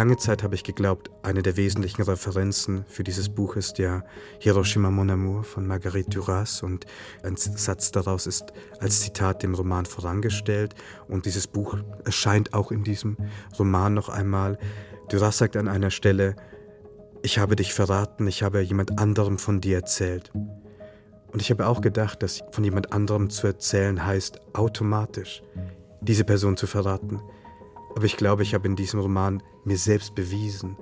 Lange 0.00 0.16
Zeit 0.16 0.42
habe 0.42 0.54
ich 0.54 0.64
geglaubt, 0.64 1.10
eine 1.22 1.42
der 1.42 1.58
wesentlichen 1.58 2.00
Referenzen 2.00 2.86
für 2.88 3.04
dieses 3.04 3.28
Buch 3.28 3.56
ist 3.56 3.76
ja 3.76 4.02
Hiroshima 4.38 4.90
Mon 4.90 5.10
Amour 5.10 5.44
von 5.44 5.66
Marguerite 5.66 6.08
Duras 6.08 6.62
und 6.62 6.86
ein 7.22 7.36
Satz 7.36 7.92
daraus 7.92 8.26
ist 8.26 8.54
als 8.78 9.02
Zitat 9.02 9.42
dem 9.42 9.54
Roman 9.54 9.84
vorangestellt 9.84 10.74
und 11.06 11.26
dieses 11.26 11.46
Buch 11.46 11.76
erscheint 12.02 12.54
auch 12.54 12.72
in 12.72 12.82
diesem 12.82 13.18
Roman 13.58 13.92
noch 13.92 14.08
einmal. 14.08 14.58
Duras 15.10 15.36
sagt 15.36 15.54
an 15.58 15.68
einer 15.68 15.90
Stelle, 15.90 16.34
ich 17.20 17.38
habe 17.38 17.54
dich 17.54 17.74
verraten, 17.74 18.26
ich 18.26 18.42
habe 18.42 18.62
jemand 18.62 18.98
anderem 18.98 19.36
von 19.36 19.60
dir 19.60 19.76
erzählt. 19.76 20.32
Und 21.30 21.42
ich 21.42 21.50
habe 21.50 21.66
auch 21.66 21.82
gedacht, 21.82 22.22
dass 22.22 22.42
von 22.52 22.64
jemand 22.64 22.94
anderem 22.94 23.28
zu 23.28 23.46
erzählen 23.46 24.06
heißt, 24.06 24.40
automatisch 24.54 25.42
diese 26.00 26.24
Person 26.24 26.56
zu 26.56 26.66
verraten. 26.66 27.20
Aber 27.94 28.04
ich 28.04 28.16
glaube, 28.16 28.42
ich 28.42 28.54
habe 28.54 28.66
in 28.66 28.76
diesem 28.76 29.00
Roman 29.00 29.42
mir 29.64 29.76
selbst 29.76 30.14
bewiesen, 30.14 30.76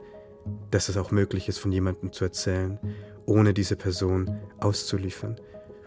dass 0.70 0.88
es 0.88 0.96
auch 0.96 1.10
möglich 1.10 1.48
ist, 1.48 1.58
von 1.58 1.72
jemandem 1.72 2.12
zu 2.12 2.24
erzählen, 2.24 2.78
ohne 3.26 3.52
diese 3.52 3.76
Person 3.76 4.38
auszuliefern. 4.60 5.40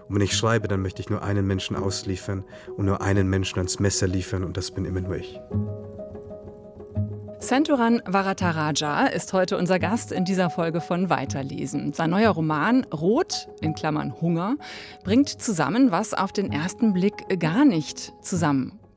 Und 0.08 0.16
wenn 0.16 0.22
ich 0.22 0.36
schreibe, 0.36 0.68
dann 0.68 0.82
möchte 0.82 1.02
ich 1.02 1.10
nur 1.10 1.24
einen 1.24 1.48
Menschen 1.48 1.76
ausliefern 1.76 2.44
und 2.76 2.86
nur 2.86 3.02
einen 3.02 3.30
Menschen 3.30 3.60
ans 3.60 3.80
Messer 3.80 4.08
liefern 4.08 4.44
und 4.44 4.58
das 4.58 4.72
bin 4.72 4.86
immer 4.86 5.02
nur 5.02 5.16
ich. 5.16 5.40
Senturan 7.40 8.04
Varataraja 8.06 9.08
ist 9.08 9.34
heute 9.34 9.58
unser 9.58 9.80
Gast 9.80 10.12
in 10.12 10.26
dieser 10.26 10.52
Folge 10.52 10.80
von 10.80 11.10
Weiterlesen. 11.10 11.92
Sein 11.92 12.12
neuer 12.12 12.30
Roman 12.30 12.84
Rot, 12.94 13.48
in 13.62 13.74
Klammern 13.74 14.22
Hunger, 14.22 14.58
bringt 15.04 15.30
zusammen, 15.30 15.92
was 15.92 16.14
auf 16.14 16.32
den 16.32 16.52
ersten 16.52 16.94
Blick 16.94 17.40
gar 17.40 17.66
nicht 17.66 18.14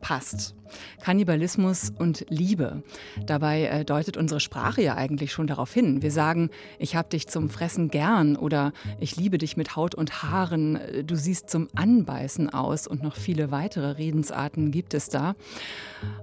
zusammenpasst. 0.05 0.55
Kannibalismus 1.02 1.93
und 1.97 2.27
Liebe. 2.30 2.83
Dabei 3.27 3.65
äh, 3.66 3.85
deutet 3.85 4.16
unsere 4.16 4.41
Sprache 4.41 4.83
ja 4.83 4.96
eigentlich 4.96 5.33
schon 5.33 5.46
darauf 5.46 5.73
hin. 5.73 6.02
Wir 6.02 6.11
sagen, 6.11 6.51
ich 6.79 6.96
hab 6.96 7.11
dich 7.11 7.29
zum 7.29 7.49
Fressen 7.49 7.88
gern 7.88 8.35
oder 8.35 8.73
ich 8.99 9.15
liebe 9.16 9.38
dich 9.38 9.57
mit 9.57 9.77
Haut 9.77 9.95
und 9.95 10.23
Haaren, 10.23 10.80
du 11.07 11.15
siehst 11.15 11.49
zum 11.49 11.69
Anbeißen 11.77 12.51
aus 12.52 12.88
und 12.88 13.02
noch 13.05 13.15
viele 13.15 13.52
weitere 13.52 13.93
Redensarten 13.93 14.73
gibt 14.73 14.95
es 14.95 15.09
da. 15.09 15.37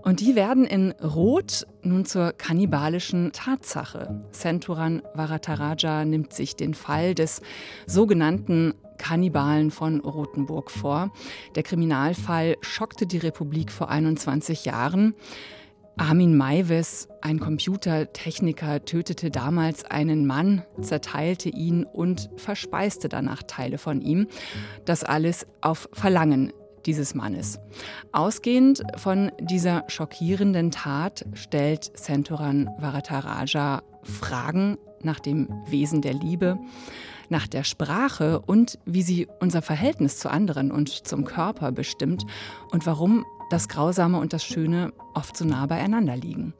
Und 0.01 0.19
die 0.19 0.35
werden 0.35 0.65
in 0.65 0.91
Rot 1.01 1.65
nun 1.81 2.03
zur 2.03 2.33
kannibalischen 2.33 3.31
Tatsache. 3.31 4.21
Centuran 4.31 5.01
Varataraja 5.13 6.03
nimmt 6.03 6.33
sich 6.33 6.55
den 6.57 6.73
Fall 6.73 7.15
des 7.15 7.41
sogenannten 7.85 8.73
Kannibalen 9.01 9.71
von 9.71 9.99
Rothenburg 9.99 10.69
vor. 10.69 11.11
Der 11.55 11.63
Kriminalfall 11.63 12.55
schockte 12.61 13.07
die 13.07 13.17
Republik 13.17 13.71
vor 13.71 13.89
21 13.89 14.63
Jahren. 14.65 15.15
Armin 15.97 16.37
Maives, 16.37 17.09
ein 17.21 17.39
Computertechniker, 17.39 18.85
tötete 18.85 19.31
damals 19.31 19.83
einen 19.85 20.27
Mann, 20.27 20.61
zerteilte 20.81 21.49
ihn 21.49 21.83
und 21.83 22.29
verspeiste 22.35 23.09
danach 23.09 23.41
Teile 23.41 23.79
von 23.79 24.01
ihm. 24.01 24.27
Das 24.85 25.03
alles 25.03 25.47
auf 25.61 25.89
Verlangen 25.93 26.53
dieses 26.85 27.15
Mannes. 27.15 27.59
Ausgehend 28.11 28.83
von 28.97 29.31
dieser 29.39 29.83
schockierenden 29.87 30.69
Tat 30.69 31.25
stellt 31.33 31.97
Centuran 31.97 32.69
Varataraja 32.79 33.81
Fragen 34.03 34.77
nach 35.01 35.19
dem 35.19 35.49
Wesen 35.67 36.01
der 36.01 36.13
Liebe, 36.13 36.59
nach 37.31 37.47
der 37.47 37.63
Sprache 37.63 38.39
und 38.39 38.77
wie 38.85 39.01
sie 39.01 39.27
unser 39.39 39.61
Verhältnis 39.61 40.19
zu 40.19 40.29
anderen 40.29 40.71
und 40.71 40.89
zum 40.89 41.25
Körper 41.25 41.71
bestimmt 41.71 42.25
und 42.71 42.85
warum 42.85 43.25
das 43.51 43.67
Grausame 43.67 44.17
und 44.17 44.31
das 44.31 44.45
Schöne 44.45 44.93
oft 45.13 45.35
so 45.35 45.43
nah 45.43 45.65
beieinander 45.65 46.15
liegen. 46.15 46.53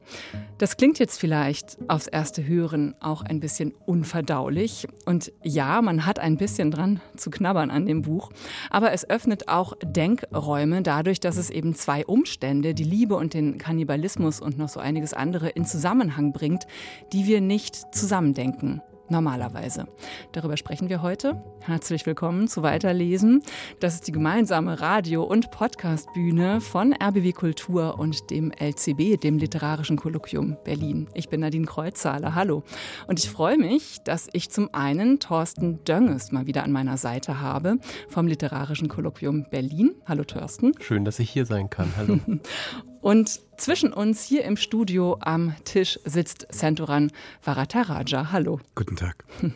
Das 0.58 0.76
klingt 0.76 0.98
jetzt 0.98 1.18
vielleicht 1.18 1.78
aufs 1.88 2.06
erste 2.06 2.46
Hören 2.46 2.94
auch 3.00 3.22
ein 3.22 3.40
bisschen 3.40 3.72
unverdaulich. 3.86 4.86
Und 5.06 5.32
ja, 5.42 5.80
man 5.80 6.04
hat 6.04 6.18
ein 6.18 6.36
bisschen 6.36 6.70
dran 6.70 7.00
zu 7.16 7.30
knabbern 7.30 7.70
an 7.70 7.86
dem 7.86 8.02
Buch. 8.02 8.30
Aber 8.68 8.92
es 8.92 9.08
öffnet 9.08 9.48
auch 9.48 9.72
Denkräume 9.82 10.82
dadurch, 10.82 11.18
dass 11.18 11.38
es 11.38 11.48
eben 11.48 11.74
zwei 11.74 12.04
Umstände, 12.04 12.74
die 12.74 12.84
Liebe 12.84 13.14
und 13.14 13.32
den 13.32 13.56
Kannibalismus 13.56 14.40
und 14.40 14.58
noch 14.58 14.68
so 14.68 14.78
einiges 14.78 15.14
andere 15.14 15.48
in 15.48 15.64
Zusammenhang 15.64 16.32
bringt, 16.32 16.66
die 17.14 17.26
wir 17.26 17.40
nicht 17.40 17.94
zusammendenken 17.94 18.82
normalerweise. 19.12 19.86
Darüber 20.32 20.56
sprechen 20.56 20.88
wir 20.88 21.02
heute. 21.02 21.40
Herzlich 21.60 22.04
willkommen 22.06 22.48
zu 22.48 22.64
Weiterlesen. 22.64 23.42
Das 23.78 23.94
ist 23.94 24.08
die 24.08 24.12
gemeinsame 24.12 24.80
Radio- 24.80 25.22
und 25.22 25.52
Podcastbühne 25.52 26.60
von 26.60 26.92
RBW 26.92 27.30
Kultur 27.30 28.00
und 28.00 28.30
dem 28.30 28.50
LCB, 28.50 29.20
dem 29.20 29.38
Literarischen 29.38 29.96
Kolloquium 29.96 30.56
Berlin. 30.64 31.08
Ich 31.14 31.28
bin 31.28 31.40
Nadine 31.40 31.66
Kreuzzahler. 31.66 32.34
Hallo. 32.34 32.64
Und 33.06 33.20
ich 33.20 33.30
freue 33.30 33.58
mich, 33.58 33.98
dass 34.04 34.28
ich 34.32 34.50
zum 34.50 34.74
einen 34.74 35.20
Thorsten 35.20 35.84
Dönges 35.84 36.32
mal 36.32 36.46
wieder 36.46 36.64
an 36.64 36.72
meiner 36.72 36.96
Seite 36.96 37.40
habe 37.40 37.78
vom 38.08 38.26
Literarischen 38.26 38.88
Kolloquium 38.88 39.46
Berlin. 39.48 39.94
Hallo 40.06 40.24
Thorsten. 40.24 40.72
Schön, 40.80 41.04
dass 41.04 41.20
ich 41.20 41.30
hier 41.30 41.46
sein 41.46 41.70
kann. 41.70 41.92
Hallo. 41.96 42.18
Und 43.02 43.40
zwischen 43.56 43.92
uns 43.92 44.22
hier 44.22 44.44
im 44.44 44.56
Studio 44.56 45.18
am 45.20 45.56
Tisch 45.64 45.98
sitzt 46.04 46.46
Santoran 46.50 47.10
Varataraja. 47.42 48.30
Hallo. 48.30 48.60
Guten 48.76 48.94
Tag. 48.94 49.24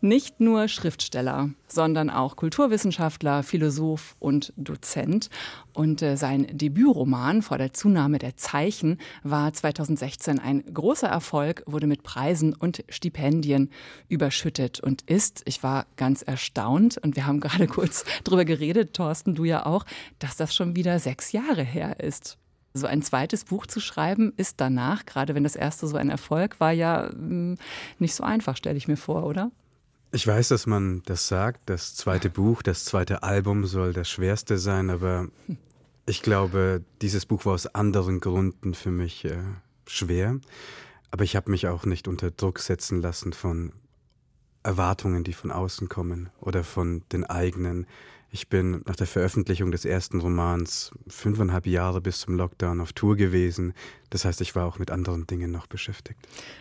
Nicht 0.00 0.40
nur 0.40 0.66
Schriftsteller, 0.66 1.50
sondern 1.68 2.10
auch 2.10 2.34
Kulturwissenschaftler, 2.34 3.44
Philosoph 3.44 4.16
und 4.18 4.52
Dozent. 4.56 5.30
Und 5.72 6.02
äh, 6.02 6.16
sein 6.16 6.48
Debütroman 6.50 7.42
vor 7.42 7.58
der 7.58 7.72
Zunahme 7.72 8.18
der 8.18 8.36
Zeichen 8.36 8.98
war 9.22 9.52
2016 9.52 10.40
ein 10.40 10.64
großer 10.64 11.08
Erfolg, 11.08 11.62
wurde 11.66 11.86
mit 11.86 12.02
Preisen 12.02 12.54
und 12.54 12.84
Stipendien 12.88 13.70
überschüttet 14.08 14.80
und 14.80 15.02
ist, 15.02 15.42
ich 15.46 15.62
war 15.62 15.86
ganz 15.96 16.22
erstaunt 16.22 16.98
und 16.98 17.14
wir 17.14 17.26
haben 17.26 17.38
gerade 17.40 17.68
kurz 17.68 18.04
drüber 18.24 18.44
geredet, 18.44 18.94
Thorsten, 18.94 19.36
du 19.36 19.44
ja 19.44 19.64
auch, 19.64 19.86
dass 20.18 20.36
das 20.36 20.54
schon 20.54 20.74
wieder 20.74 20.98
sechs 20.98 21.30
Jahre 21.30 21.62
her 21.62 22.00
ist. 22.00 22.36
So 22.76 22.88
ein 22.88 23.02
zweites 23.02 23.44
Buch 23.44 23.66
zu 23.66 23.78
schreiben 23.78 24.32
ist 24.36 24.60
danach, 24.60 25.06
gerade 25.06 25.36
wenn 25.36 25.44
das 25.44 25.54
erste 25.54 25.86
so 25.86 25.96
ein 25.96 26.10
Erfolg 26.10 26.58
war, 26.58 26.72
ja 26.72 27.08
hm, 27.08 27.56
nicht 28.00 28.16
so 28.16 28.24
einfach, 28.24 28.56
stelle 28.56 28.76
ich 28.76 28.88
mir 28.88 28.96
vor, 28.96 29.24
oder? 29.24 29.52
Ich 30.10 30.26
weiß, 30.26 30.48
dass 30.48 30.66
man 30.66 31.02
das 31.06 31.28
sagt, 31.28 31.60
das 31.66 31.94
zweite 31.94 32.30
Buch, 32.30 32.62
das 32.62 32.84
zweite 32.84 33.22
Album 33.22 33.64
soll 33.64 33.92
das 33.92 34.10
schwerste 34.10 34.58
sein, 34.58 34.90
aber 34.90 35.28
ich 36.06 36.22
glaube, 36.22 36.82
dieses 37.00 37.26
Buch 37.26 37.44
war 37.46 37.54
aus 37.54 37.66
anderen 37.68 38.18
Gründen 38.18 38.74
für 38.74 38.90
mich 38.90 39.24
äh, 39.24 39.38
schwer. 39.86 40.40
Aber 41.12 41.22
ich 41.22 41.36
habe 41.36 41.52
mich 41.52 41.68
auch 41.68 41.86
nicht 41.86 42.08
unter 42.08 42.32
Druck 42.32 42.58
setzen 42.58 43.00
lassen 43.00 43.32
von 43.32 43.72
Erwartungen, 44.64 45.22
die 45.22 45.32
von 45.32 45.52
außen 45.52 45.88
kommen 45.88 46.30
oder 46.40 46.64
von 46.64 47.02
den 47.12 47.22
eigenen. 47.22 47.86
Ich 48.34 48.48
bin 48.48 48.82
nach 48.84 48.96
der 48.96 49.06
Veröffentlichung 49.06 49.70
des 49.70 49.84
ersten 49.84 50.20
Romans 50.20 50.90
fünfeinhalb 51.06 51.68
Jahre 51.68 52.00
bis 52.00 52.18
zum 52.18 52.34
Lockdown 52.34 52.80
auf 52.80 52.92
Tour 52.92 53.14
gewesen. 53.14 53.74
Das 54.10 54.24
heißt, 54.24 54.40
ich 54.40 54.56
war 54.56 54.66
auch 54.66 54.80
mit 54.80 54.90
anderen 54.90 55.28
Dingen 55.28 55.52
noch 55.52 55.68
beschäftigt. 55.68 56.18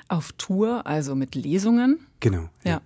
Auf 0.07 0.33
Tour, 0.33 0.85
also 0.85 1.16
mit 1.16 1.33
Lesungen? 1.33 2.06
Genau. 2.19 2.47
Ja. 2.63 2.73
ja. 2.73 2.81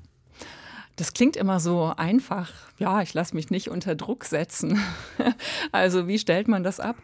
Das 0.96 1.12
klingt 1.12 1.36
immer 1.36 1.60
so 1.60 1.92
einfach. 1.98 2.54
Ja, 2.78 3.02
ich 3.02 3.14
lasse 3.14 3.36
mich 3.36 3.50
nicht 3.50 3.70
unter 3.70 3.94
Druck 3.94 4.24
setzen. 4.24 4.80
also 5.74 6.08
wie 6.08 6.18
stellt 6.18 6.48
man 6.48 6.64
das 6.64 6.80
ab? 6.80 6.96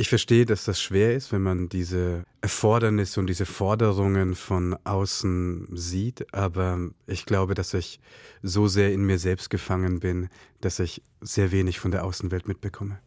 Ich 0.00 0.08
verstehe, 0.08 0.46
dass 0.46 0.64
das 0.64 0.80
schwer 0.80 1.16
ist, 1.16 1.32
wenn 1.32 1.42
man 1.42 1.68
diese 1.68 2.24
Erfordernisse 2.40 3.18
und 3.18 3.26
diese 3.26 3.46
Forderungen 3.46 4.36
von 4.36 4.76
außen 4.84 5.66
sieht, 5.72 6.32
aber 6.32 6.78
ich 7.08 7.26
glaube, 7.26 7.54
dass 7.54 7.74
ich 7.74 7.98
so 8.40 8.68
sehr 8.68 8.92
in 8.92 9.04
mir 9.04 9.18
selbst 9.18 9.50
gefangen 9.50 9.98
bin, 9.98 10.28
dass 10.60 10.78
ich 10.78 11.02
sehr 11.20 11.50
wenig 11.50 11.80
von 11.80 11.90
der 11.90 12.04
Außenwelt 12.04 12.46
mitbekomme. 12.46 13.00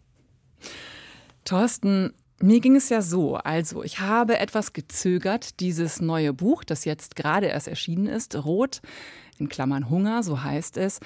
Thorsten, 1.45 2.13
mir 2.41 2.59
ging 2.59 2.75
es 2.75 2.89
ja 2.89 3.01
so, 3.01 3.37
also 3.37 3.83
ich 3.83 4.01
habe 4.01 4.37
etwas 4.37 4.73
gezögert, 4.73 5.61
dieses 5.61 6.01
neue 6.01 6.33
Buch, 6.33 6.65
das 6.65 6.83
jetzt 6.83 7.15
gerade 7.15 7.47
erst 7.47 7.69
erschienen 7.69 8.07
ist, 8.07 8.35
Rot, 8.35 8.81
in 9.37 9.47
Klammern 9.47 9.89
Hunger, 9.89 10.23
so 10.23 10.43
heißt 10.43 10.75
es, 10.75 10.99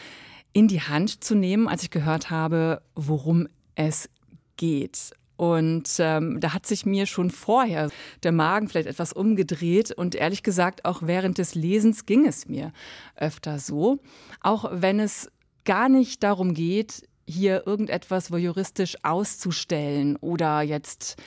in 0.51 0.67
die 0.67 0.81
Hand 0.81 1.23
zu 1.23 1.35
nehmen, 1.35 1.67
als 1.67 1.83
ich 1.83 1.91
gehört 1.91 2.31
habe, 2.31 2.81
worum 2.95 3.47
es 3.75 4.09
geht. 4.57 5.11
Und 5.37 5.89
ähm, 5.99 6.39
da 6.39 6.53
hat 6.53 6.65
sich 6.65 6.85
mir 6.85 7.05
schon 7.05 7.29
vorher 7.29 7.89
der 8.23 8.31
Magen 8.31 8.67
vielleicht 8.67 8.87
etwas 8.87 9.13
umgedreht. 9.13 9.91
Und 9.91 10.15
ehrlich 10.15 10.43
gesagt, 10.43 10.85
auch 10.85 11.01
während 11.03 11.37
des 11.37 11.55
Lesens 11.55 12.05
ging 12.05 12.25
es 12.25 12.47
mir 12.47 12.71
öfter 13.15 13.59
so. 13.59 13.99
Auch 14.41 14.69
wenn 14.71 14.99
es 14.99 15.29
gar 15.65 15.89
nicht 15.89 16.23
darum 16.23 16.53
geht, 16.53 17.07
hier 17.27 17.65
irgendetwas 17.65 18.29
juristisch 18.29 18.97
auszustellen 19.03 20.15
oder 20.17 20.61
jetzt 20.61 21.17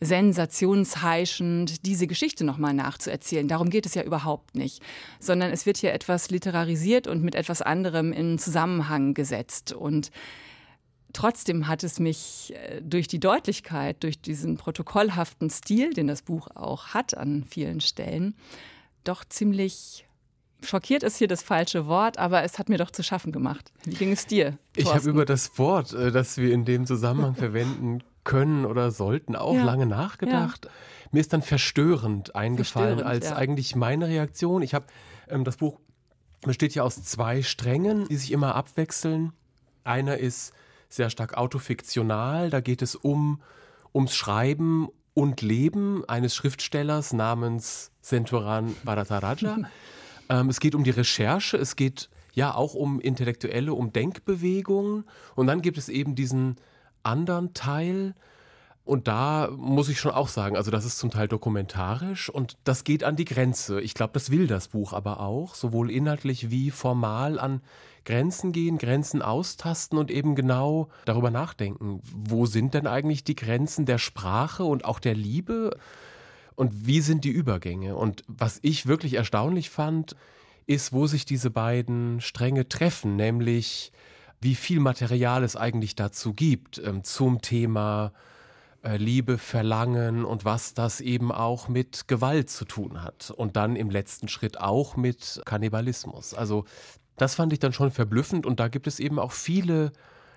sensationsheischend 0.00 1.84
diese 1.84 2.06
Geschichte 2.06 2.44
nochmal 2.44 2.72
nachzuerzählen. 2.72 3.48
Darum 3.48 3.68
geht 3.68 3.84
es 3.84 3.94
ja 3.94 4.02
überhaupt 4.02 4.54
nicht. 4.54 4.80
Sondern 5.18 5.50
es 5.50 5.66
wird 5.66 5.76
hier 5.76 5.92
etwas 5.92 6.30
literarisiert 6.30 7.08
und 7.08 7.22
mit 7.22 7.34
etwas 7.34 7.62
anderem 7.62 8.12
in 8.12 8.38
Zusammenhang 8.38 9.14
gesetzt. 9.14 9.72
Und 9.72 10.10
Trotzdem 11.12 11.68
hat 11.68 11.84
es 11.84 11.98
mich 12.00 12.52
äh, 12.54 12.80
durch 12.82 13.08
die 13.08 13.20
Deutlichkeit, 13.20 14.02
durch 14.02 14.20
diesen 14.20 14.56
protokollhaften 14.56 15.50
Stil, 15.50 15.94
den 15.94 16.06
das 16.06 16.22
Buch 16.22 16.48
auch 16.54 16.88
hat 16.88 17.16
an 17.16 17.44
vielen 17.48 17.80
Stellen, 17.80 18.34
doch 19.04 19.24
ziemlich 19.24 20.06
schockiert 20.62 21.02
ist 21.02 21.16
hier 21.16 21.28
das 21.28 21.42
falsche 21.42 21.86
Wort, 21.86 22.18
aber 22.18 22.42
es 22.42 22.58
hat 22.58 22.68
mir 22.68 22.78
doch 22.78 22.90
zu 22.90 23.02
schaffen 23.02 23.32
gemacht. 23.32 23.72
Wie 23.84 23.94
ging 23.94 24.12
es 24.12 24.26
dir? 24.26 24.50
Thorsten? 24.50 24.80
Ich 24.80 24.94
habe 24.94 25.08
über 25.08 25.24
das 25.24 25.58
Wort, 25.58 25.92
äh, 25.92 26.10
das 26.10 26.36
wir 26.36 26.52
in 26.52 26.64
dem 26.64 26.86
Zusammenhang 26.86 27.34
verwenden 27.36 28.02
können 28.24 28.66
oder 28.66 28.90
sollten, 28.90 29.36
auch 29.36 29.54
ja. 29.54 29.64
lange 29.64 29.86
nachgedacht. 29.86 30.66
Ja. 30.66 30.70
Mir 31.12 31.20
ist 31.20 31.32
dann 31.32 31.42
verstörend 31.42 32.34
eingefallen 32.34 32.98
verstörend, 32.98 33.24
als 33.24 33.30
ja. 33.30 33.36
eigentlich 33.36 33.74
meine 33.74 34.08
Reaktion. 34.08 34.62
Ich 34.62 34.74
habe 34.74 34.86
ähm, 35.28 35.44
das 35.44 35.56
Buch 35.56 35.80
besteht 36.42 36.74
ja 36.74 36.82
aus 36.82 37.02
zwei 37.02 37.42
Strängen, 37.42 38.06
die 38.08 38.16
sich 38.16 38.32
immer 38.32 38.54
abwechseln. 38.54 39.32
Einer 39.84 40.18
ist 40.18 40.52
sehr 40.88 41.10
stark 41.10 41.34
autofiktional, 41.36 42.50
da 42.50 42.60
geht 42.60 42.82
es 42.82 42.94
um 42.94 43.40
ums 43.94 44.14
Schreiben 44.14 44.88
und 45.14 45.42
Leben 45.42 46.04
eines 46.08 46.34
Schriftstellers 46.34 47.12
namens 47.12 47.90
Senturan 48.00 48.74
Bharataraja. 48.84 49.58
ähm, 50.28 50.48
es 50.48 50.60
geht 50.60 50.74
um 50.74 50.84
die 50.84 50.90
Recherche, 50.90 51.56
es 51.56 51.76
geht 51.76 52.08
ja 52.32 52.54
auch 52.54 52.74
um 52.74 53.00
Intellektuelle, 53.00 53.72
um 53.72 53.92
Denkbewegungen. 53.92 55.04
Und 55.34 55.46
dann 55.46 55.62
gibt 55.62 55.78
es 55.78 55.88
eben 55.88 56.14
diesen 56.14 56.56
anderen 57.02 57.54
Teil, 57.54 58.14
und 58.88 59.06
da 59.06 59.50
muss 59.54 59.90
ich 59.90 60.00
schon 60.00 60.12
auch 60.12 60.28
sagen, 60.28 60.56
also 60.56 60.70
das 60.70 60.86
ist 60.86 60.98
zum 60.98 61.10
Teil 61.10 61.28
dokumentarisch 61.28 62.30
und 62.30 62.56
das 62.64 62.84
geht 62.84 63.04
an 63.04 63.16
die 63.16 63.26
Grenze. 63.26 63.82
Ich 63.82 63.92
glaube, 63.92 64.14
das 64.14 64.30
will 64.30 64.46
das 64.46 64.68
Buch 64.68 64.94
aber 64.94 65.20
auch, 65.20 65.54
sowohl 65.54 65.90
inhaltlich 65.90 66.50
wie 66.50 66.70
formal 66.70 67.38
an 67.38 67.60
Grenzen 68.08 68.52
gehen, 68.52 68.78
Grenzen 68.78 69.20
austasten 69.20 69.98
und 69.98 70.10
eben 70.10 70.34
genau 70.34 70.88
darüber 71.04 71.30
nachdenken. 71.30 72.00
Wo 72.02 72.46
sind 72.46 72.72
denn 72.72 72.86
eigentlich 72.86 73.22
die 73.22 73.36
Grenzen 73.36 73.84
der 73.84 73.98
Sprache 73.98 74.64
und 74.64 74.86
auch 74.86 74.98
der 74.98 75.14
Liebe? 75.14 75.76
Und 76.54 76.86
wie 76.86 77.02
sind 77.02 77.24
die 77.24 77.30
Übergänge? 77.30 77.96
Und 77.96 78.24
was 78.26 78.60
ich 78.62 78.86
wirklich 78.86 79.12
erstaunlich 79.12 79.68
fand, 79.68 80.16
ist, 80.64 80.94
wo 80.94 81.06
sich 81.06 81.26
diese 81.26 81.50
beiden 81.50 82.22
Stränge 82.22 82.66
treffen, 82.66 83.16
nämlich 83.16 83.92
wie 84.40 84.54
viel 84.54 84.80
Material 84.80 85.44
es 85.44 85.54
eigentlich 85.54 85.94
dazu 85.94 86.32
gibt 86.32 86.80
ähm, 86.82 87.04
zum 87.04 87.42
Thema 87.42 88.14
äh, 88.82 88.96
Liebe, 88.96 89.36
Verlangen 89.36 90.24
und 90.24 90.46
was 90.46 90.72
das 90.72 91.02
eben 91.02 91.30
auch 91.30 91.68
mit 91.68 92.08
Gewalt 92.08 92.48
zu 92.48 92.64
tun 92.64 93.02
hat. 93.02 93.30
Und 93.30 93.56
dann 93.56 93.76
im 93.76 93.90
letzten 93.90 94.28
Schritt 94.28 94.58
auch 94.58 94.96
mit 94.96 95.42
Kannibalismus. 95.44 96.32
Also 96.32 96.64
das 97.18 97.34
fand 97.34 97.52
ich 97.52 97.58
dann 97.58 97.72
schon 97.72 97.90
verblüffend 97.90 98.46
und 98.46 98.60
da 98.60 98.68
gibt 98.68 98.86
es 98.86 99.00
eben 99.00 99.18
auch 99.18 99.32
viele 99.32 99.92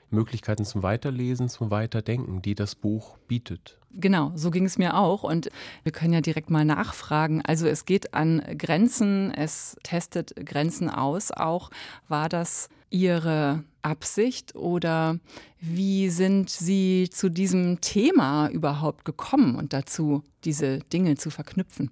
Möglichkeiten 0.10 0.66
zum 0.66 0.83
Weiterlesen, 0.83 1.50
zum 1.50 1.72
Weiterdenken, 1.72 2.42
die 2.42 2.56
das 2.56 2.75
Buch 2.75 3.18
bietet. 3.28 3.78
Genau, 3.94 4.31
so 4.36 4.51
ging 4.51 4.66
es 4.66 4.78
mir 4.78 4.98
auch. 4.98 5.24
Und 5.24 5.50
wir 5.83 5.92
können 5.92 6.13
ja 6.13 6.22
direkt 6.22 6.50
mal 6.50 6.66
nachfragen. 6.66 7.42
Also 7.42 7.68
es 7.68 7.86
geht 7.86 8.13
an 8.13 8.42
Grenzen, 8.57 9.31
es 9.33 9.78
testet 9.83 10.36
Grenzen 10.45 10.89
aus. 10.89 11.31
Auch 11.31 11.69
war 12.07 12.30
das 12.30 12.69
Ihre 12.89 13.63
Absicht 13.81 14.56
oder 14.56 15.18
wie 15.60 16.10
sind 16.10 16.50
Sie 16.50 17.10
zu 17.10 17.30
diesem 17.30 17.80
Thema 17.81 18.50
überhaupt 18.50 19.06
gekommen 19.06 19.56
und 19.56 19.74
dazu, 19.74 20.24
diese 20.44 20.80
Dinge 20.80 21.16
zu 21.16 21.30
verknüpfen? 21.30 21.89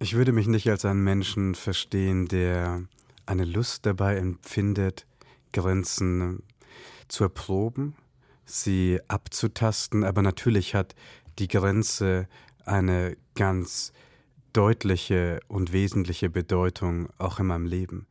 Ich 0.00 0.14
würde 0.14 0.32
mich 0.32 0.46
nicht 0.46 0.68
als 0.68 0.84
einen 0.84 1.04
Menschen 1.04 1.54
verstehen, 1.54 2.26
der 2.26 2.82
eine 3.30 3.44
Lust 3.44 3.86
dabei 3.86 4.16
empfindet, 4.16 5.06
Grenzen 5.52 6.42
zu 7.06 7.24
erproben, 7.24 7.94
sie 8.44 8.98
abzutasten, 9.06 10.02
aber 10.02 10.20
natürlich 10.20 10.74
hat 10.74 10.96
die 11.38 11.46
Grenze 11.46 12.28
eine 12.64 13.16
ganz 13.36 13.92
deutliche 14.52 15.40
und 15.46 15.72
wesentliche 15.72 16.28
Bedeutung 16.28 17.08
auch 17.18 17.38
in 17.38 17.46
meinem 17.46 17.66
Leben. 17.66 18.06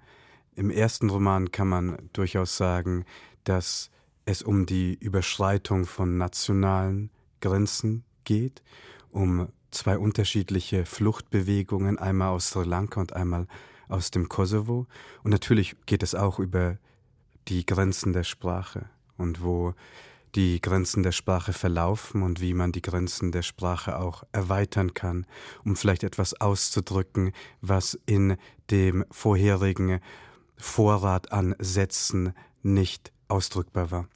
Im 0.56 0.70
ersten 0.70 1.10
Roman 1.10 1.52
kann 1.52 1.68
man 1.68 1.98
durchaus 2.14 2.56
sagen, 2.56 3.06
dass 3.44 3.92
es 4.26 4.42
um 4.42 4.66
die 4.66 4.94
Überschreitung 4.94 5.86
von 5.86 6.18
nationalen 6.18 7.10
Grenzen 7.42 8.06
geht, 8.24 8.64
um 9.12 9.50
zwei 9.72 9.98
unterschiedliche 9.98 10.86
Fluchtbewegungen, 10.86 12.00
einmal 12.00 12.30
aus 12.30 12.50
Sri 12.50 12.64
Lanka 12.64 13.02
und 13.02 13.14
einmal 13.14 13.48
aus 13.90 14.12
dem 14.12 14.30
Kosovo. 14.30 14.88
Und 15.24 15.32
natürlich 15.32 15.76
geht 15.86 16.04
es 16.04 16.16
auch 16.16 16.40
über 16.40 16.78
die 17.50 17.66
Grenzen 17.66 18.14
der 18.14 18.24
Sprache 18.24 18.90
und 19.18 19.44
wo 19.44 19.74
die 20.36 20.62
Grenzen 20.62 21.04
der 21.04 21.12
Sprache 21.12 21.54
verlaufen 21.54 22.22
und 22.22 22.40
wie 22.40 22.54
man 22.54 22.72
die 22.72 22.82
Grenzen 22.82 23.32
der 23.32 23.42
Sprache 23.42 24.00
auch 24.00 24.24
erweitern 24.32 24.94
kann, 24.94 25.26
um 25.66 25.76
vielleicht 25.76 26.04
etwas 26.04 26.40
auszudrücken, 26.40 27.34
was 27.62 28.00
in 28.06 28.38
dem 28.70 29.06
vorherigen 29.12 30.00
Vorrat 30.56 31.32
an 31.32 31.56
Sätzen 31.60 32.34
nicht 32.62 33.12
ausdrückbar 33.28 33.92
war. 33.92 34.08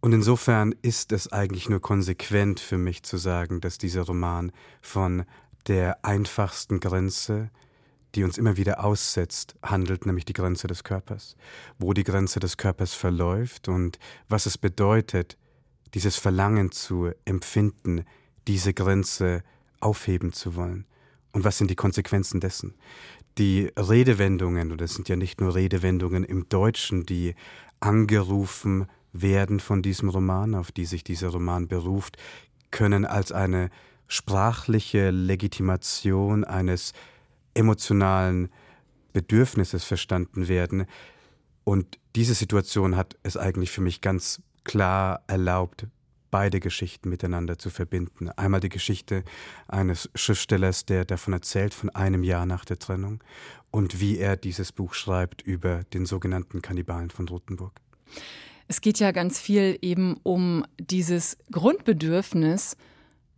Und 0.00 0.12
insofern 0.12 0.74
ist 0.82 1.12
es 1.12 1.30
eigentlich 1.30 1.68
nur 1.68 1.80
konsequent 1.80 2.58
für 2.58 2.78
mich 2.78 3.02
zu 3.02 3.18
sagen, 3.18 3.60
dass 3.60 3.78
dieser 3.78 4.02
Roman 4.02 4.50
von 4.80 5.24
der 5.68 6.04
einfachsten 6.04 6.80
Grenze, 6.80 7.50
die 8.14 8.24
uns 8.24 8.38
immer 8.38 8.56
wieder 8.56 8.84
aussetzt, 8.84 9.54
handelt, 9.62 10.06
nämlich 10.06 10.24
die 10.24 10.32
Grenze 10.32 10.66
des 10.66 10.84
Körpers. 10.84 11.36
Wo 11.78 11.92
die 11.92 12.04
Grenze 12.04 12.40
des 12.40 12.56
Körpers 12.56 12.94
verläuft 12.94 13.68
und 13.68 13.98
was 14.28 14.46
es 14.46 14.58
bedeutet, 14.58 15.36
dieses 15.94 16.16
Verlangen 16.16 16.72
zu 16.72 17.10
empfinden, 17.24 18.04
diese 18.46 18.74
Grenze 18.74 19.42
aufheben 19.80 20.32
zu 20.32 20.54
wollen. 20.54 20.86
Und 21.32 21.44
was 21.44 21.58
sind 21.58 21.70
die 21.70 21.76
Konsequenzen 21.76 22.40
dessen? 22.40 22.74
die 23.38 23.70
Redewendungen, 23.76 24.72
und 24.72 24.82
es 24.82 24.94
sind 24.94 25.08
ja 25.08 25.16
nicht 25.16 25.40
nur 25.40 25.54
Redewendungen 25.54 26.24
im 26.24 26.48
Deutschen, 26.48 27.04
die 27.04 27.34
angerufen 27.80 28.86
werden 29.12 29.60
von 29.60 29.82
diesem 29.82 30.08
Roman, 30.08 30.54
auf 30.54 30.72
die 30.72 30.84
sich 30.84 31.04
dieser 31.04 31.28
Roman 31.28 31.68
beruft, 31.68 32.16
können 32.70 33.04
als 33.04 33.32
eine 33.32 33.70
sprachliche 34.08 35.10
Legitimation 35.10 36.44
eines 36.44 36.92
emotionalen 37.54 38.48
Bedürfnisses 39.12 39.84
verstanden 39.84 40.48
werden. 40.48 40.86
Und 41.64 41.98
diese 42.16 42.34
Situation 42.34 42.96
hat 42.96 43.16
es 43.22 43.36
eigentlich 43.36 43.70
für 43.70 43.80
mich 43.80 44.00
ganz 44.00 44.42
klar 44.64 45.22
erlaubt, 45.26 45.86
beide 46.30 46.60
Geschichten 46.60 47.10
miteinander 47.10 47.58
zu 47.58 47.70
verbinden. 47.70 48.30
Einmal 48.30 48.60
die 48.60 48.70
Geschichte 48.70 49.22
eines 49.68 50.10
Schriftstellers, 50.14 50.86
der 50.86 51.04
davon 51.04 51.34
erzählt, 51.34 51.74
von 51.74 51.90
einem 51.90 52.24
Jahr 52.24 52.46
nach 52.46 52.64
der 52.64 52.78
Trennung 52.78 53.22
und 53.70 54.00
wie 54.00 54.18
er 54.18 54.36
dieses 54.36 54.72
Buch 54.72 54.94
schreibt 54.94 55.42
über 55.42 55.84
den 55.92 56.06
sogenannten 56.06 56.62
Kannibalen 56.62 57.10
von 57.10 57.28
Rothenburg. 57.28 57.72
Es 58.66 58.80
geht 58.80 58.98
ja 58.98 59.12
ganz 59.12 59.38
viel 59.38 59.78
eben 59.82 60.16
um 60.22 60.64
dieses 60.78 61.36
Grundbedürfnis 61.50 62.76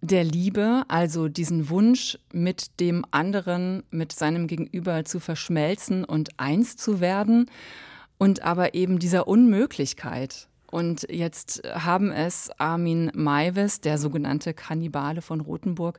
der 0.06 0.24
Liebe, 0.24 0.84
also 0.88 1.28
diesen 1.28 1.70
Wunsch, 1.70 2.18
mit 2.32 2.78
dem 2.80 3.04
anderen, 3.10 3.82
mit 3.90 4.12
seinem 4.12 4.46
Gegenüber 4.46 5.04
zu 5.04 5.18
verschmelzen 5.18 6.04
und 6.04 6.38
eins 6.38 6.76
zu 6.76 7.00
werden 7.00 7.50
und 8.18 8.42
aber 8.42 8.74
eben 8.74 8.98
dieser 8.98 9.26
Unmöglichkeit. 9.26 10.48
Und 10.70 11.06
jetzt 11.08 11.62
haben 11.72 12.10
es 12.12 12.50
Armin 12.58 13.10
Maives, 13.14 13.80
der 13.80 13.96
sogenannte 13.96 14.54
Kannibale 14.54 15.22
von 15.22 15.40
Rothenburg, 15.40 15.98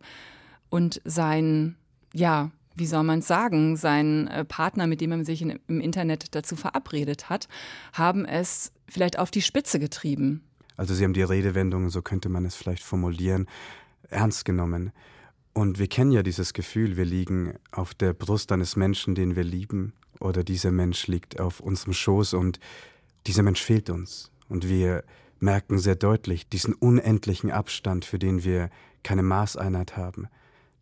und 0.69 1.01
sein, 1.05 1.75
ja, 2.13 2.51
wie 2.75 2.85
soll 2.85 3.03
man 3.03 3.19
es 3.19 3.27
sagen, 3.27 3.77
sein 3.77 4.27
äh, 4.27 4.43
Partner, 4.43 4.88
mit 4.88 5.00
dem 5.00 5.12
er 5.13 5.24
sich 5.24 5.41
im 5.41 5.79
Internet 5.79 6.35
dazu 6.35 6.55
verabredet 6.55 7.29
hat, 7.29 7.47
haben 7.93 8.25
es 8.25 8.71
vielleicht 8.89 9.17
auf 9.17 9.31
die 9.31 9.41
Spitze 9.41 9.79
getrieben. 9.79 10.43
Also 10.75 10.93
Sie 10.93 11.05
haben 11.05 11.13
die 11.13 11.24
Redewendungen, 11.24 11.89
so 11.89 12.01
könnte 12.01 12.27
man 12.27 12.43
es 12.43 12.55
vielleicht 12.55 12.83
formulieren, 12.83 13.47
ernst 14.15 14.45
genommen. 14.45 14.91
Und 15.53 15.79
wir 15.79 15.88
kennen 15.88 16.12
ja 16.12 16.24
dieses 16.24 16.53
Gefühl, 16.53 16.98
wir 16.98 17.05
liegen 17.05 17.53
auf 17.72 17.93
der 17.93 18.13
Brust 18.13 18.51
eines 18.51 18.75
Menschen, 18.75 19.15
den 19.15 19.36
wir 19.36 19.43
lieben, 19.43 19.93
oder 20.19 20.43
dieser 20.43 20.72
Mensch 20.72 21.07
liegt 21.07 21.39
auf 21.39 21.60
unserem 21.60 21.93
Schoß 21.93 22.34
und 22.34 22.60
dieser 23.27 23.43
Mensch 23.43 23.62
fehlt 23.62 23.89
uns. 23.89 24.31
Und 24.48 24.67
wir 24.67 25.03
merken 25.39 25.77
sehr 25.77 25.95
deutlich 25.95 26.48
diesen 26.48 26.74
unendlichen 26.74 27.51
Abstand, 27.51 28.05
für 28.05 28.19
den 28.19 28.43
wir 28.43 28.69
keine 29.03 29.24
Maßeinheit 29.24 29.98
haben, 29.98 30.27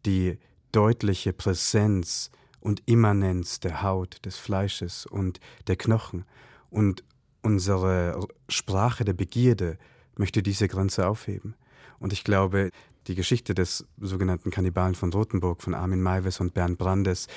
die 0.05 0.37
deutliche 0.71 1.33
Präsenz 1.33 2.31
und 2.59 2.81
Immanenz 2.85 3.59
der 3.59 3.83
Haut, 3.83 4.25
des 4.25 4.37
Fleisches 4.37 5.05
und 5.05 5.39
der 5.67 5.75
Knochen. 5.75 6.25
Und 6.69 7.03
unsere 7.41 8.27
Sprache 8.47 9.03
der 9.03 9.13
Begierde 9.13 9.77
möchte 10.15 10.41
diese 10.41 10.67
Grenze 10.67 11.07
aufheben. 11.07 11.55
Und 11.99 12.13
ich 12.13 12.23
glaube, 12.23 12.69
die 13.07 13.15
Geschichte 13.15 13.53
des 13.53 13.85
sogenannten 13.99 14.51
Kannibalen 14.51 14.95
von 14.95 15.11
Rothenburg, 15.11 15.61
von 15.61 15.73
Armin 15.73 16.01
Maives 16.01 16.39
und 16.39 16.53
Bernd 16.53 16.77
Brandes, 16.77 17.27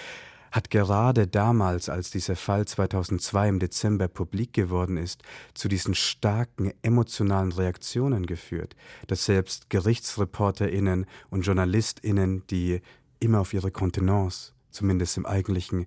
hat 0.53 0.71
gerade 0.71 1.27
damals, 1.27 1.89
als 1.89 2.11
dieser 2.11 2.37
Fall 2.37 2.67
2002 2.67 3.49
im 3.49 3.59
Dezember 3.59 4.09
publik 4.09 4.53
geworden 4.53 4.97
ist, 4.97 5.23
zu 5.55 5.69
diesen 5.69 5.95
starken 5.95 6.73
emotionalen 6.83 7.53
Reaktionen 7.53 8.27
geführt, 8.27 8.75
dass 9.07 9.27
selbst 9.27 9.69
Gerichtsreporterinnen 9.71 11.07
und 11.31 11.43
Journalistinnen, 11.43 12.47
die 12.47 12.81
immer 13.21 13.41
auf 13.41 13.53
ihre 13.53 13.71
Kontenance, 13.71 14.53
zumindest 14.71 15.17
im 15.17 15.27
eigentlichen 15.27 15.87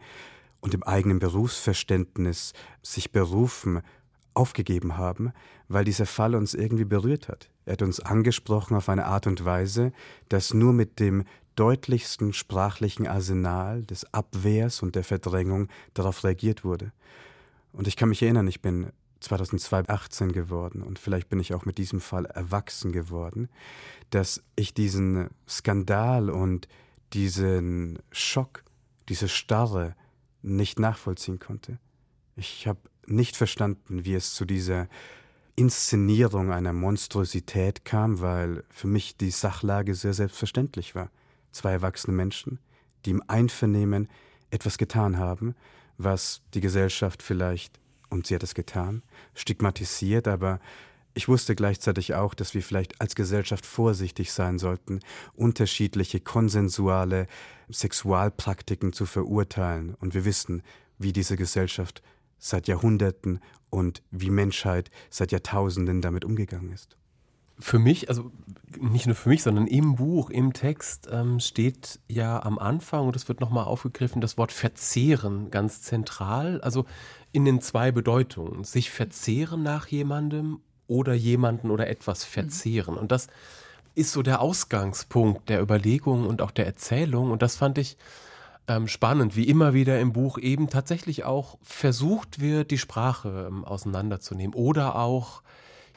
und 0.61 0.73
im 0.73 0.83
eigenen 0.83 1.19
Berufsverständnis 1.19 2.53
sich 2.83 3.11
berufen, 3.11 3.81
aufgegeben 4.39 4.95
haben, 4.95 5.33
weil 5.67 5.83
dieser 5.83 6.05
Fall 6.05 6.33
uns 6.33 6.53
irgendwie 6.53 6.85
berührt 6.85 7.27
hat. 7.27 7.49
Er 7.65 7.73
hat 7.73 7.81
uns 7.81 7.99
angesprochen 7.99 8.75
auf 8.77 8.87
eine 8.87 9.05
Art 9.05 9.27
und 9.27 9.43
Weise, 9.43 9.91
dass 10.29 10.53
nur 10.53 10.71
mit 10.71 10.99
dem 11.01 11.25
deutlichsten 11.55 12.31
sprachlichen 12.31 13.05
Arsenal 13.05 13.83
des 13.83 14.13
Abwehrs 14.13 14.81
und 14.81 14.95
der 14.95 15.03
Verdrängung 15.03 15.67
darauf 15.93 16.23
reagiert 16.23 16.63
wurde. 16.63 16.93
Und 17.73 17.87
ich 17.89 17.97
kann 17.97 18.07
mich 18.07 18.23
erinnern, 18.23 18.47
ich 18.47 18.61
bin 18.61 18.93
2002 19.19 19.89
18 19.89 20.31
geworden 20.31 20.81
und 20.81 20.99
vielleicht 20.99 21.27
bin 21.27 21.41
ich 21.41 21.53
auch 21.53 21.65
mit 21.65 21.77
diesem 21.77 21.99
Fall 21.99 22.25
erwachsen 22.25 22.93
geworden, 22.93 23.49
dass 24.09 24.41
ich 24.55 24.73
diesen 24.73 25.27
Skandal 25.49 26.29
und 26.29 26.69
diesen 27.11 27.99
Schock, 28.13 28.63
diese 29.09 29.27
Starre 29.27 29.95
nicht 30.41 30.79
nachvollziehen 30.79 31.39
konnte. 31.39 31.77
Ich 32.37 32.67
habe 32.67 32.79
nicht 33.09 33.35
verstanden, 33.35 34.05
wie 34.05 34.13
es 34.13 34.33
zu 34.33 34.45
dieser 34.45 34.87
Inszenierung 35.55 36.51
einer 36.51 36.73
Monstrosität 36.73 37.83
kam, 37.83 38.21
weil 38.21 38.63
für 38.69 38.87
mich 38.87 39.17
die 39.17 39.31
Sachlage 39.31 39.93
sehr 39.93 40.13
selbstverständlich 40.13 40.95
war. 40.95 41.09
Zwei 41.51 41.71
erwachsene 41.71 42.15
Menschen, 42.15 42.59
die 43.05 43.11
im 43.11 43.23
Einvernehmen 43.27 44.07
etwas 44.51 44.77
getan 44.77 45.17
haben, 45.17 45.55
was 45.97 46.41
die 46.53 46.61
Gesellschaft 46.61 47.21
vielleicht, 47.21 47.79
und 48.09 48.25
sie 48.25 48.35
hat 48.35 48.43
es 48.43 48.55
getan, 48.55 49.03
stigmatisiert, 49.35 50.27
aber 50.27 50.59
ich 51.13 51.27
wusste 51.27 51.55
gleichzeitig 51.55 52.13
auch, 52.13 52.33
dass 52.33 52.53
wir 52.53 52.63
vielleicht 52.63 53.01
als 53.01 53.15
Gesellschaft 53.15 53.65
vorsichtig 53.65 54.31
sein 54.31 54.59
sollten, 54.59 55.01
unterschiedliche 55.33 56.21
konsensuale 56.21 57.27
Sexualpraktiken 57.69 58.93
zu 58.93 59.05
verurteilen. 59.05 59.95
Und 59.95 60.13
wir 60.13 60.23
wissen, 60.23 60.63
wie 60.97 61.11
diese 61.11 61.35
Gesellschaft 61.35 62.01
seit 62.39 62.67
Jahrhunderten 62.67 63.39
und 63.69 64.01
wie 64.11 64.29
Menschheit 64.29 64.89
seit 65.09 65.31
Jahrtausenden 65.31 66.01
damit 66.01 66.25
umgegangen 66.25 66.71
ist. 66.71 66.97
Für 67.61 67.77
mich, 67.77 68.07
also 68.07 68.31
nicht 68.79 69.05
nur 69.05 69.15
für 69.15 69.27
mich, 69.27 69.43
sondern 69.43 69.67
im 69.67 69.97
Buch, 69.97 70.29
im 70.29 70.53
Text 70.53 71.09
ähm, 71.11 71.41
steht 71.41 71.99
ja 72.07 72.41
am 72.41 72.57
Anfang, 72.57 73.05
und 73.07 73.17
es 73.17 73.27
wird 73.27 73.41
nochmal 73.41 73.65
aufgegriffen, 73.65 74.21
das 74.21 74.37
Wort 74.37 74.53
verzehren 74.53 75.51
ganz 75.51 75.81
zentral, 75.81 76.61
also 76.61 76.85
in 77.33 77.43
den 77.43 77.59
zwei 77.59 77.91
Bedeutungen. 77.91 78.63
Sich 78.63 78.91
verzehren 78.91 79.61
nach 79.61 79.87
jemandem 79.87 80.61
oder 80.87 81.13
jemanden 81.13 81.69
oder 81.69 81.87
etwas 81.87 82.25
mhm. 82.25 82.31
verzehren. 82.31 82.97
Und 82.97 83.11
das 83.11 83.27
ist 83.93 84.13
so 84.13 84.21
der 84.21 84.39
Ausgangspunkt 84.39 85.49
der 85.49 85.61
Überlegung 85.61 86.27
und 86.27 86.41
auch 86.41 86.51
der 86.51 86.65
Erzählung. 86.65 87.31
Und 87.31 87.41
das 87.41 87.57
fand 87.57 87.77
ich 87.77 87.97
ähm, 88.69 88.87
spannend, 88.87 89.35
wie 89.35 89.49
immer 89.49 89.73
wieder 89.73 89.99
im 89.99 90.13
Buch 90.13 90.37
eben 90.37 90.69
tatsächlich 90.69 91.25
auch 91.25 91.57
versucht 91.61 92.39
wird, 92.39 92.71
die 92.71 92.77
Sprache 92.77 93.47
ähm, 93.49 93.65
auseinanderzunehmen 93.65 94.53
oder 94.53 94.95
auch 94.95 95.41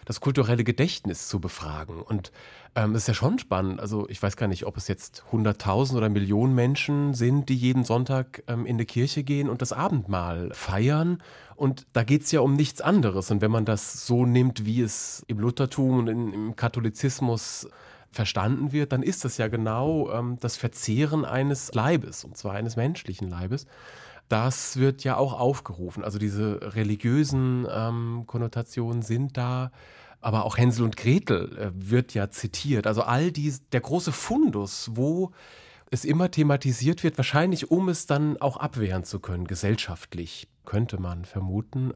das 0.05 0.21
kulturelle 0.21 0.65
Gedächtnis 0.65 1.29
zu 1.29 1.39
befragen. 1.39 2.03
Und 2.03 2.33
ähm, 2.75 2.93
das 2.93 3.03
ist 3.03 3.09
ja 3.09 3.15
schon 3.15 3.39
spannend. 3.39 3.79
Also 3.79 4.09
ich 4.09 4.21
weiß 4.21 4.37
gar 4.37 4.49
nicht, 4.49 4.67
ob 4.67 4.77
es 4.77 4.89
jetzt 4.89 5.23
100.000 5.31 5.97
oder 5.97 6.09
Millionen 6.09 6.55
Menschen 6.55 7.15
sind, 7.15 7.49
die 7.51 7.55
jeden 7.55 7.85
Sonntag 7.85 8.43
ähm, 8.49 8.67
in 8.67 8.79
die 8.79 8.87
Kirche 8.87 9.23
gehen 9.23 9.49
und 9.49 9.63
das 9.63 9.73
Abendmahl 9.73 10.51
feiern. 10.55 11.23
Und 11.55 11.87
da 11.93 12.03
geht 12.03 12.23
es 12.23 12.33
ja 12.33 12.41
um 12.41 12.55
nichts 12.55 12.81
anderes. 12.81 13.31
Und 13.31 13.43
wenn 13.43 13.51
man 13.51 13.65
das 13.65 14.07
so 14.07 14.27
nimmt, 14.27 14.65
wie 14.65 14.81
es 14.81 15.23
im 15.29 15.39
Luthertum 15.39 15.99
und 15.99 16.09
in, 16.09 16.33
im 16.33 16.57
Katholizismus 16.57 17.69
verstanden 18.13 18.73
wird, 18.73 18.93
dann 18.93 19.03
ist 19.03 19.25
das 19.25 19.39
ja 19.39 19.49
genau 19.49 20.11
ähm, 20.13 20.37
das 20.41 20.57
Verzehren 20.57 21.25
eines 21.25 21.75
Leibes, 21.75 22.25
und 22.25 22.37
zwar 22.37 22.53
eines 22.55 22.77
menschlichen 22.77 23.29
Leibes. 23.29 23.67
Das 24.29 24.77
wird 24.77 25.05
ja 25.05 25.17
auch 25.17 25.39
aufgerufen. 25.39 26.05
Also 26.05 26.19
diese 26.19 26.75
religiösen 26.75 27.67
ähm, 27.71 28.25
Konnotationen 28.27 29.03
sind 29.03 29.37
da, 29.37 29.73
aber 30.21 30.45
auch 30.45 30.57
Hänsel 30.57 30.85
und 30.85 30.97
Gretel 30.97 31.59
äh, 31.59 31.71
wird 31.75 32.15
ja 32.15 32.31
zitiert. 32.31 32.87
Also 32.87 33.03
all 33.03 33.33
dies, 33.33 33.69
der 33.71 33.81
große 33.81 34.13
Fundus, 34.13 34.91
wo 34.95 35.33
es 35.91 36.05
immer 36.05 36.31
thematisiert 36.31 37.03
wird, 37.03 37.19
wahrscheinlich 37.19 37.71
um 37.71 37.89
es 37.89 38.07
dann 38.07 38.41
auch 38.41 38.57
abwehren 38.57 39.05
zu 39.05 39.21
können, 39.21 39.47
gesellschaftlich, 39.47 40.49
könnte 40.65 40.99
man 41.01 41.25
vermuten. 41.25 41.93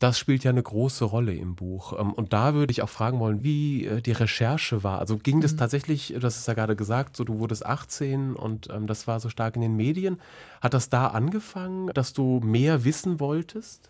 Das 0.00 0.18
spielt 0.18 0.44
ja 0.44 0.50
eine 0.50 0.62
große 0.62 1.04
Rolle 1.04 1.34
im 1.34 1.54
Buch. 1.54 1.92
Ähm, 1.98 2.12
und 2.12 2.32
da 2.32 2.54
würde 2.54 2.72
ich 2.72 2.82
auch 2.82 2.88
fragen 2.88 3.20
wollen, 3.20 3.44
wie 3.44 3.86
äh, 3.86 4.00
die 4.00 4.12
Recherche 4.12 4.82
war. 4.82 4.98
Also 4.98 5.18
ging 5.18 5.40
das 5.40 5.52
mhm. 5.52 5.58
tatsächlich, 5.58 6.14
das 6.18 6.38
ist 6.38 6.48
ja 6.48 6.54
gerade 6.54 6.74
gesagt, 6.74 7.16
so 7.16 7.22
du 7.22 7.38
wurdest 7.38 7.64
18 7.64 8.34
und 8.34 8.68
ähm, 8.70 8.86
das 8.86 9.06
war 9.06 9.20
so 9.20 9.28
stark 9.28 9.56
in 9.56 9.62
den 9.62 9.76
Medien. 9.76 10.18
Hat 10.62 10.74
das 10.74 10.88
da 10.88 11.08
angefangen, 11.08 11.88
dass 11.94 12.14
du 12.14 12.40
mehr 12.42 12.84
wissen 12.84 13.20
wolltest? 13.20 13.88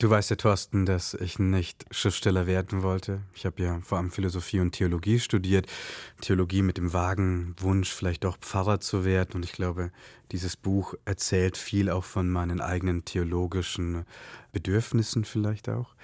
Du 0.00 0.08
weißt 0.08 0.30
ja, 0.30 0.36
Thorsten, 0.36 0.86
dass 0.86 1.14
ich 1.14 1.40
nicht 1.40 1.84
Schriftsteller 1.90 2.46
werden 2.46 2.84
wollte. 2.84 3.22
Ich 3.34 3.44
habe 3.44 3.60
ja 3.60 3.80
vor 3.80 3.98
allem 3.98 4.12
Philosophie 4.12 4.60
und 4.60 4.70
Theologie 4.70 5.18
studiert. 5.18 5.66
Theologie 6.20 6.62
mit 6.62 6.78
dem 6.78 6.92
vagen 6.92 7.56
Wunsch, 7.58 7.90
vielleicht 7.90 8.22
doch 8.22 8.38
Pfarrer 8.38 8.78
zu 8.78 9.04
werden. 9.04 9.32
Und 9.34 9.44
ich 9.44 9.50
glaube, 9.50 9.90
dieses 10.30 10.56
Buch 10.56 10.94
erzählt 11.04 11.56
viel 11.56 11.90
auch 11.90 12.04
von 12.04 12.30
meinen 12.30 12.60
eigenen 12.60 13.04
theologischen 13.06 14.04
Bedürfnissen 14.52 15.24
vielleicht 15.24 15.68
auch. 15.68 15.96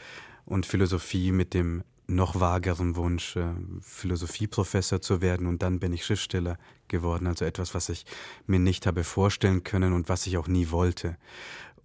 Und 0.45 0.67
Philosophie 0.67 1.31
mit 1.31 1.55
dem 1.55 1.85
noch 2.09 2.41
vageren 2.41 2.97
Wunsch, 2.97 3.37
äh, 3.37 3.55
Philosophieprofessor 3.81 5.03
zu 5.03 5.23
werden. 5.23 5.47
Und 5.47 5.63
dann 5.63 5.79
bin 5.79 5.93
ich 5.93 6.05
Schriftsteller 6.05 6.59
geworden. 6.89 7.29
Also 7.29 7.45
etwas, 7.45 7.75
was 7.75 7.89
ich 7.91 8.07
mir 8.49 8.59
nicht 8.59 8.89
habe 8.89 9.05
vorstellen 9.05 9.63
können 9.63 9.93
und 9.93 10.09
was 10.09 10.27
ich 10.27 10.37
auch 10.37 10.49
nie 10.49 10.73
wollte. 10.73 11.17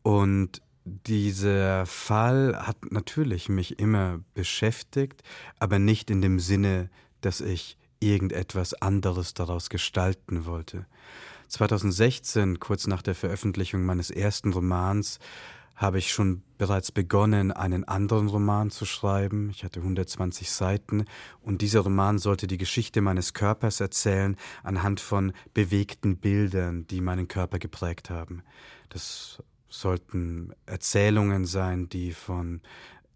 Und 0.02 0.64
dieser 0.90 1.86
Fall 1.86 2.68
hat 2.68 2.92
natürlich 2.92 3.50
mich 3.50 3.80
immer 3.80 4.20
beschäftigt, 4.34 5.24
aber 5.60 5.80
nicht 5.80 6.10
in 6.10 6.22
dem 6.22 6.40
Sinne, 6.40 6.90
dass 7.22 7.42
ich 7.42 7.78
irgendetwas 8.00 8.74
anderes 8.74 9.34
daraus 9.34 9.70
gestalten 9.70 10.46
wollte. 10.46 10.86
2016, 11.48 12.60
kurz 12.60 12.88
nach 12.88 13.02
der 13.02 13.16
Veröffentlichung 13.16 13.86
meines 13.86 14.12
ersten 14.12 14.54
Romans, 14.54 15.20
habe 15.80 15.98
ich 15.98 16.12
schon 16.12 16.44
bereits 16.58 16.92
begonnen, 16.92 17.54
einen 17.54 17.86
anderen 17.86 18.28
Roman 18.28 18.70
zu 18.70 18.86
schreiben. 18.86 19.50
Ich 19.50 19.64
hatte 19.64 19.80
120 19.80 20.52
Seiten 20.52 21.06
und 21.42 21.62
dieser 21.62 21.80
Roman 21.80 22.20
sollte 22.20 22.48
die 22.48 22.58
Geschichte 22.58 23.00
meines 23.00 23.34
Körpers 23.34 23.80
erzählen 23.80 24.36
anhand 24.62 25.00
von 25.00 25.32
bewegten 25.54 26.18
Bildern, 26.18 26.86
die 26.88 27.00
meinen 27.00 27.30
Körper 27.30 27.60
geprägt 27.60 28.10
haben. 28.10 28.44
Das 28.90 29.42
sollten 29.70 30.54
Erzählungen 30.66 31.46
sein, 31.46 31.90
die 31.90 32.12
von 32.12 32.62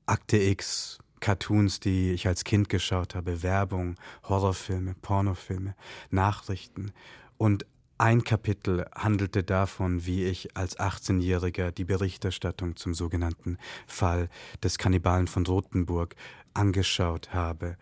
Akte 0.06 0.38
X, 0.38 1.00
Cartoons, 1.20 1.80
die 1.80 2.12
ich 2.12 2.28
als 2.28 2.44
Kind 2.44 2.70
geschaut 2.70 3.16
habe, 3.16 3.44
Werbung, 3.44 3.96
Horrorfilme, 4.28 4.96
Pornofilme, 5.02 5.76
Nachrichten. 6.12 6.92
Und 7.38 7.66
ein 7.98 8.24
Kapitel 8.24 8.86
handelte 8.94 9.44
davon, 9.44 10.06
wie 10.06 10.26
ich 10.26 10.58
als 10.58 10.78
18-Jähriger 10.78 11.72
die 11.72 11.86
Berichterstattung 11.86 12.76
zum 12.76 12.94
sogenannten 12.94 13.58
Fall 13.88 14.30
des 14.62 14.78
Kannibalen 14.78 15.28
von 15.28 15.46
Rothenburg 15.46 16.16
angeschaut 16.54 17.34
habe. 17.34 17.78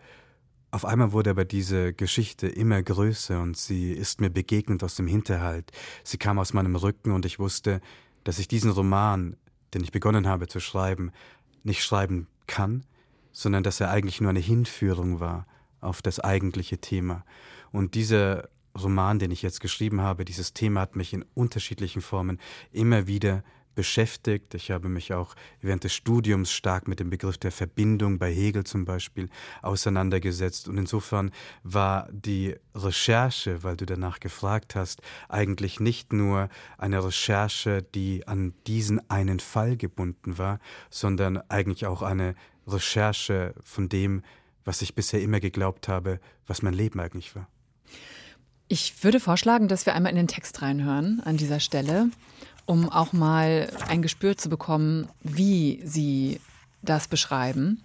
Auf 0.70 0.84
einmal 0.84 1.12
wurde 1.12 1.30
aber 1.30 1.44
diese 1.44 1.92
Geschichte 1.92 2.46
immer 2.46 2.82
größer 2.82 3.40
und 3.40 3.56
sie 3.56 3.92
ist 3.92 4.20
mir 4.20 4.30
begegnet 4.30 4.84
aus 4.84 4.94
dem 4.94 5.06
Hinterhalt. 5.06 5.70
Sie 6.04 6.18
kam 6.18 6.38
aus 6.38 6.52
meinem 6.54 6.76
Rücken 6.76 7.10
und 7.10 7.26
ich 7.26 7.38
wusste, 7.38 7.80
dass 8.24 8.38
ich 8.38 8.48
diesen 8.48 8.70
Roman, 8.70 9.36
den 9.74 9.82
ich 9.82 9.92
begonnen 9.92 10.26
habe 10.26 10.48
zu 10.48 10.60
schreiben, 10.60 11.12
nicht 11.62 11.84
schreiben 11.84 12.26
kann, 12.46 12.84
sondern 13.32 13.62
dass 13.62 13.80
er 13.80 13.90
eigentlich 13.90 14.20
nur 14.20 14.30
eine 14.30 14.40
Hinführung 14.40 15.20
war 15.20 15.46
auf 15.80 16.02
das 16.02 16.20
eigentliche 16.20 16.78
Thema. 16.78 17.24
Und 17.72 17.94
dieser 17.94 18.48
Roman, 18.80 19.18
den 19.18 19.30
ich 19.30 19.42
jetzt 19.42 19.60
geschrieben 19.60 20.00
habe, 20.00 20.24
dieses 20.24 20.54
Thema 20.54 20.80
hat 20.80 20.96
mich 20.96 21.12
in 21.12 21.24
unterschiedlichen 21.34 22.02
Formen 22.02 22.38
immer 22.72 23.06
wieder 23.06 23.42
beschäftigt. 23.74 24.54
Ich 24.54 24.70
habe 24.70 24.88
mich 24.88 25.12
auch 25.12 25.34
während 25.60 25.84
des 25.84 25.94
Studiums 25.94 26.52
stark 26.52 26.88
mit 26.88 27.00
dem 27.00 27.10
Begriff 27.10 27.38
der 27.38 27.52
Verbindung 27.52 28.18
bei 28.18 28.32
Hegel 28.32 28.64
zum 28.64 28.84
Beispiel 28.84 29.28
auseinandergesetzt. 29.62 30.68
Und 30.68 30.78
insofern 30.78 31.30
war 31.62 32.08
die 32.12 32.56
Recherche, 32.74 33.62
weil 33.62 33.76
du 33.76 33.86
danach 33.86 34.20
gefragt 34.20 34.74
hast, 34.74 35.02
eigentlich 35.28 35.80
nicht 35.80 36.12
nur 36.12 36.48
eine 36.78 37.04
Recherche, 37.04 37.82
die 37.82 38.26
an 38.26 38.54
diesen 38.66 39.08
einen 39.10 39.40
Fall 39.40 39.76
gebunden 39.76 40.38
war, 40.38 40.58
sondern 40.90 41.38
eigentlich 41.48 41.86
auch 41.86 42.02
eine 42.02 42.34
Recherche 42.66 43.54
von 43.62 43.88
dem, 43.88 44.22
was 44.64 44.82
ich 44.82 44.94
bisher 44.94 45.20
immer 45.20 45.40
geglaubt 45.40 45.88
habe, 45.88 46.20
was 46.46 46.62
mein 46.62 46.74
Leben 46.74 47.00
eigentlich 47.00 47.34
war. 47.34 47.48
Ich 48.68 49.04
würde 49.04 49.20
vorschlagen, 49.20 49.68
dass 49.68 49.84
wir 49.84 49.94
einmal 49.94 50.12
in 50.12 50.16
den 50.16 50.28
Text 50.28 50.62
reinhören 50.62 51.20
an 51.24 51.36
dieser 51.36 51.60
Stelle, 51.60 52.08
um 52.66 52.88
auch 52.88 53.12
mal 53.12 53.70
ein 53.88 54.02
Gespür 54.02 54.36
zu 54.36 54.48
bekommen, 54.48 55.08
wie 55.22 55.80
Sie 55.84 56.40
das 56.82 57.08
beschreiben. 57.08 57.82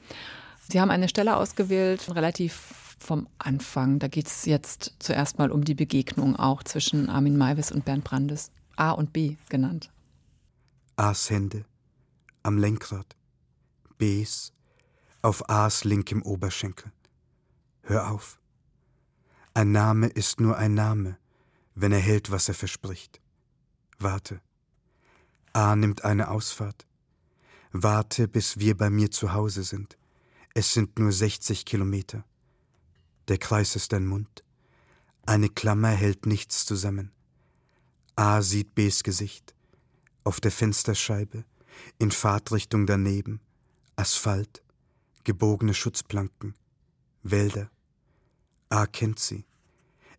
Sie 0.70 0.82
haben 0.82 0.92
eine 0.92 1.10
Stelle 1.10 1.38
ausgewählt, 1.38 2.14
relativ 2.16 2.96
vom 3.00 3.28
Anfang. 3.38 4.00
Da 4.00 4.08
geht 4.08 4.28
es 4.28 4.46
jetzt 4.46 4.94
zuerst 5.00 5.38
mal 5.38 5.52
um 5.52 5.64
die 5.64 5.76
Begegnung 5.76 6.36
auch 6.36 6.64
zwischen 6.64 7.10
Armin 7.10 7.38
Maivis 7.38 7.72
und 7.72 7.86
Bernd 7.86 8.04
Brandes. 8.04 8.52
A 8.76 8.92
und 8.92 9.12
B 9.12 9.38
genannt. 9.50 9.90
A's 10.96 11.30
Hände 11.30 11.66
am 12.44 12.58
Lenkrad, 12.58 13.16
B's 13.98 14.54
auf 15.22 15.50
A's 15.50 15.84
linkem 15.84 16.22
Oberschenkel. 16.22 16.92
Hör 17.82 18.12
auf. 18.12 18.40
Ein 19.54 19.72
Name 19.72 20.08
ist 20.08 20.40
nur 20.40 20.58
ein 20.58 20.74
Name, 20.74 21.18
wenn 21.74 21.92
er 21.92 22.00
hält, 22.00 22.32
was 22.32 22.48
er 22.48 22.54
verspricht. 22.54 23.20
Warte. 24.00 24.40
A 25.58 25.76
nimmt 25.76 26.06
eine 26.06 26.30
Ausfahrt. 26.30 26.86
Warte, 27.72 28.28
bis 28.28 28.60
wir 28.60 28.78
bei 28.78 28.92
mir 28.92 29.10
zu 29.10 29.34
Hause 29.34 29.64
sind. 29.64 29.98
Es 30.54 30.72
sind 30.72 31.00
nur 31.00 31.12
60 31.12 31.66
Kilometer. 31.66 32.24
Der 33.28 33.40
Kreis 33.40 33.76
ist 33.76 33.92
ein 33.96 34.06
Mund. 34.06 34.44
Eine 35.26 35.50
Klammer 35.50 35.90
hält 35.90 36.28
nichts 36.28 36.68
zusammen. 36.68 37.12
A 38.16 38.44
sieht 38.44 38.76
Bs 38.76 39.02
Gesicht. 39.02 39.56
Auf 40.24 40.40
der 40.40 40.52
Fensterscheibe, 40.52 41.44
in 41.98 42.12
Fahrtrichtung 42.12 42.86
daneben, 42.86 43.40
Asphalt, 43.96 44.62
gebogene 45.24 45.74
Schutzplanken, 45.74 46.54
Wälder. 47.24 47.72
A 48.70 48.86
kennt 48.86 49.18
sie. 49.18 49.44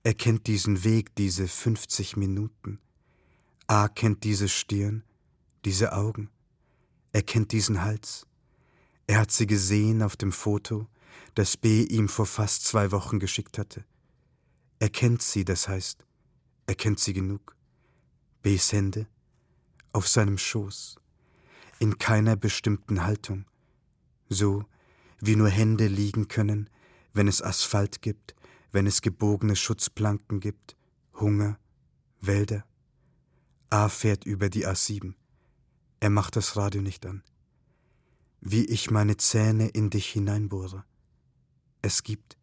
Er 0.02 0.14
kennt 0.14 0.48
diesen 0.48 0.82
Weg, 0.82 1.14
diese 1.14 1.46
50 1.46 2.16
Minuten. 2.16 2.80
A 3.68 3.86
kennt 3.86 4.24
diese 4.24 4.48
Stirn, 4.48 5.04
diese 5.64 5.92
Augen. 5.92 6.30
Er 7.12 7.22
kennt 7.22 7.52
diesen 7.52 7.82
Hals. 7.82 8.26
Er 9.06 9.18
hat 9.18 9.30
sie 9.30 9.46
gesehen 9.46 10.02
auf 10.02 10.16
dem 10.16 10.32
Foto, 10.32 10.86
das 11.34 11.56
B 11.56 11.82
ihm 11.84 12.08
vor 12.08 12.26
fast 12.26 12.64
zwei 12.64 12.92
Wochen 12.92 13.18
geschickt 13.18 13.58
hatte. 13.58 13.84
Er 14.78 14.90
kennt 14.90 15.22
sie, 15.22 15.44
das 15.44 15.68
heißt, 15.68 16.04
er 16.66 16.74
kennt 16.74 17.00
sie 17.00 17.12
genug. 17.12 17.56
Bs 18.42 18.72
Hände 18.72 19.06
auf 19.92 20.06
seinem 20.06 20.38
Schoß, 20.38 20.96
in 21.78 21.98
keiner 21.98 22.36
bestimmten 22.36 23.04
Haltung, 23.04 23.46
so 24.28 24.64
wie 25.20 25.36
nur 25.36 25.48
Hände 25.48 25.88
liegen 25.88 26.28
können, 26.28 26.70
wenn 27.12 27.26
es 27.26 27.42
Asphalt 27.42 28.02
gibt, 28.02 28.36
wenn 28.70 28.86
es 28.86 29.02
gebogene 29.02 29.56
Schutzplanken 29.56 30.40
gibt, 30.40 30.76
Hunger, 31.14 31.58
Wälder. 32.20 32.64
A 33.70 33.88
fährt 33.88 34.24
über 34.24 34.48
die 34.50 34.66
A7. 34.66 35.14
Er 36.00 36.10
macht 36.10 36.36
das 36.36 36.56
Radio 36.56 36.82
nicht 36.82 37.06
an. 37.06 37.22
Wie 38.40 38.64
ich 38.64 38.90
meine 38.90 39.16
Zähne 39.16 39.68
in 39.68 39.90
dich 39.90 40.08
hineinbohre. 40.10 40.84
Es 41.82 42.02
gibt 42.02 42.36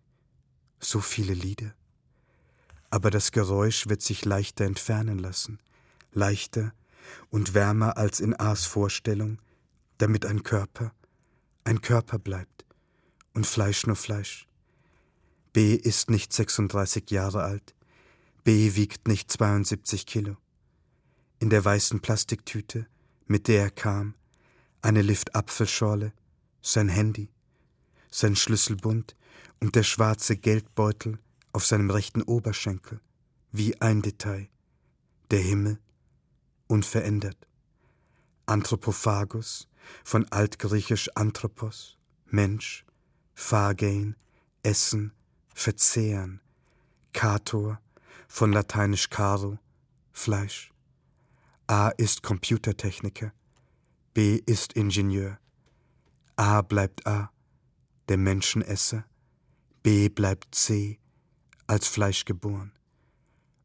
so 0.79 0.99
viele 0.99 1.33
Lieder. 1.33 1.73
Aber 2.89 3.11
das 3.11 3.31
Geräusch 3.31 3.87
wird 3.87 4.01
sich 4.01 4.25
leichter 4.25 4.65
entfernen 4.65 5.19
lassen, 5.19 5.59
leichter 6.11 6.73
und 7.29 7.53
wärmer 7.53 7.97
als 7.97 8.19
in 8.19 8.37
A's 8.39 8.65
Vorstellung, 8.65 9.39
damit 9.97 10.25
ein 10.25 10.43
Körper 10.43 10.93
ein 11.65 11.81
Körper 11.81 12.19
bleibt 12.19 12.63
und 13.33 13.45
Fleisch 13.45 13.85
nur 13.87 13.95
Fleisch. 13.95 14.47
B 15.51 15.73
ist 15.73 16.09
nicht 16.09 16.31
36 16.31 17.09
Jahre 17.09 17.43
alt. 17.43 17.75
B 18.43 18.75
wiegt 18.75 19.07
nicht 19.07 19.31
72 19.31 20.05
Kilo. 20.05 20.37
In 21.39 21.49
der 21.49 21.65
weißen 21.65 22.01
Plastiktüte, 22.01 22.87
mit 23.27 23.47
der 23.47 23.63
er 23.63 23.71
kam, 23.71 24.15
eine 24.81 25.01
Lift-Apfelschorle, 25.01 26.13
sein 26.61 26.89
Handy, 26.89 27.29
sein 28.11 28.35
Schlüsselbund 28.35 29.15
und 29.59 29.75
der 29.75 29.83
schwarze 29.83 30.37
Geldbeutel 30.37 31.19
auf 31.53 31.65
seinem 31.65 31.89
rechten 31.89 32.21
Oberschenkel, 32.21 32.99
wie 33.51 33.79
ein 33.81 34.01
Detail. 34.01 34.49
Der 35.31 35.39
Himmel, 35.39 35.79
unverändert. 36.67 37.47
Anthropophagus, 38.45 39.67
von 40.03 40.27
altgriechisch 40.31 41.09
Anthropos, 41.15 41.97
Mensch, 42.27 42.85
Phagein, 43.33 44.15
Essen, 44.61 45.13
verzehren. 45.53 46.41
Kator, 47.13 47.79
von 48.27 48.51
lateinisch 48.51 49.09
caro, 49.09 49.57
Fleisch. 50.11 50.71
A 51.67 51.89
ist 51.89 52.23
Computertechniker. 52.23 53.33
B 54.13 54.41
ist 54.45 54.73
Ingenieur. 54.73 55.39
A 56.35 56.61
bleibt 56.61 57.05
A, 57.07 57.31
der 58.07 58.17
Menschenesser. 58.17 59.05
B 59.83 60.09
bleibt 60.09 60.53
C, 60.53 60.99
als 61.67 61.87
Fleisch 61.87 62.25
geboren. 62.25 62.71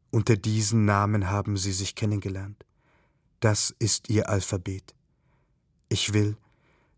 Unter 0.09 0.35
diesen 0.35 0.85
Namen 0.85 1.29
haben 1.29 1.57
sie 1.57 1.71
sich 1.71 1.95
kennengelernt. 1.95 2.65
Das 3.39 3.73
ist 3.79 4.09
ihr 4.09 4.29
Alphabet. 4.29 4.93
Ich 5.89 6.13
will, 6.13 6.37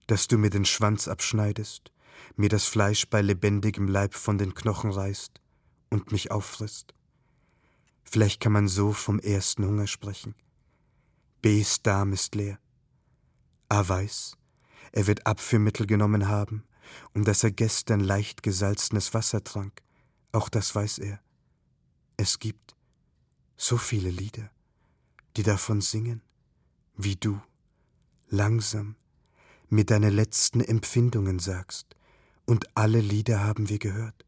dass 0.07 0.27
du 0.27 0.37
mir 0.37 0.49
den 0.49 0.65
Schwanz 0.65 1.07
abschneidest 1.07 1.93
mir 2.35 2.49
das 2.49 2.65
Fleisch 2.65 3.07
bei 3.07 3.21
lebendigem 3.21 3.87
Leib 3.87 4.13
von 4.13 4.37
den 4.37 4.53
Knochen 4.53 4.91
reißt 4.91 5.39
und 5.89 6.11
mich 6.11 6.31
auffrisst. 6.31 6.93
Vielleicht 8.03 8.39
kann 8.39 8.51
man 8.51 8.67
so 8.67 8.93
vom 8.93 9.19
ersten 9.19 9.65
Hunger 9.65 9.87
sprechen. 9.87 10.35
Bs 11.43 11.81
Darm 11.81 12.13
ist 12.13 12.35
leer. 12.35 12.57
A 13.67 13.85
weiß, 13.85 14.37
er 14.93 15.07
wird 15.07 15.27
Abführmittel 15.27 15.85
genommen 15.85 16.29
haben, 16.29 16.63
um 17.13 17.25
dass 17.25 17.43
er 17.43 17.51
gestern 17.51 17.99
leicht 17.99 18.43
gesalzenes 18.43 19.13
Wasser 19.13 19.43
trank. 19.43 19.81
Auch 20.31 20.47
das 20.47 20.73
weiß 20.73 20.99
er. 20.99 21.19
Es 22.15 22.39
gibt 22.39 22.77
so 23.57 23.75
viele 23.75 24.09
Lieder, 24.09 24.51
die 25.35 25.43
davon 25.43 25.81
singen, 25.81 26.21
wie 26.95 27.17
du, 27.17 27.41
langsam, 28.29 28.95
mir 29.67 29.83
deine 29.85 30.11
letzten 30.11 30.61
Empfindungen 30.61 31.39
sagst, 31.39 31.97
und 32.45 32.67
alle 32.73 33.01
Lieder 33.01 33.43
haben 33.43 33.67
wir 33.67 33.79
gehört. 33.79 34.25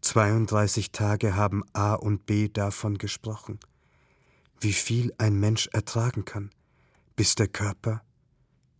32 0.00 0.90
Tage 0.90 1.36
haben 1.36 1.62
A 1.72 1.94
und 1.94 2.26
B 2.26 2.48
davon 2.48 2.98
gesprochen, 2.98 3.60
wie 4.60 4.72
viel 4.72 5.12
ein 5.18 5.38
Mensch 5.40 5.68
ertragen 5.72 6.24
kann, 6.24 6.50
bis 7.16 7.34
der 7.34 7.48
Körper 7.48 8.02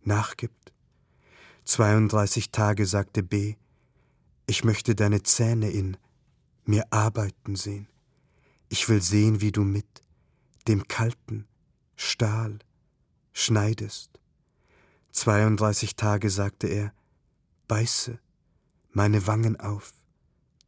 nachgibt. 0.03 0.73
32 1.65 2.51
Tage 2.51 2.85
sagte 2.85 3.23
B, 3.23 3.55
ich 4.47 4.63
möchte 4.63 4.95
deine 4.95 5.23
Zähne 5.23 5.69
in 5.71 5.97
mir 6.65 6.85
arbeiten 6.91 7.55
sehen. 7.55 7.87
Ich 8.69 8.87
will 8.89 9.01
sehen, 9.01 9.41
wie 9.41 9.51
du 9.51 9.63
mit 9.63 10.03
dem 10.67 10.87
kalten 10.87 11.47
Stahl 11.95 12.59
schneidest. 13.33 14.19
32 15.11 15.95
Tage 15.95 16.29
sagte 16.29 16.67
er, 16.67 16.93
beiße 17.67 18.19
meine 18.91 19.27
Wangen 19.27 19.59
auf, 19.59 19.93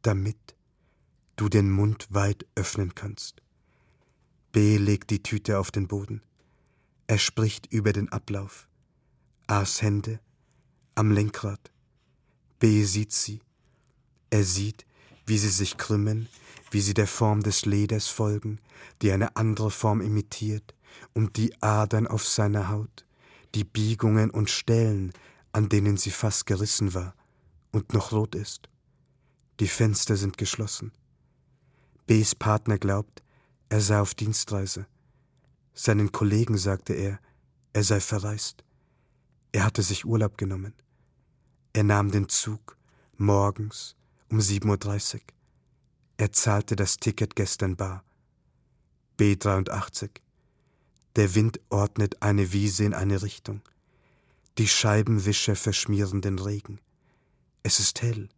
damit 0.02 0.56
du 1.36 1.48
den 1.48 1.70
Mund 1.70 2.06
weit 2.10 2.46
öffnen 2.54 2.94
kannst. 2.94 3.43
B 4.54 4.76
legt 4.76 5.10
die 5.10 5.20
Tüte 5.20 5.58
auf 5.58 5.72
den 5.72 5.88
Boden. 5.88 6.22
Er 7.08 7.18
spricht 7.18 7.66
über 7.72 7.92
den 7.92 8.08
Ablauf. 8.10 8.68
A's 9.48 9.82
Hände 9.82 10.20
am 10.94 11.10
Lenkrad. 11.10 11.72
B 12.60 12.84
sieht 12.84 13.10
sie. 13.10 13.40
Er 14.30 14.44
sieht, 14.44 14.86
wie 15.26 15.38
sie 15.38 15.48
sich 15.48 15.76
krümmen, 15.76 16.28
wie 16.70 16.80
sie 16.80 16.94
der 16.94 17.08
Form 17.08 17.42
des 17.42 17.66
Leders 17.66 18.06
folgen, 18.06 18.60
die 19.02 19.10
eine 19.10 19.34
andere 19.34 19.72
Form 19.72 20.00
imitiert, 20.00 20.76
und 21.14 21.36
die 21.36 21.60
Adern 21.60 22.06
auf 22.06 22.24
seiner 22.24 22.68
Haut, 22.68 23.04
die 23.56 23.64
Biegungen 23.64 24.30
und 24.30 24.50
Stellen, 24.50 25.12
an 25.50 25.68
denen 25.68 25.96
sie 25.96 26.12
fast 26.12 26.46
gerissen 26.46 26.94
war 26.94 27.16
und 27.72 27.92
noch 27.92 28.12
rot 28.12 28.36
ist. 28.36 28.68
Die 29.58 29.66
Fenster 29.66 30.14
sind 30.14 30.38
geschlossen. 30.38 30.92
Bs 32.06 32.36
Partner 32.36 32.78
glaubt, 32.78 33.23
er 33.68 33.80
sei 33.80 34.00
auf 34.00 34.14
Dienstreise. 34.14 34.86
Seinen 35.72 36.12
Kollegen 36.12 36.56
sagte 36.56 36.92
er, 36.92 37.18
er 37.72 37.82
sei 37.82 38.00
verreist. 38.00 38.64
Er 39.52 39.64
hatte 39.64 39.82
sich 39.82 40.04
Urlaub 40.04 40.38
genommen. 40.38 40.74
Er 41.72 41.84
nahm 41.84 42.10
den 42.10 42.28
Zug 42.28 42.76
morgens 43.16 43.96
um 44.30 44.38
7.30 44.38 45.14
Uhr. 45.14 45.20
Er 46.16 46.32
zahlte 46.32 46.76
das 46.76 46.96
Ticket 46.98 47.34
gestern 47.34 47.76
bar. 47.76 48.04
B83. 49.18 50.10
Der 51.16 51.34
Wind 51.34 51.60
ordnet 51.70 52.22
eine 52.22 52.52
Wiese 52.52 52.84
in 52.84 52.94
eine 52.94 53.22
Richtung. 53.22 53.62
Die 54.58 54.68
Scheibenwischer 54.68 55.56
verschmieren 55.56 56.20
den 56.20 56.38
Regen. 56.38 56.80
Es 57.64 57.80
ist 57.80 58.02
hell, 58.02 58.28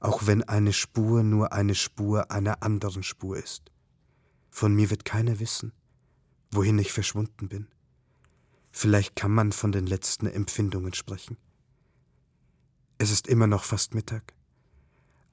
auch 0.00 0.26
wenn 0.26 0.42
eine 0.42 0.72
Spur 0.72 1.22
nur 1.22 1.52
eine 1.52 1.74
Spur 1.74 2.30
einer 2.30 2.62
anderen 2.62 3.02
Spur 3.02 3.36
ist. 3.36 3.70
Von 4.50 4.74
mir 4.74 4.90
wird 4.90 5.04
keiner 5.04 5.38
wissen, 5.38 5.72
wohin 6.50 6.78
ich 6.78 6.92
verschwunden 6.92 7.48
bin. 7.48 7.68
Vielleicht 8.72 9.16
kann 9.16 9.30
man 9.30 9.52
von 9.52 9.72
den 9.72 9.86
letzten 9.86 10.26
Empfindungen 10.26 10.92
sprechen. 10.94 11.36
Es 12.98 13.10
ist 13.10 13.26
immer 13.26 13.46
noch 13.46 13.64
fast 13.64 13.94
Mittag. 13.94 14.34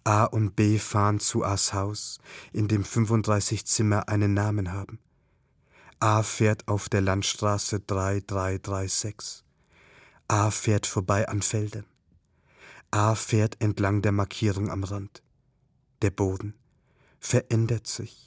A 0.03 0.23
und 0.23 0.55
B 0.55 0.79
fahren 0.79 1.19
zu 1.19 1.43
A's 1.43 1.73
Haus, 1.73 2.19
in 2.53 2.67
dem 2.69 2.85
35 2.85 3.65
Zimmer 3.65 4.07
einen 4.07 4.33
Namen 4.33 4.71
haben. 4.71 4.99
A 5.99 6.23
fährt 6.23 6.67
auf 6.67 6.87
der 6.87 7.01
Landstraße 7.01 7.81
3336. 7.81 9.43
A 10.27 10.51
fährt 10.51 10.85
vorbei 10.85 11.27
an 11.27 11.41
Feldern. 11.41 11.85
A 12.91 13.15
fährt 13.15 13.61
entlang 13.61 14.01
der 14.01 14.13
Markierung 14.13 14.71
am 14.71 14.83
Rand. 14.83 15.23
Der 16.01 16.11
Boden 16.11 16.53
verändert 17.19 17.87
sich 17.87 18.26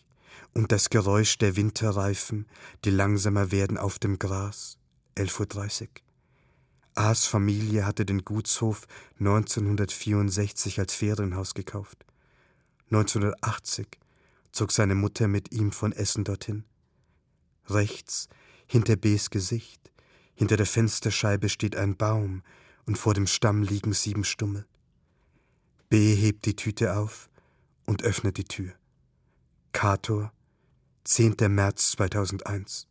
und 0.55 0.73
das 0.73 0.91
Geräusch 0.91 1.39
der 1.39 1.57
Winterreifen, 1.57 2.47
die 2.85 2.91
langsamer 2.91 3.51
werden 3.51 3.79
auf 3.79 3.99
dem 3.99 4.19
Gras. 4.19 4.79
11.30 5.17 5.83
Uhr. 5.83 5.89
A's 6.95 7.27
Familie 7.27 7.87
hatte 7.87 8.05
den 8.05 8.25
Gutshof 8.25 8.87
1964 9.21 10.79
als 10.81 10.95
Ferienhaus 10.95 11.55
gekauft. 11.55 12.05
1980 12.91 13.87
zog 14.53 14.73
seine 14.73 14.95
Mutter 14.95 15.29
mit 15.29 15.53
ihm 15.53 15.73
von 15.73 15.93
Essen 15.93 16.25
dorthin. 16.25 16.65
Rechts, 17.69 18.29
hinter 18.67 18.97
B's 18.97 19.31
Gesicht, 19.31 19.93
hinter 20.35 20.57
der 20.57 20.67
Fensterscheibe 20.67 21.49
steht 21.49 21.77
ein 21.77 21.97
Baum 21.97 22.43
und 22.87 22.99
vor 22.99 23.15
dem 23.15 23.27
Stamm 23.27 23.63
liegen 23.63 23.93
sieben 23.93 24.25
Stummel. 24.25 24.67
B 25.89 26.15
hebt 26.15 26.47
die 26.47 26.57
Tüte 26.57 26.97
auf 26.97 27.29
und 27.87 28.03
öffnet 28.03 28.37
die 28.37 28.45
Tür. 28.45 28.73
Kator, 29.73 30.33
10. 31.05 31.37
März 31.49 31.93
2001. 31.93 32.87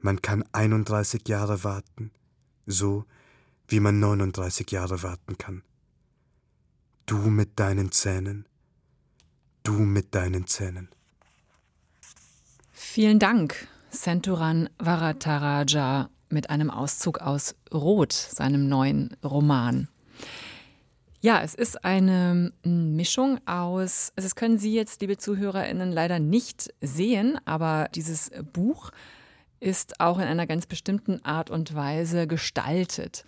Man 0.00 0.22
kann 0.22 0.44
31 0.52 1.28
Jahre 1.28 1.62
warten, 1.62 2.10
so 2.66 3.04
wie 3.68 3.80
man 3.80 4.00
39 4.00 4.70
Jahre 4.70 5.02
warten 5.02 5.36
kann. 5.36 5.62
Du 7.06 7.16
mit 7.16 7.58
deinen 7.60 7.92
Zähnen, 7.92 8.46
du 9.62 9.72
mit 9.72 10.14
deinen 10.14 10.46
Zähnen. 10.46 10.88
Vielen 12.72 13.18
Dank, 13.18 13.68
Senturan 13.90 14.70
Varataraja, 14.78 16.08
mit 16.30 16.48
einem 16.48 16.70
Auszug 16.70 17.18
aus 17.18 17.54
Rot, 17.72 18.12
seinem 18.12 18.68
neuen 18.68 19.16
Roman. 19.22 19.88
Ja, 21.22 21.42
es 21.42 21.54
ist 21.54 21.84
eine 21.84 22.50
Mischung 22.64 23.40
aus, 23.46 24.12
also 24.16 24.26
das 24.26 24.34
können 24.34 24.56
Sie 24.56 24.74
jetzt, 24.74 25.02
liebe 25.02 25.18
ZuhörerInnen, 25.18 25.92
leider 25.92 26.18
nicht 26.18 26.72
sehen, 26.80 27.38
aber 27.44 27.88
dieses 27.94 28.30
Buch 28.54 28.90
ist 29.60 30.00
auch 30.00 30.18
in 30.18 30.24
einer 30.24 30.46
ganz 30.46 30.64
bestimmten 30.64 31.22
Art 31.22 31.50
und 31.50 31.74
Weise 31.74 32.26
gestaltet. 32.26 33.26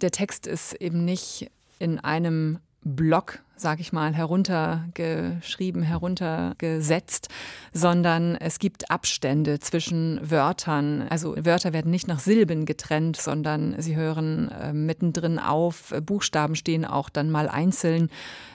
Der 0.00 0.10
Text 0.10 0.46
ist 0.46 0.72
eben 0.74 1.04
nicht 1.04 1.50
in 1.78 1.98
einem 1.98 2.60
Block, 2.84 3.40
sag 3.56 3.80
ich 3.80 3.92
mal, 3.92 4.14
heruntergeschrieben, 4.14 5.82
heruntergesetzt, 5.82 7.28
sondern 7.72 8.36
es 8.36 8.58
gibt 8.58 8.90
Abstände 8.90 9.58
zwischen 9.58 10.20
Wörtern. 10.22 11.06
Also 11.08 11.34
Wörter 11.44 11.72
werden 11.72 11.90
nicht 11.90 12.08
nach 12.08 12.20
Silben 12.20 12.66
getrennt, 12.66 13.16
sondern 13.16 13.80
sie 13.80 13.96
hören 13.96 14.50
äh, 14.50 14.72
mittendrin 14.72 15.38
auf. 15.38 15.92
Buchstaben 16.02 16.54
stehen 16.54 16.84
auch 16.84 17.10
dann 17.10 17.30
mal 17.30 17.48
einzeln 17.48 18.10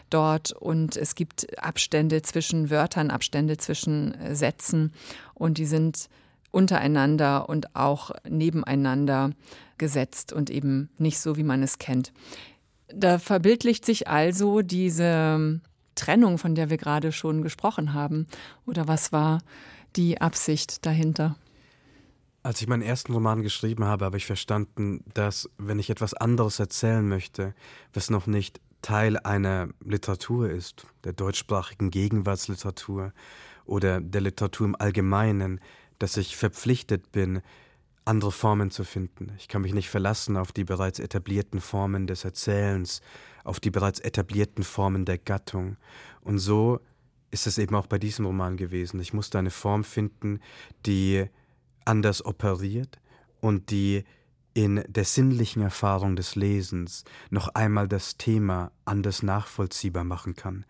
dort 0.10 0.52
und 0.52 0.96
es 0.96 1.16
gibt 1.16 1.58
Abstände 1.62 2.22
zwischen 2.22 2.70
Wörtern, 2.70 3.12
Abstände 3.12 3.58
zwischen 3.58 4.14
äh, 4.16 4.36
Sätzen 4.36 4.94
und 5.34 5.58
die 5.58 5.66
sind 5.66 6.10
untereinander 6.52 7.50
und 7.50 7.76
auch 7.76 8.12
nebeneinander 8.30 9.32
gesetzt 9.80 10.32
und 10.32 10.50
eben 10.50 10.90
nicht 10.98 11.20
so, 11.20 11.36
wie 11.36 11.44
man 11.44 11.64
es 11.64 11.80
kennt. 11.80 12.14
Da 12.96 13.20
verbildlicht 13.20 13.86
sich 13.86 14.08
also 14.08 14.62
diese 14.62 15.62
Trennung, 15.96 16.38
von 16.38 16.56
der 16.56 16.70
wir 16.70 16.78
gerade 16.78 17.12
schon 17.12 17.42
gesprochen 17.42 17.94
haben. 17.94 18.28
Oder 18.66 18.88
was 18.88 19.12
war 19.12 19.42
die 19.96 20.22
Absicht 20.22 20.86
dahinter? 20.86 21.36
Als 22.44 22.62
ich 22.62 22.68
meinen 22.68 22.82
ersten 22.82 23.14
Roman 23.14 23.42
geschrieben 23.42 23.86
habe, 23.86 24.06
habe 24.06 24.18
ich 24.18 24.26
verstanden, 24.26 25.04
dass 25.14 25.50
wenn 25.58 25.80
ich 25.80 25.90
etwas 25.90 26.14
anderes 26.14 26.60
erzählen 26.60 27.08
möchte, 27.08 27.56
was 27.94 28.10
noch 28.10 28.28
nicht 28.28 28.60
Teil 28.82 29.18
einer 29.18 29.70
Literatur 29.84 30.50
ist, 30.50 30.86
der 31.06 31.14
deutschsprachigen 31.14 31.90
Gegenwartsliteratur 31.90 33.14
oder 33.66 34.02
der 34.02 34.22
Literatur 34.22 34.68
im 34.68 34.76
Allgemeinen, 34.76 35.62
dass 36.00 36.18
ich 36.18 36.36
verpflichtet 36.36 37.14
bin, 37.14 37.42
andere 38.06 38.32
Formen 38.32 38.72
zu 38.72 38.84
finden. 38.84 39.32
Ich 39.38 39.48
kann 39.48 39.62
mich 39.62 39.74
nicht 39.74 39.90
verlassen 39.90 40.38
auf 40.38 40.52
die 40.52 40.64
bereits 40.64 41.00
etablierten 41.00 41.62
Formen 41.62 42.08
des 42.08 42.26
Erzählens, 42.26 43.02
auf 43.44 43.60
die 43.60 43.72
bereits 43.72 44.00
etablierten 44.00 44.64
Formen 44.64 45.06
der 45.06 45.18
Gattung. 45.18 45.78
Und 46.22 46.40
so 46.40 46.80
ist 47.32 47.48
es 47.48 47.58
eben 47.58 47.76
auch 47.76 47.88
bei 47.88 47.98
diesem 47.98 48.26
Roman 48.26 48.58
gewesen. 48.58 49.00
Ich 49.00 49.14
musste 49.14 49.40
eine 49.40 49.52
Form 49.52 49.84
finden, 49.84 50.40
die 50.86 51.26
anders 51.86 52.24
operiert 52.26 53.00
und 53.42 53.72
die 53.72 54.04
in 54.54 54.84
der 54.88 55.06
sinnlichen 55.06 55.62
Erfahrung 55.64 56.16
des 56.16 56.36
Lesens 56.36 57.06
noch 57.32 57.50
einmal 57.50 57.88
das 57.88 58.18
Thema 58.18 58.72
anders 58.86 59.24
nachvollziehbar 59.24 60.04
machen 60.04 60.36
kann. 60.36 60.66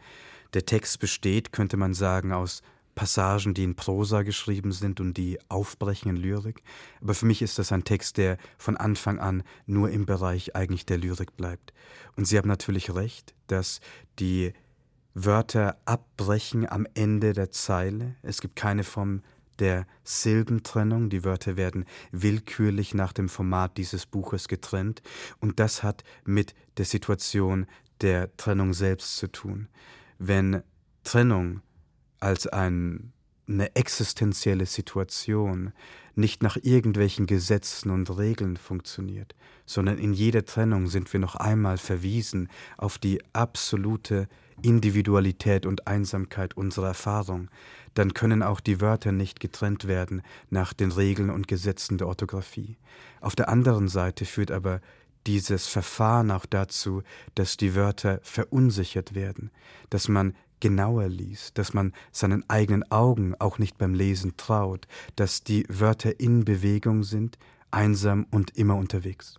Der 0.54 0.66
Text 0.66 1.00
besteht, 1.00 1.52
könnte 1.52 1.78
man 1.78 1.94
sagen, 1.94 2.32
aus 2.32 2.62
Passagen, 2.96 3.54
die 3.54 3.64
in 3.64 3.76
Prosa 3.76 4.24
geschrieben 4.24 4.72
sind 4.72 5.00
und 5.00 5.18
die 5.18 5.40
aufbrechen 5.50 6.10
in 6.10 6.18
Lyrik. 6.18 6.62
Aber 7.02 7.14
für 7.14 7.26
mich 7.26 7.42
ist 7.42 7.60
das 7.60 7.72
ein 7.72 7.84
Text, 7.84 8.18
der 8.18 8.38
von 8.58 8.78
Anfang 8.78 9.20
an 9.20 9.44
nur 9.66 9.90
im 9.90 10.06
Bereich 10.06 10.56
eigentlich 10.56 10.86
der 10.86 10.98
Lyrik 10.98 11.36
bleibt. 11.36 11.74
Und 12.16 12.26
Sie 12.26 12.38
haben 12.38 12.48
natürlich 12.48 12.94
recht, 12.94 13.34
dass 13.48 13.80
die 14.20 14.54
Wörter 15.14 15.78
abbrechen 15.86 16.68
am 16.70 16.88
Ende 16.94 17.34
der 17.34 17.52
Zeile. 17.52 18.16
Es 18.22 18.42
gibt 18.42 18.56
keine 18.56 18.84
Form 18.84 19.22
der 19.60 19.86
Silbentrennung. 20.04 21.10
Die 21.10 21.24
Wörter 21.24 21.58
werden 21.58 21.86
willkürlich 22.12 22.94
nach 22.94 23.14
dem 23.14 23.30
Format 23.30 23.78
dieses 23.78 24.06
Buches 24.06 24.48
getrennt. 24.48 25.02
Und 25.40 25.60
das 25.60 25.84
hat 25.84 26.04
mit 26.26 26.56
der 26.78 26.86
Situation 26.86 27.68
der 28.02 28.36
Trennung 28.38 28.74
selbst 28.74 29.18
zu 29.18 29.32
tun. 29.32 29.70
Wenn 30.18 30.64
Trennung 31.04 31.62
als 32.24 32.48
ein, 32.48 33.12
eine 33.48 33.76
existenzielle 33.76 34.66
Situation 34.66 35.74
nicht 36.16 36.42
nach 36.42 36.58
irgendwelchen 36.62 37.26
Gesetzen 37.26 37.90
und 37.90 38.10
Regeln 38.18 38.56
funktioniert, 38.56 39.36
sondern 39.66 39.98
in 39.98 40.14
jeder 40.14 40.46
Trennung 40.46 40.88
sind 40.88 41.12
wir 41.12 41.20
noch 41.20 41.36
einmal 41.36 41.78
verwiesen 41.78 42.50
auf 42.78 42.98
die 42.98 43.22
absolute 43.34 44.28
Individualität 44.62 45.66
und 45.66 45.88
Einsamkeit 45.88 46.56
unserer 46.56 46.88
Erfahrung, 46.88 47.50
dann 47.96 48.14
können 48.14 48.44
auch 48.44 48.60
die 48.60 48.80
Wörter 48.80 49.12
nicht 49.12 49.40
getrennt 49.40 49.88
werden 49.88 50.22
nach 50.50 50.74
den 50.74 50.92
Regeln 50.92 51.30
und 51.30 51.48
Gesetzen 51.48 51.98
der 51.98 52.08
Orthographie. 52.08 52.78
Auf 53.20 53.36
der 53.36 53.50
anderen 53.50 53.88
Seite 53.88 54.26
führt 54.26 54.52
aber 54.52 54.80
dieses 55.28 55.68
Verfahren 55.68 56.32
auch 56.32 56.46
dazu, 56.46 57.02
dass 57.36 57.58
die 57.58 57.76
Wörter 57.76 58.20
verunsichert 58.24 59.16
werden, 59.16 59.52
dass 59.90 60.08
man 60.08 60.36
genauer 60.64 61.10
liest, 61.10 61.58
dass 61.58 61.74
man 61.74 61.92
seinen 62.14 62.50
eigenen 62.50 62.90
Augen 62.90 63.36
auch 63.38 63.60
nicht 63.60 63.78
beim 63.78 63.94
Lesen 63.94 64.38
traut, 64.38 64.88
dass 65.18 65.44
die 65.44 65.66
Wörter 65.68 66.22
in 66.22 66.46
Bewegung 66.46 67.04
sind, 67.04 67.38
einsam 67.70 68.26
und 68.32 68.56
immer 68.58 68.78
unterwegs. 68.78 69.36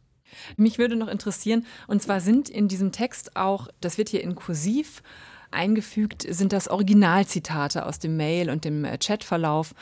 Mich 0.58 0.76
würde 0.78 0.96
noch 0.96 1.08
interessieren, 1.08 1.64
und 1.86 2.02
zwar 2.02 2.20
sind 2.20 2.50
in 2.50 2.68
diesem 2.68 2.92
Text 2.92 3.36
auch, 3.36 3.68
das 3.80 3.96
wird 3.96 4.10
hier 4.10 4.22
in 4.22 4.34
Kursiv 4.34 5.02
eingefügt, 5.50 6.26
sind 6.28 6.52
das 6.52 6.68
Originalzitate 6.68 7.86
aus 7.86 7.98
dem 8.00 8.18
Mail 8.18 8.50
und 8.50 8.66
dem 8.66 8.86
Chatverlauf 9.00 9.74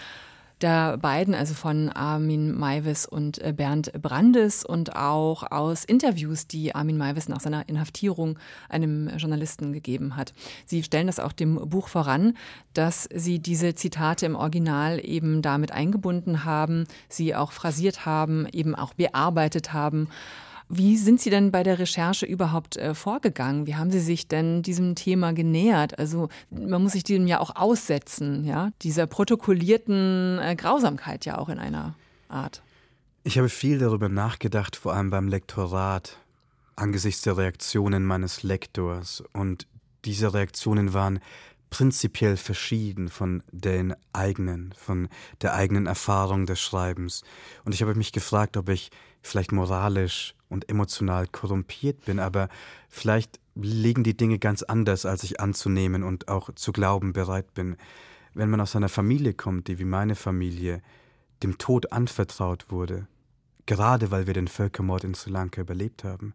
der 0.62 0.96
beiden, 0.98 1.34
also 1.34 1.54
von 1.54 1.88
Armin 1.90 2.56
Maivis 2.56 3.06
und 3.06 3.38
äh, 3.38 3.52
Bernd 3.52 3.92
Brandes 4.00 4.64
und 4.64 4.96
auch 4.96 5.50
aus 5.50 5.84
Interviews, 5.84 6.46
die 6.46 6.74
Armin 6.74 6.96
Maivis 6.96 7.28
nach 7.28 7.40
seiner 7.40 7.68
Inhaftierung 7.68 8.38
einem 8.68 9.08
Journalisten 9.16 9.72
gegeben 9.72 10.16
hat. 10.16 10.32
Sie 10.66 10.82
stellen 10.82 11.06
das 11.06 11.18
auch 11.18 11.32
dem 11.32 11.56
Buch 11.68 11.88
voran, 11.88 12.36
dass 12.74 13.08
sie 13.14 13.38
diese 13.38 13.74
Zitate 13.74 14.26
im 14.26 14.36
Original 14.36 15.04
eben 15.04 15.42
damit 15.42 15.72
eingebunden 15.72 16.44
haben, 16.44 16.86
sie 17.08 17.34
auch 17.34 17.52
phrasiert 17.52 18.06
haben, 18.06 18.46
eben 18.52 18.74
auch 18.74 18.94
bearbeitet 18.94 19.72
haben. 19.72 20.08
Wie 20.74 20.96
sind 20.96 21.20
Sie 21.20 21.28
denn 21.28 21.50
bei 21.50 21.62
der 21.62 21.78
Recherche 21.78 22.24
überhaupt 22.24 22.78
äh, 22.78 22.94
vorgegangen? 22.94 23.66
Wie 23.66 23.74
haben 23.74 23.90
Sie 23.90 24.00
sich 24.00 24.26
denn 24.26 24.62
diesem 24.62 24.94
Thema 24.94 25.34
genähert? 25.34 25.98
Also 25.98 26.30
man 26.48 26.82
muss 26.82 26.92
sich 26.92 27.04
dem 27.04 27.26
ja 27.26 27.40
auch 27.40 27.56
aussetzen, 27.56 28.46
ja, 28.46 28.70
dieser 28.80 29.06
protokollierten 29.06 30.38
äh, 30.38 30.56
Grausamkeit 30.56 31.26
ja 31.26 31.36
auch 31.36 31.50
in 31.50 31.58
einer 31.58 31.94
Art. 32.30 32.62
Ich 33.22 33.36
habe 33.36 33.50
viel 33.50 33.80
darüber 33.80 34.08
nachgedacht, 34.08 34.74
vor 34.74 34.94
allem 34.94 35.10
beim 35.10 35.28
Lektorat, 35.28 36.16
angesichts 36.74 37.20
der 37.20 37.36
Reaktionen 37.36 38.06
meines 38.06 38.42
Lektors. 38.42 39.22
Und 39.34 39.66
diese 40.06 40.32
Reaktionen 40.32 40.94
waren 40.94 41.20
prinzipiell 41.72 42.36
verschieden 42.36 43.08
von 43.08 43.42
den 43.50 43.94
eigenen, 44.12 44.74
von 44.76 45.08
der 45.40 45.54
eigenen 45.54 45.86
Erfahrung 45.86 46.44
des 46.44 46.60
Schreibens. 46.60 47.24
Und 47.64 47.74
ich 47.74 47.80
habe 47.80 47.94
mich 47.94 48.12
gefragt, 48.12 48.58
ob 48.58 48.68
ich 48.68 48.90
vielleicht 49.22 49.52
moralisch 49.52 50.34
und 50.50 50.68
emotional 50.68 51.26
korrumpiert 51.26 52.04
bin, 52.04 52.18
aber 52.18 52.50
vielleicht 52.90 53.40
liegen 53.54 54.04
die 54.04 54.14
Dinge 54.14 54.38
ganz 54.38 54.62
anders, 54.62 55.06
als 55.06 55.24
ich 55.24 55.40
anzunehmen 55.40 56.02
und 56.02 56.28
auch 56.28 56.54
zu 56.54 56.72
glauben 56.72 57.14
bereit 57.14 57.54
bin. 57.54 57.76
Wenn 58.34 58.50
man 58.50 58.60
aus 58.60 58.76
einer 58.76 58.90
Familie 58.90 59.32
kommt, 59.32 59.68
die 59.68 59.78
wie 59.78 59.86
meine 59.86 60.14
Familie 60.14 60.82
dem 61.42 61.56
Tod 61.56 61.90
anvertraut 61.90 62.70
wurde, 62.70 63.06
gerade 63.64 64.10
weil 64.10 64.26
wir 64.26 64.34
den 64.34 64.48
Völkermord 64.48 65.04
in 65.04 65.14
Sri 65.14 65.30
Lanka 65.30 65.62
überlebt 65.62 66.04
haben, 66.04 66.34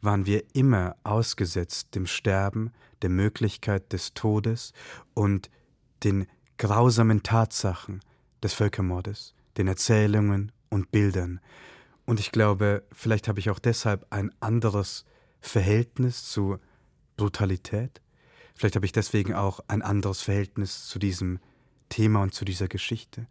waren 0.00 0.26
wir 0.26 0.44
immer 0.54 0.96
ausgesetzt 1.04 1.94
dem 1.94 2.06
Sterben, 2.06 2.72
der 3.02 3.10
Möglichkeit 3.10 3.92
des 3.92 4.14
Todes 4.14 4.72
und 5.14 5.50
den 6.04 6.26
grausamen 6.56 7.22
Tatsachen 7.22 8.00
des 8.42 8.54
Völkermordes, 8.54 9.34
den 9.56 9.68
Erzählungen 9.68 10.52
und 10.70 10.90
Bildern. 10.90 11.40
Und 12.04 12.20
ich 12.20 12.32
glaube, 12.32 12.84
vielleicht 12.92 13.28
habe 13.28 13.40
ich 13.40 13.50
auch 13.50 13.58
deshalb 13.58 14.06
ein 14.10 14.32
anderes 14.40 15.04
Verhältnis 15.40 16.24
zu 16.24 16.58
Brutalität. 17.16 18.00
Vielleicht 18.54 18.76
habe 18.76 18.86
ich 18.86 18.92
deswegen 18.92 19.34
auch 19.34 19.60
ein 19.68 19.82
anderes 19.82 20.22
Verhältnis 20.22 20.86
zu 20.86 20.98
diesem 20.98 21.38
Thema 21.88 22.22
und 22.22 22.34
zu 22.34 22.44
dieser 22.44 22.68
Geschichte. 22.68 23.26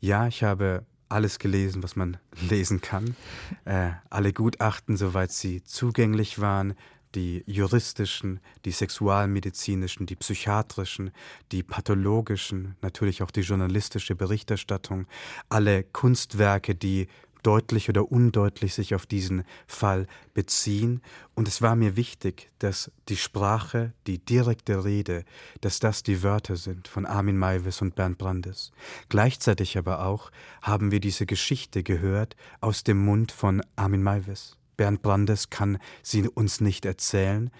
Ja, 0.00 0.26
ich 0.26 0.42
habe 0.42 0.86
alles 1.08 1.38
gelesen, 1.38 1.82
was 1.82 1.96
man 1.96 2.16
lesen 2.48 2.80
kann. 2.80 3.16
Äh, 3.64 3.90
alle 4.10 4.32
Gutachten, 4.32 4.96
soweit 4.96 5.32
sie 5.32 5.62
zugänglich 5.64 6.40
waren, 6.40 6.74
die 7.14 7.42
juristischen, 7.46 8.40
die 8.64 8.70
sexualmedizinischen, 8.70 10.06
die 10.06 10.16
psychiatrischen, 10.16 11.10
die 11.52 11.62
pathologischen, 11.62 12.76
natürlich 12.82 13.22
auch 13.22 13.30
die 13.30 13.40
journalistische 13.40 14.14
Berichterstattung, 14.14 15.06
alle 15.48 15.84
Kunstwerke, 15.84 16.74
die 16.74 17.08
deutlich 17.48 17.88
oder 17.88 18.12
undeutlich 18.12 18.74
sich 18.74 18.94
auf 18.94 19.06
diesen 19.06 19.42
Fall 19.66 20.06
beziehen. 20.34 21.00
Und 21.34 21.48
es 21.48 21.62
war 21.62 21.76
mir 21.76 21.96
wichtig, 21.96 22.50
dass 22.58 22.92
die 23.08 23.16
Sprache, 23.16 23.94
die 24.06 24.18
direkte 24.18 24.84
Rede, 24.84 25.24
dass 25.62 25.80
das 25.80 26.02
die 26.02 26.22
Wörter 26.22 26.56
sind 26.56 26.88
von 26.88 27.06
Armin 27.06 27.38
Maivis 27.38 27.80
und 27.80 27.94
Bernd 27.94 28.18
Brandes. 28.18 28.70
Gleichzeitig 29.08 29.78
aber 29.78 30.04
auch 30.04 30.30
haben 30.60 30.90
wir 30.90 31.00
diese 31.00 31.24
Geschichte 31.24 31.82
gehört 31.82 32.36
aus 32.60 32.84
dem 32.84 33.02
Mund 33.02 33.32
von 33.32 33.62
Armin 33.76 34.02
Maivis. 34.02 34.58
Bernd 34.76 35.00
Brandes 35.00 35.48
kann 35.48 35.78
sie 36.02 36.28
uns 36.28 36.60
nicht 36.60 36.84
erzählen. 36.84 37.50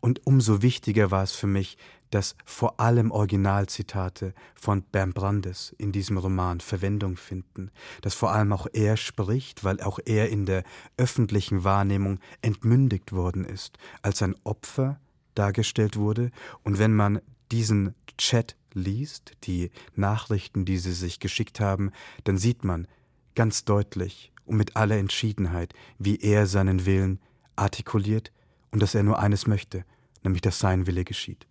Und 0.00 0.26
umso 0.26 0.60
wichtiger 0.60 1.10
war 1.10 1.22
es 1.22 1.32
für 1.32 1.46
mich, 1.46 1.78
dass 2.10 2.36
vor 2.44 2.80
allem 2.80 3.10
Originalzitate 3.10 4.34
von 4.54 4.82
Bernd 4.82 5.14
Brandes 5.14 5.74
in 5.78 5.92
diesem 5.92 6.18
Roman 6.18 6.60
Verwendung 6.60 7.16
finden, 7.16 7.70
dass 8.02 8.14
vor 8.14 8.32
allem 8.32 8.52
auch 8.52 8.66
er 8.72 8.96
spricht, 8.96 9.64
weil 9.64 9.80
auch 9.80 9.98
er 10.04 10.28
in 10.28 10.46
der 10.46 10.64
öffentlichen 10.96 11.64
Wahrnehmung 11.64 12.20
entmündigt 12.42 13.12
worden 13.12 13.44
ist, 13.44 13.78
als 14.02 14.22
ein 14.22 14.36
Opfer 14.44 15.00
dargestellt 15.34 15.96
wurde. 15.96 16.30
Und 16.62 16.78
wenn 16.78 16.94
man 16.94 17.20
diesen 17.50 17.94
Chat 18.16 18.56
liest, 18.74 19.32
die 19.44 19.70
Nachrichten, 19.94 20.64
die 20.64 20.78
sie 20.78 20.92
sich 20.92 21.20
geschickt 21.20 21.60
haben, 21.60 21.90
dann 22.24 22.38
sieht 22.38 22.64
man 22.64 22.86
ganz 23.34 23.64
deutlich 23.64 24.32
und 24.44 24.56
mit 24.56 24.76
aller 24.76 24.96
Entschiedenheit, 24.96 25.74
wie 25.98 26.16
er 26.16 26.46
seinen 26.46 26.86
Willen 26.86 27.20
artikuliert 27.56 28.32
und 28.70 28.80
dass 28.82 28.94
er 28.94 29.02
nur 29.02 29.18
eines 29.18 29.46
möchte, 29.46 29.84
nämlich 30.22 30.42
dass 30.42 30.58
sein 30.58 30.86
Wille 30.86 31.04
geschieht. 31.04 31.47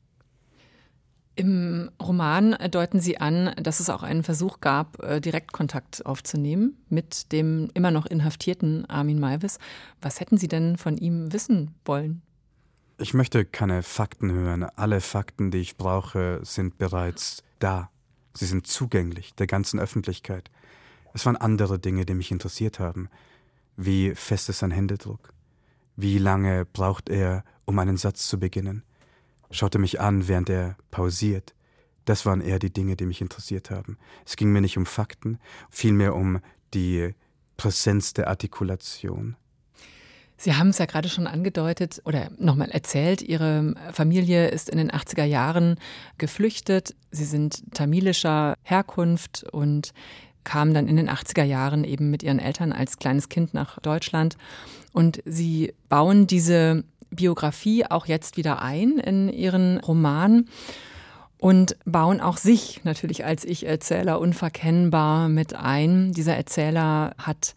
Im 1.38 1.92
Roman 2.02 2.56
deuten 2.72 3.00
Sie 3.00 3.20
an, 3.20 3.54
dass 3.62 3.80
es 3.80 3.92
auch 3.92 4.02
einen 4.02 4.24
Versuch 4.24 4.60
gab, 4.60 5.04
äh, 5.04 5.22
Direktkontakt 5.22 6.04
aufzunehmen 6.04 6.76
mit 6.90 7.32
dem 7.32 7.70
immer 7.76 7.92
noch 7.92 8.08
inhaftierten 8.08 8.90
Armin 8.90 9.20
Maivis. 9.20 9.60
Was 10.02 10.20
hätten 10.20 10.38
Sie 10.38 10.48
denn 10.48 10.78
von 10.78 10.98
ihm 10.98 11.32
wissen 11.32 11.76
wollen? 11.86 12.24
Ich 12.98 13.14
möchte 13.14 13.46
keine 13.46 13.84
Fakten 13.84 14.32
hören. 14.32 14.64
Alle 14.64 15.00
Fakten, 15.00 15.52
die 15.52 15.60
ich 15.60 15.78
brauche, 15.78 16.40
sind 16.42 16.80
bereits 16.80 17.44
da. 17.60 17.92
Sie 18.34 18.48
sind 18.48 18.66
zugänglich 18.66 19.36
der 19.36 19.46
ganzen 19.46 19.80
Öffentlichkeit. 19.80 20.50
Es 21.14 21.28
waren 21.28 21.38
andere 21.38 21.78
Dinge, 21.78 22.08
die 22.08 22.16
mich 22.16 22.32
interessiert 22.32 22.80
haben. 22.80 23.10
Wie 23.76 24.16
fest 24.16 24.50
ist 24.50 24.60
sein 24.60 24.72
Händedruck? 24.72 25.34
Wie 25.96 26.18
lange 26.18 26.66
braucht 26.66 27.10
er, 27.10 27.44
um 27.66 27.78
einen 27.78 27.98
Satz 27.98 28.28
zu 28.28 28.40
beginnen? 28.40 28.82
Schaute 29.52 29.80
mich 29.80 30.00
an, 30.00 30.28
während 30.28 30.50
er 30.50 30.76
pausiert. 30.92 31.54
Das 32.06 32.26
waren 32.26 32.42
eher 32.42 32.60
die 32.60 32.72
Dinge, 32.72 32.96
die 32.96 33.06
mich 33.06 33.22
interessiert 33.22 33.70
haben. 33.70 33.98
Es 34.26 34.38
ging 34.38 34.52
mir 34.52 34.62
nicht 34.62 34.78
um 34.78 34.86
Fakten, 34.86 35.40
vielmehr 35.70 36.16
um 36.16 36.40
die 36.74 37.14
Präsenz 37.58 38.14
der 38.14 38.28
Artikulation. 38.28 39.36
Sie 40.40 40.54
haben 40.54 40.70
es 40.70 40.78
ja 40.78 40.86
gerade 40.86 41.10
schon 41.10 41.26
angedeutet 41.26 42.02
oder 42.06 42.30
nochmal 42.38 42.70
erzählt, 42.70 43.24
Ihre 43.24 43.74
Familie 43.92 44.50
ist 44.50 44.70
in 44.70 44.78
den 44.78 44.92
80er 44.92 45.24
Jahren 45.24 45.80
geflüchtet. 46.20 46.96
Sie 47.10 47.26
sind 47.26 47.64
tamilischer 47.74 48.54
Herkunft 48.62 49.46
und 49.52 49.94
kamen 50.44 50.74
dann 50.74 50.88
in 50.88 50.96
den 50.96 51.10
80er 51.10 51.44
Jahren 51.44 51.84
eben 51.84 52.10
mit 52.10 52.24
ihren 52.24 52.40
Eltern 52.40 52.72
als 52.72 53.00
kleines 53.00 53.28
Kind 53.28 53.54
nach 53.54 53.80
Deutschland. 53.80 54.38
Und 54.94 55.22
Sie 55.26 55.74
bauen 55.90 56.26
diese 56.26 56.84
Biografie 57.10 57.86
auch 57.86 58.06
jetzt 58.06 58.38
wieder 58.38 58.62
ein 58.62 58.98
in 59.00 59.30
ihren 59.30 59.80
Roman 59.80 60.46
und 61.40 61.78
bauen 61.86 62.20
auch 62.20 62.38
sich 62.38 62.84
natürlich 62.84 63.26
als 63.26 63.46
Ich-Erzähler 63.46 64.20
unverkennbar 64.20 65.30
mit 65.30 65.56
ein. 65.56 66.14
Dieser 66.14 66.36
Erzähler 66.36 67.14
hat 67.18 67.54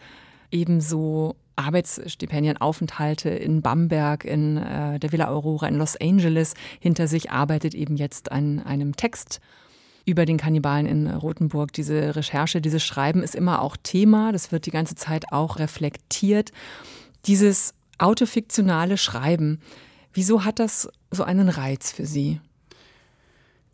ebenso 0.50 1.36
Arbeitsstipendien, 1.56 2.56
Aufenthalte 2.56 3.30
in 3.30 3.62
Bamberg, 3.62 4.24
in 4.24 4.56
äh, 4.56 4.98
der 4.98 5.12
Villa 5.12 5.28
Aurora 5.28 5.68
in 5.68 5.76
Los 5.76 5.96
Angeles 5.96 6.54
hinter 6.78 7.06
sich, 7.06 7.30
arbeitet 7.30 7.74
eben 7.74 7.96
jetzt 7.96 8.32
an 8.32 8.60
einem 8.60 8.96
Text 8.96 9.40
über 10.06 10.24
den 10.24 10.38
Kannibalen 10.38 10.86
in 10.86 11.06
Rothenburg. 11.06 11.72
Diese 11.72 12.16
Recherche, 12.16 12.60
dieses 12.60 12.82
Schreiben 12.82 13.22
ist 13.22 13.34
immer 13.34 13.62
auch 13.62 13.76
Thema. 13.82 14.32
Das 14.32 14.50
wird 14.52 14.66
die 14.66 14.70
ganze 14.70 14.94
Zeit 14.94 15.32
auch 15.32 15.58
reflektiert. 15.58 16.52
Dieses 17.26 17.74
autofiktionale 18.00 18.96
Schreiben. 18.96 19.60
Wieso 20.12 20.44
hat 20.44 20.58
das 20.58 20.88
so 21.10 21.22
einen 21.22 21.48
Reiz 21.48 21.92
für 21.92 22.06
Sie? 22.06 22.40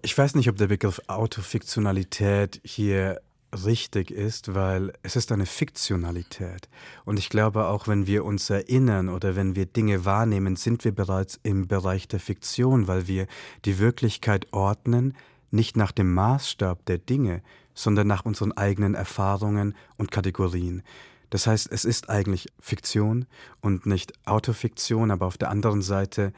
Ich 0.03 0.17
weiß 0.17 0.35
nicht, 0.35 0.49
ob 0.49 0.57
der 0.57 0.69
Begriff 0.69 1.01
Autofiktionalität 1.09 2.61
hier 2.65 3.21
richtig 3.53 4.11
ist, 4.11 4.55
weil 4.55 4.93
es 5.03 5.17
ist 5.17 5.33
eine 5.33 5.47
Fiktionalität. 5.47 6.69
Und 7.05 7.19
ich 7.19 7.29
glaube, 7.29 7.67
auch 7.67 7.89
wenn 7.89 8.07
wir 8.07 8.25
uns 8.25 8.51
erinnern 8.51 9.09
oder 9.09 9.37
wenn 9.37 9.57
wir 9.57 9.67
Dinge 9.67 10.05
wahrnehmen, 10.05 10.57
sind 10.57 10.85
wir 10.85 10.93
bereits 10.93 11.39
im 11.43 11.69
Bereich 11.69 12.09
der 12.09 12.21
Fiktion, 12.21 12.89
weil 12.89 13.07
wir 13.07 13.27
die 13.65 13.79
Wirklichkeit 13.79 14.53
ordnen, 14.53 15.17
nicht 15.51 15.77
nach 15.77 15.93
dem 15.93 16.13
Maßstab 16.13 16.85
der 16.87 16.99
Dinge, 16.99 17.43
sondern 17.75 18.07
nach 18.07 18.25
unseren 18.25 18.53
eigenen 18.53 18.95
Erfahrungen 18.95 19.75
und 19.97 20.11
Kategorien. 20.11 20.83
Das 21.31 21.47
heißt, 21.47 21.71
es 21.71 21.85
ist 21.85 22.09
eigentlich 22.09 22.47
Fiktion 22.61 23.27
und 23.61 23.87
nicht 23.87 24.13
Autofiktion, 24.27 25.11
aber 25.11 25.27
auf 25.27 25.39
der 25.39 25.51
anderen 25.51 25.83
Seite 25.83 26.33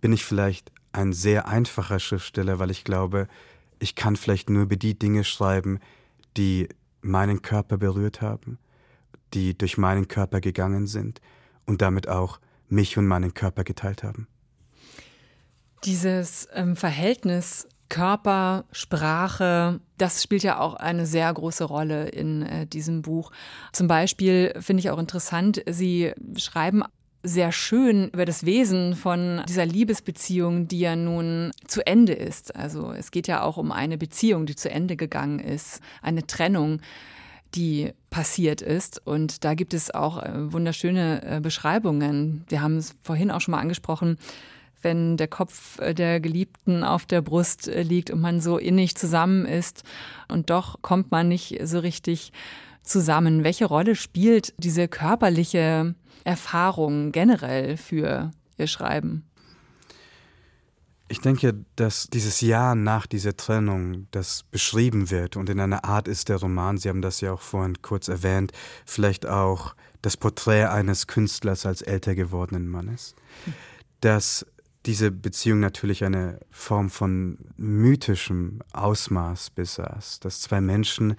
bin 0.00 0.12
ich 0.12 0.24
vielleicht 0.24 0.70
ein 0.92 1.12
sehr 1.12 1.48
einfacher 1.48 1.98
Schriftsteller, 1.98 2.58
weil 2.58 2.70
ich 2.70 2.84
glaube, 2.84 3.28
ich 3.78 3.94
kann 3.94 4.16
vielleicht 4.16 4.50
nur 4.50 4.62
über 4.62 4.76
die 4.76 4.98
Dinge 4.98 5.24
schreiben, 5.24 5.80
die 6.36 6.68
meinen 7.00 7.42
Körper 7.42 7.78
berührt 7.78 8.20
haben, 8.20 8.58
die 9.34 9.56
durch 9.56 9.78
meinen 9.78 10.08
Körper 10.08 10.40
gegangen 10.40 10.86
sind 10.86 11.20
und 11.66 11.82
damit 11.82 12.08
auch 12.08 12.40
mich 12.68 12.96
und 12.98 13.06
meinen 13.06 13.34
Körper 13.34 13.64
geteilt 13.64 14.02
haben. 14.02 14.28
Dieses 15.84 16.46
ähm, 16.52 16.76
Verhältnis 16.76 17.66
Körper, 17.90 18.64
Sprache, 18.72 19.80
das 19.98 20.22
spielt 20.22 20.42
ja 20.42 20.58
auch 20.58 20.74
eine 20.74 21.04
sehr 21.04 21.30
große 21.30 21.64
Rolle 21.64 22.08
in 22.08 22.42
äh, 22.42 22.66
diesem 22.66 23.02
Buch. 23.02 23.30
Zum 23.72 23.86
Beispiel 23.86 24.54
finde 24.58 24.80
ich 24.80 24.88
auch 24.88 24.98
interessant, 24.98 25.62
Sie 25.68 26.12
schreiben 26.38 26.82
sehr 27.22 27.52
schön 27.52 28.08
über 28.08 28.24
das 28.24 28.46
Wesen 28.46 28.96
von 28.96 29.42
dieser 29.46 29.66
Liebesbeziehung, 29.66 30.68
die 30.68 30.80
ja 30.80 30.96
nun 30.96 31.50
zu 31.66 31.86
Ende 31.86 32.14
ist. 32.14 32.56
Also 32.56 32.92
es 32.92 33.10
geht 33.10 33.28
ja 33.28 33.42
auch 33.42 33.58
um 33.58 33.72
eine 33.72 33.98
Beziehung, 33.98 34.46
die 34.46 34.56
zu 34.56 34.70
Ende 34.70 34.96
gegangen 34.96 35.38
ist, 35.38 35.80
eine 36.00 36.26
Trennung 36.26 36.80
die 37.54 37.92
passiert 38.10 38.62
ist. 38.62 39.04
Und 39.04 39.44
da 39.44 39.54
gibt 39.54 39.74
es 39.74 39.92
auch 39.92 40.22
äh, 40.22 40.52
wunderschöne 40.52 41.22
äh, 41.22 41.40
Beschreibungen. 41.40 42.44
Wir 42.48 42.62
haben 42.62 42.76
es 42.76 42.94
vorhin 43.02 43.30
auch 43.30 43.40
schon 43.40 43.52
mal 43.52 43.60
angesprochen 43.60 44.18
wenn 44.82 45.16
der 45.16 45.28
Kopf 45.28 45.78
äh, 45.78 45.94
der 45.94 46.20
Geliebten 46.20 46.84
auf 46.84 47.06
der 47.06 47.22
Brust 47.22 47.68
äh, 47.68 47.82
liegt 47.82 48.10
und 48.10 48.20
man 48.20 48.40
so 48.40 48.58
innig 48.58 48.96
zusammen 48.96 49.46
ist 49.46 49.82
und 50.28 50.50
doch 50.50 50.82
kommt 50.82 51.10
man 51.10 51.28
nicht 51.28 51.58
so 51.64 51.78
richtig 51.78 52.32
zusammen. 52.82 53.44
Welche 53.44 53.66
Rolle 53.66 53.94
spielt 53.94 54.54
diese 54.58 54.88
körperliche 54.88 55.94
Erfahrung 56.24 57.12
generell 57.12 57.76
für 57.76 58.30
Ihr 58.58 58.66
Schreiben? 58.66 59.24
Ich 61.08 61.20
denke, 61.20 61.64
dass 61.74 62.06
dieses 62.06 62.40
Jahr 62.40 62.76
nach 62.76 63.08
dieser 63.08 63.36
Trennung, 63.36 64.06
das 64.12 64.44
beschrieben 64.44 65.10
wird 65.10 65.36
und 65.36 65.50
in 65.50 65.58
einer 65.58 65.84
Art 65.84 66.06
ist 66.06 66.28
der 66.28 66.36
Roman, 66.36 66.78
Sie 66.78 66.88
haben 66.88 67.02
das 67.02 67.20
ja 67.20 67.32
auch 67.32 67.40
vorhin 67.40 67.82
kurz 67.82 68.06
erwähnt, 68.06 68.52
vielleicht 68.86 69.26
auch 69.26 69.74
das 70.02 70.16
Porträt 70.16 70.66
eines 70.66 71.08
Künstlers 71.08 71.66
als 71.66 71.82
älter 71.82 72.14
gewordenen 72.14 72.68
Mannes, 72.68 73.16
dass 74.00 74.46
diese 74.86 75.10
Beziehung 75.10 75.60
natürlich 75.60 76.04
eine 76.04 76.40
Form 76.50 76.88
von 76.88 77.38
mythischem 77.56 78.60
Ausmaß 78.72 79.50
besaß, 79.50 80.20
dass 80.20 80.40
zwei 80.40 80.60
Menschen, 80.60 81.16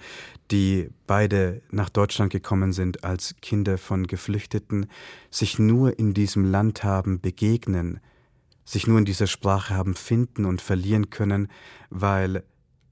die 0.50 0.90
beide 1.06 1.62
nach 1.70 1.90
Deutschland 1.90 2.32
gekommen 2.32 2.74
sind 2.74 3.04
als 3.04 3.36
Kinder 3.42 3.78
von 3.78 4.08
Geflüchteten, 4.08 4.88
sich 5.30 5.60
nur 5.60 6.00
in 6.00 6.14
diesem 6.14 6.50
Land 6.50 6.84
haben 6.84 7.20
begegnen 7.20 8.00
sich 8.72 8.88
nur 8.88 9.00
in 9.00 9.06
dieser 9.06 9.28
Sprache 9.28 9.76
haben 9.76 9.96
finden 9.96 10.46
und 10.46 10.62
verlieren 10.62 11.10
können, 11.10 11.50
weil 11.90 12.44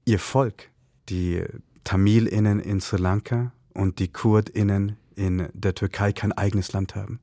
ihr 0.04 0.18
Volk, 0.18 0.70
die 1.08 1.42
Tamilinnen 1.84 2.60
in 2.60 2.80
Sri 2.80 2.98
Lanka 2.98 3.52
und 3.74 3.98
die 3.98 4.08
Kurdinnen 4.08 4.96
in 5.14 5.48
der 5.54 5.74
Türkei 5.74 6.12
kein 6.12 6.32
eigenes 6.32 6.72
Land 6.72 6.94
haben, 6.94 7.20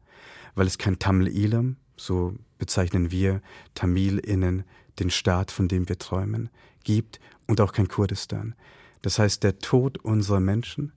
weil 0.55 0.67
es 0.67 0.77
kein 0.77 0.99
Tamil-Ilam, 0.99 1.77
so 1.95 2.33
bezeichnen 2.57 3.11
wir 3.11 3.41
Tamilinnen 3.75 4.63
den 4.99 5.09
Staat, 5.09 5.51
von 5.51 5.67
dem 5.67 5.87
wir 5.89 5.99
träumen, 5.99 6.49
gibt 6.83 7.19
und 7.45 7.61
auch 7.61 7.73
kein 7.73 7.87
Kurdistan. 7.87 8.55
Das 9.01 9.19
heißt, 9.19 9.43
der 9.43 9.59
Tod 9.59 9.97
unserer 9.99 10.39
Menschen 10.39 10.91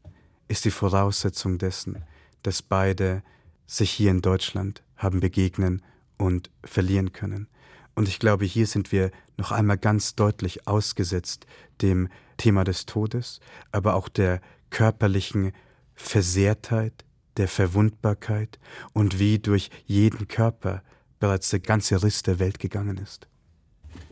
ist 0.48 0.64
die 0.64 0.70
Voraussetzung 0.70 1.58
dessen, 1.58 2.02
dass 2.42 2.62
beide 2.62 3.22
sich 3.66 3.90
hier 3.90 4.10
in 4.10 4.22
Deutschland 4.22 4.82
haben 4.96 5.20
begegnen 5.20 5.82
und 6.16 6.50
verlieren 6.64 7.12
können. 7.12 7.48
Und 7.94 8.08
ich 8.08 8.18
glaube, 8.18 8.44
hier 8.44 8.66
sind 8.66 8.92
wir 8.92 9.10
noch 9.36 9.52
einmal 9.52 9.78
ganz 9.78 10.14
deutlich 10.14 10.66
ausgesetzt 10.66 11.46
dem 11.82 12.08
Thema 12.36 12.64
des 12.64 12.86
Todes, 12.86 13.40
aber 13.72 13.94
auch 13.94 14.08
der 14.08 14.40
körperlichen 14.70 15.52
Versehrtheit, 15.94 17.04
der 17.36 17.48
Verwundbarkeit 17.48 18.58
und 18.92 19.18
wie 19.18 19.38
durch 19.38 19.70
jeden 19.86 20.28
Körper 20.28 20.82
bereits 21.20 21.50
der 21.50 21.60
ganze 21.60 22.02
Riss 22.02 22.22
der 22.22 22.38
Welt 22.38 22.58
gegangen 22.58 22.98
ist. 22.98 23.28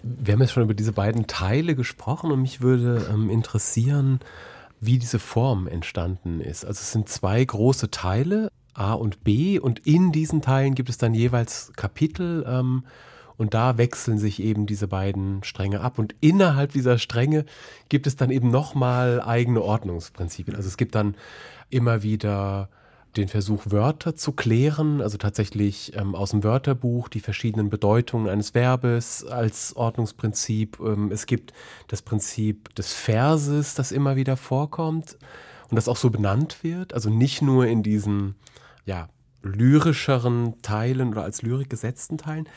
Wir 0.02 0.34
haben 0.34 0.40
jetzt 0.40 0.52
schon 0.52 0.62
über 0.62 0.74
diese 0.74 0.92
beiden 0.92 1.26
Teile 1.26 1.74
gesprochen 1.74 2.30
und 2.30 2.40
mich 2.40 2.60
würde 2.60 3.08
ähm, 3.10 3.30
interessieren, 3.30 4.20
wie 4.80 4.98
diese 4.98 5.18
Form 5.18 5.66
entstanden 5.66 6.40
ist. 6.40 6.64
Also 6.64 6.80
es 6.80 6.92
sind 6.92 7.08
zwei 7.08 7.44
große 7.44 7.90
Teile, 7.90 8.50
A 8.74 8.92
und 8.92 9.24
B, 9.24 9.58
und 9.58 9.80
in 9.86 10.12
diesen 10.12 10.40
Teilen 10.40 10.76
gibt 10.76 10.88
es 10.88 10.98
dann 10.98 11.14
jeweils 11.14 11.72
Kapitel. 11.74 12.44
Ähm, 12.46 12.84
und 13.38 13.54
da 13.54 13.78
wechseln 13.78 14.18
sich 14.18 14.42
eben 14.42 14.66
diese 14.66 14.88
beiden 14.88 15.44
Stränge 15.44 15.80
ab. 15.80 15.98
Und 15.98 16.14
innerhalb 16.20 16.72
dieser 16.72 16.98
Stränge 16.98 17.44
gibt 17.88 18.08
es 18.08 18.16
dann 18.16 18.30
eben 18.30 18.50
nochmal 18.50 19.22
eigene 19.22 19.62
Ordnungsprinzipien. 19.62 20.56
Also 20.56 20.68
es 20.68 20.76
gibt 20.76 20.96
dann 20.96 21.14
immer 21.70 22.02
wieder 22.02 22.68
den 23.16 23.28
Versuch, 23.28 23.62
Wörter 23.66 24.14
zu 24.16 24.32
klären, 24.32 25.00
also 25.00 25.18
tatsächlich 25.18 25.96
ähm, 25.96 26.14
aus 26.14 26.30
dem 26.30 26.44
Wörterbuch 26.44 27.08
die 27.08 27.20
verschiedenen 27.20 27.70
Bedeutungen 27.70 28.28
eines 28.28 28.54
Verbes 28.54 29.24
als 29.24 29.74
Ordnungsprinzip. 29.76 30.78
Ähm, 30.80 31.10
es 31.10 31.26
gibt 31.26 31.52
das 31.88 32.02
Prinzip 32.02 32.74
des 32.74 32.92
Verses, 32.92 33.74
das 33.74 33.92
immer 33.92 34.16
wieder 34.16 34.36
vorkommt 34.36 35.16
und 35.70 35.76
das 35.76 35.88
auch 35.88 35.96
so 35.96 36.10
benannt 36.10 36.62
wird. 36.62 36.94
Also 36.94 37.10
nicht 37.10 37.42
nur 37.42 37.66
in 37.66 37.82
diesen 37.82 38.34
ja, 38.84 39.08
lyrischeren 39.42 40.60
Teilen 40.62 41.10
oder 41.10 41.22
als 41.22 41.42
Lyrik 41.42 41.70
gesetzten 41.70 42.18
Teilen. 42.18 42.48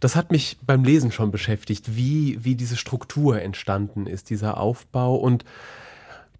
Das 0.00 0.16
hat 0.16 0.32
mich 0.32 0.58
beim 0.64 0.84
Lesen 0.84 1.12
schon 1.12 1.30
beschäftigt, 1.30 1.96
wie, 1.96 2.44
wie 2.44 2.56
diese 2.56 2.76
Struktur 2.76 3.40
entstanden 3.40 4.06
ist, 4.06 4.30
dieser 4.30 4.58
Aufbau 4.58 5.16
und 5.16 5.44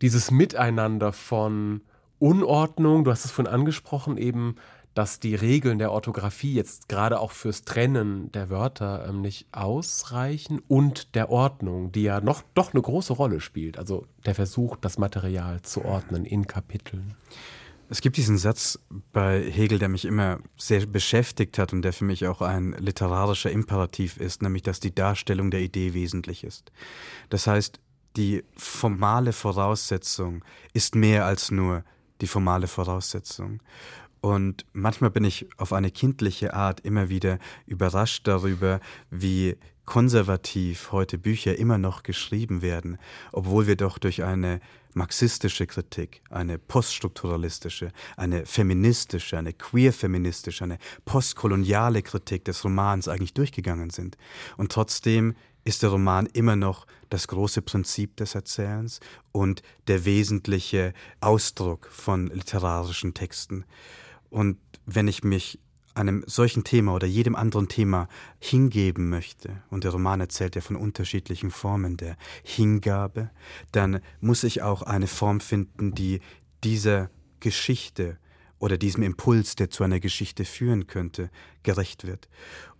dieses 0.01 0.31
Miteinander 0.31 1.13
von 1.13 1.83
Unordnung, 2.21 3.03
du 3.03 3.11
hast 3.11 3.25
es 3.25 3.33
vorhin 3.33 3.53
angesprochen, 3.53 4.17
eben, 4.17 4.55
dass 4.95 5.21
die 5.21 5.35
Regeln 5.35 5.79
der 5.79 5.93
Orthographie 5.93 6.55
jetzt 6.55 6.89
gerade 6.89 7.21
auch 7.21 7.33
fürs 7.33 7.63
Trennen 7.63 8.31
der 8.33 8.51
Wörter 8.51 9.07
ähm, 9.09 9.21
nicht 9.21 9.47
ausreichen 9.53 10.61
und 10.69 11.15
der 11.15 11.31
Ordnung, 11.31 11.93
die 11.93 12.03
ja 12.03 12.21
noch 12.21 12.43
doch 12.55 12.75
eine 12.75 12.83
große 12.83 13.13
Rolle 13.13 13.41
spielt, 13.41 13.79
also 13.79 14.07
der 14.27 14.35
Versuch, 14.35 14.77
das 14.77 14.99
Material 14.99 15.63
zu 15.63 15.85
ordnen 15.85 16.25
in 16.25 16.47
Kapiteln. 16.47 17.15
Es 17.89 18.03
gibt 18.03 18.17
diesen 18.17 18.39
Satz 18.39 18.79
bei 19.13 19.43
Hegel, 19.43 19.81
der 19.81 19.89
mich 19.89 20.05
immer 20.05 20.39
sehr 20.57 20.87
beschäftigt 20.87 21.59
hat 21.59 21.73
und 21.73 21.83
der 21.83 21.93
für 21.93 22.05
mich 22.05 22.27
auch 22.29 22.41
ein 22.41 22.73
literarischer 22.79 23.51
Imperativ 23.51 24.17
ist, 24.17 24.43
nämlich 24.43 24.63
dass 24.63 24.79
die 24.79 24.95
Darstellung 24.95 25.51
der 25.51 25.61
Idee 25.61 25.93
wesentlich 25.93 26.45
ist. 26.45 26.71
Das 27.31 27.49
heißt, 27.49 27.81
die 28.17 28.45
formale 28.57 29.33
Voraussetzung 29.33 30.45
ist 30.73 30.95
mehr 30.95 31.27
als 31.27 31.51
nur 31.51 31.85
die 32.21 32.27
formale 32.27 32.67
Voraussetzung. 32.67 33.61
Und 34.21 34.67
manchmal 34.73 35.11
bin 35.11 35.25
ich 35.25 35.49
auf 35.57 35.73
eine 35.73 35.91
kindliche 35.91 36.53
Art 36.53 36.81
immer 36.81 37.09
wieder 37.09 37.39
überrascht 37.67 38.27
darüber, 38.29 38.81
wie 39.11 39.57
konservativ 39.87 40.93
heute 40.93 41.19
Bücher 41.19 41.57
immer 41.57 41.79
noch 41.79 42.03
geschrieben 42.03 42.63
werden, 42.63 42.99
obwohl 43.33 43.67
wir 43.67 43.77
doch 43.77 43.99
durch 43.99 44.23
eine 44.23 44.61
marxistische 44.95 45.67
Kritik, 45.67 46.23
eine 46.31 46.59
poststrukturalistische, 46.59 47.93
eine 48.17 48.45
feministische, 48.47 49.39
eine 49.39 49.53
queer-feministische, 49.53 50.65
eine 50.65 50.79
postkoloniale 51.05 52.03
Kritik 52.03 52.45
des 52.45 52.65
Romans 52.65 53.09
eigentlich 53.09 53.35
durchgegangen 53.35 53.91
sind. 53.91 54.17
Und 54.57 54.71
trotzdem 54.73 55.35
ist 55.65 55.83
der 55.83 55.91
Roman 55.91 56.27
immer 56.27 56.57
noch 56.57 56.87
das 57.11 57.29
große 57.29 57.61
Prinzip 57.61 58.16
des 58.16 58.35
Erzählens 58.35 59.01
und 59.33 59.62
der 59.88 60.05
wesentliche 60.05 60.94
Ausdruck 61.20 61.88
von 61.90 62.29
literarischen 62.29 63.12
Texten. 63.12 63.64
Und 64.31 64.59
wenn 64.87 65.09
ich 65.09 65.23
mich 65.23 65.59
einem 65.94 66.23
solchen 66.27 66.64
Thema 66.64 66.94
oder 66.94 67.07
jedem 67.07 67.35
anderen 67.35 67.68
Thema 67.68 68.09
hingeben 68.38 69.09
möchte, 69.09 69.62
und 69.70 69.85
der 69.85 69.90
Roman 69.90 70.20
erzählt 70.20 70.55
ja 70.55 70.62
von 70.62 70.77
unterschiedlichen 70.77 71.51
Formen 71.51 71.96
der 71.96 72.16
Hingabe, 72.42 73.31
dann 73.73 74.01
muss 74.20 74.44
ich 74.44 74.62
auch 74.62 74.83
eine 74.83 75.09
Form 75.09 75.40
finden, 75.40 75.94
die 75.94 76.20
dieser 76.62 77.11
Geschichte 77.40 78.18
oder 78.59 78.79
diesem 78.79 79.03
Impuls, 79.03 79.57
der 79.57 79.70
zu 79.70 79.83
einer 79.83 80.01
Geschichte 80.01 80.44
führen 80.44 80.87
könnte, 80.87 81.31
gerecht 81.62 82.07
wird. 82.07 82.29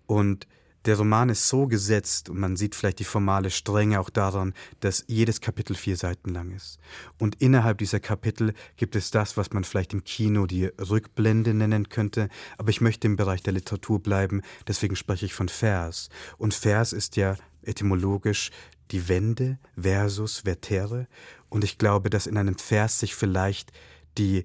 Und 0.07 0.47
der 0.87 0.97
Roman 0.97 1.29
ist 1.29 1.49
so 1.49 1.67
gesetzt 1.67 2.31
und 2.31 2.39
man 2.39 2.57
sieht 2.57 2.75
vielleicht 2.75 3.01
die 3.01 3.05
formale 3.05 3.51
Strenge 3.51 4.01
auch 4.01 4.11
daran, 4.11 4.55
dass 4.81 5.05
jedes 5.07 5.41
Kapitel 5.41 5.75
vier 5.75 5.97
Seiten 5.97 6.31
lang 6.31 6.51
ist. 6.53 6.79
Und 7.19 7.37
innerhalb 7.41 7.79
dieser 7.79 8.01
Kapitel 8.01 8.55
gibt 8.77 8.97
es 8.97 9.11
das, 9.11 9.37
was 9.37 9.53
man 9.53 9.65
vielleicht 9.65 9.93
im 9.93 10.05
Kino 10.05 10.47
die 10.47 10.67
Rückblende 10.67 11.53
nennen 11.53 11.89
könnte, 11.89 12.29
aber 12.57 12.71
ich 12.71 12.81
möchte 12.81 13.07
im 13.07 13.17
Bereich 13.17 13.43
der 13.43 13.53
Literatur 13.53 14.03
bleiben, 14.03 14.43
deswegen 14.67 14.97
spreche 14.97 15.27
ich 15.27 15.35
von 15.35 15.49
Vers. 15.49 16.09
Und 16.39 16.55
Vers 16.55 16.93
ist 16.93 17.17
ja 17.17 17.37
etymologisch 17.63 18.51
die 18.91 19.09
Wende 19.09 19.59
versus 19.81 20.41
vertere. 20.41 21.07
Und 21.49 21.63
ich 21.63 21.79
glaube, 21.79 22.11
dass 22.11 22.27
in 22.27 22.37
einem 22.37 22.57
Vers 22.57 23.01
sich 23.01 23.15
vielleicht 23.15 23.73
die 24.19 24.45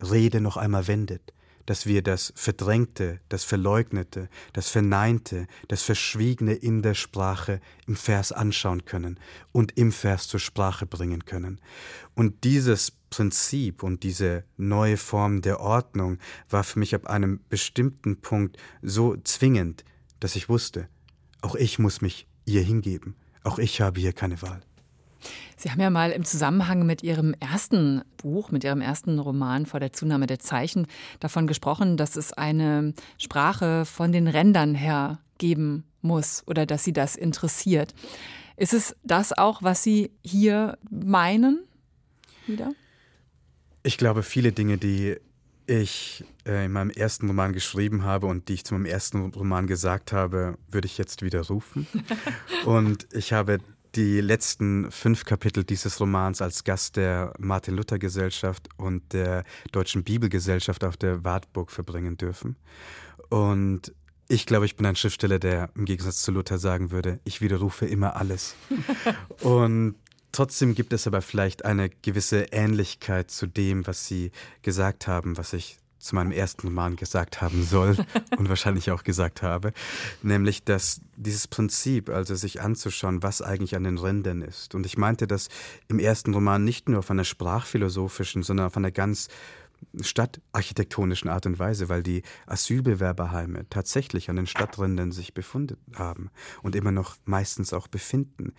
Rede 0.00 0.40
noch 0.40 0.56
einmal 0.56 0.86
wendet 0.86 1.32
dass 1.66 1.86
wir 1.86 2.02
das 2.02 2.32
Verdrängte, 2.36 3.20
das 3.28 3.44
Verleugnete, 3.44 4.28
das 4.52 4.68
Verneinte, 4.68 5.46
das 5.68 5.82
Verschwiegene 5.82 6.54
in 6.54 6.82
der 6.82 6.94
Sprache 6.94 7.60
im 7.86 7.96
Vers 7.96 8.32
anschauen 8.32 8.84
können 8.84 9.18
und 9.52 9.76
im 9.76 9.92
Vers 9.92 10.28
zur 10.28 10.40
Sprache 10.40 10.86
bringen 10.86 11.24
können. 11.24 11.60
Und 12.14 12.44
dieses 12.44 12.92
Prinzip 13.10 13.82
und 13.82 14.02
diese 14.02 14.44
neue 14.56 14.96
Form 14.96 15.42
der 15.42 15.60
Ordnung 15.60 16.18
war 16.48 16.64
für 16.64 16.78
mich 16.78 16.94
ab 16.94 17.06
einem 17.06 17.40
bestimmten 17.48 18.20
Punkt 18.20 18.56
so 18.82 19.16
zwingend, 19.24 19.84
dass 20.20 20.36
ich 20.36 20.48
wusste, 20.48 20.88
auch 21.42 21.54
ich 21.54 21.78
muss 21.78 22.00
mich 22.00 22.26
ihr 22.46 22.62
hingeben, 22.62 23.14
auch 23.44 23.58
ich 23.58 23.80
habe 23.80 24.00
hier 24.00 24.12
keine 24.12 24.40
Wahl. 24.42 24.65
Sie 25.56 25.70
haben 25.70 25.80
ja 25.80 25.90
mal 25.90 26.10
im 26.10 26.24
Zusammenhang 26.24 26.84
mit 26.84 27.02
Ihrem 27.02 27.34
ersten 27.40 28.02
Buch, 28.18 28.50
mit 28.50 28.64
Ihrem 28.64 28.80
ersten 28.80 29.18
Roman 29.18 29.66
vor 29.66 29.80
der 29.80 29.92
Zunahme 29.92 30.26
der 30.26 30.38
Zeichen 30.38 30.86
davon 31.20 31.46
gesprochen, 31.46 31.96
dass 31.96 32.16
es 32.16 32.32
eine 32.32 32.94
Sprache 33.18 33.84
von 33.84 34.12
den 34.12 34.28
Rändern 34.28 34.74
her 34.74 35.18
geben 35.38 35.84
muss 36.02 36.42
oder 36.46 36.66
dass 36.66 36.84
Sie 36.84 36.92
das 36.92 37.16
interessiert. 37.16 37.94
Ist 38.56 38.72
es 38.72 38.96
das 39.02 39.36
auch, 39.36 39.62
was 39.62 39.82
Sie 39.82 40.10
hier 40.22 40.78
meinen? 40.90 41.64
Wieder? 42.46 42.72
Ich 43.82 43.98
glaube, 43.98 44.22
viele 44.22 44.52
Dinge, 44.52 44.78
die 44.78 45.16
ich 45.66 46.24
äh, 46.46 46.66
in 46.66 46.72
meinem 46.72 46.90
ersten 46.90 47.26
Roman 47.26 47.52
geschrieben 47.52 48.04
habe 48.04 48.26
und 48.26 48.48
die 48.48 48.54
ich 48.54 48.64
zu 48.64 48.74
meinem 48.74 48.86
ersten 48.86 49.30
Roman 49.30 49.66
gesagt 49.66 50.12
habe, 50.12 50.58
würde 50.70 50.86
ich 50.86 50.96
jetzt 50.96 51.22
widerrufen. 51.22 51.86
und 52.64 53.06
ich 53.12 53.32
habe 53.32 53.58
die 53.96 54.20
letzten 54.20 54.90
fünf 54.90 55.24
Kapitel 55.24 55.64
dieses 55.64 56.00
Romans 56.00 56.42
als 56.42 56.64
Gast 56.64 56.96
der 56.96 57.32
Martin-Luther-Gesellschaft 57.38 58.68
und 58.76 59.12
der 59.12 59.44
Deutschen 59.72 60.04
Bibelgesellschaft 60.04 60.84
auf 60.84 60.96
der 60.96 61.24
Wartburg 61.24 61.70
verbringen 61.70 62.16
dürfen. 62.16 62.56
Und 63.30 63.92
Ich 64.28 64.44
glaube, 64.46 64.66
ich 64.66 64.76
bin 64.76 64.86
ein 64.86 64.96
Schriftsteller, 64.96 65.38
der 65.38 65.70
im 65.76 65.84
Gegensatz 65.84 66.22
zu 66.22 66.32
Luther 66.32 66.58
sagen 66.58 66.90
würde, 66.90 67.20
ich 67.24 67.40
widerrufe 67.40 67.86
immer 67.86 68.16
alles. 68.16 68.56
Und 69.40 69.94
trotzdem 70.32 70.74
gibt 70.74 70.92
es 70.92 71.06
aber 71.06 71.22
vielleicht 71.22 71.64
eine 71.64 71.88
gewisse 71.88 72.46
Ähnlichkeit 72.50 73.30
zu 73.30 73.46
dem, 73.46 73.86
was 73.86 74.06
Sie 74.08 74.32
gesagt 74.62 75.06
haben, 75.06 75.36
was 75.36 75.52
ich 75.52 75.78
zu 75.98 76.14
meinem 76.14 76.32
ersten 76.32 76.68
Roman 76.68 76.96
gesagt 76.96 77.40
haben 77.40 77.62
soll 77.64 77.96
und 78.36 78.48
wahrscheinlich 78.48 78.90
auch 78.90 79.02
gesagt 79.02 79.42
habe, 79.42 79.72
nämlich 80.22 80.64
dass 80.64 81.00
dieses 81.16 81.48
Prinzip, 81.48 82.10
also 82.10 82.34
sich 82.34 82.60
anzuschauen, 82.60 83.22
was 83.22 83.42
eigentlich 83.42 83.74
an 83.76 83.84
den 83.84 83.98
Rändern 83.98 84.42
ist. 84.42 84.74
Und 84.74 84.86
ich 84.86 84.98
meinte 84.98 85.26
das 85.26 85.48
im 85.88 85.98
ersten 85.98 86.34
Roman 86.34 86.64
nicht 86.64 86.88
nur 86.88 86.98
auf 86.98 87.10
einer 87.10 87.24
sprachphilosophischen, 87.24 88.42
sondern 88.42 88.66
auf 88.66 88.76
einer 88.76 88.90
ganz 88.90 89.28
stadtarchitektonischen 90.00 91.28
Art 91.30 91.46
und 91.46 91.58
Weise, 91.58 91.88
weil 91.88 92.02
die 92.02 92.22
Asylbewerberheime 92.46 93.68
tatsächlich 93.70 94.30
an 94.30 94.36
den 94.36 94.46
Stadträndern 94.46 95.12
sich 95.12 95.34
befunden 95.34 95.78
haben 95.94 96.30
und 96.62 96.74
immer 96.76 96.92
noch 96.92 97.16
meistens 97.24 97.72
auch 97.72 97.88
befinden. 97.88 98.52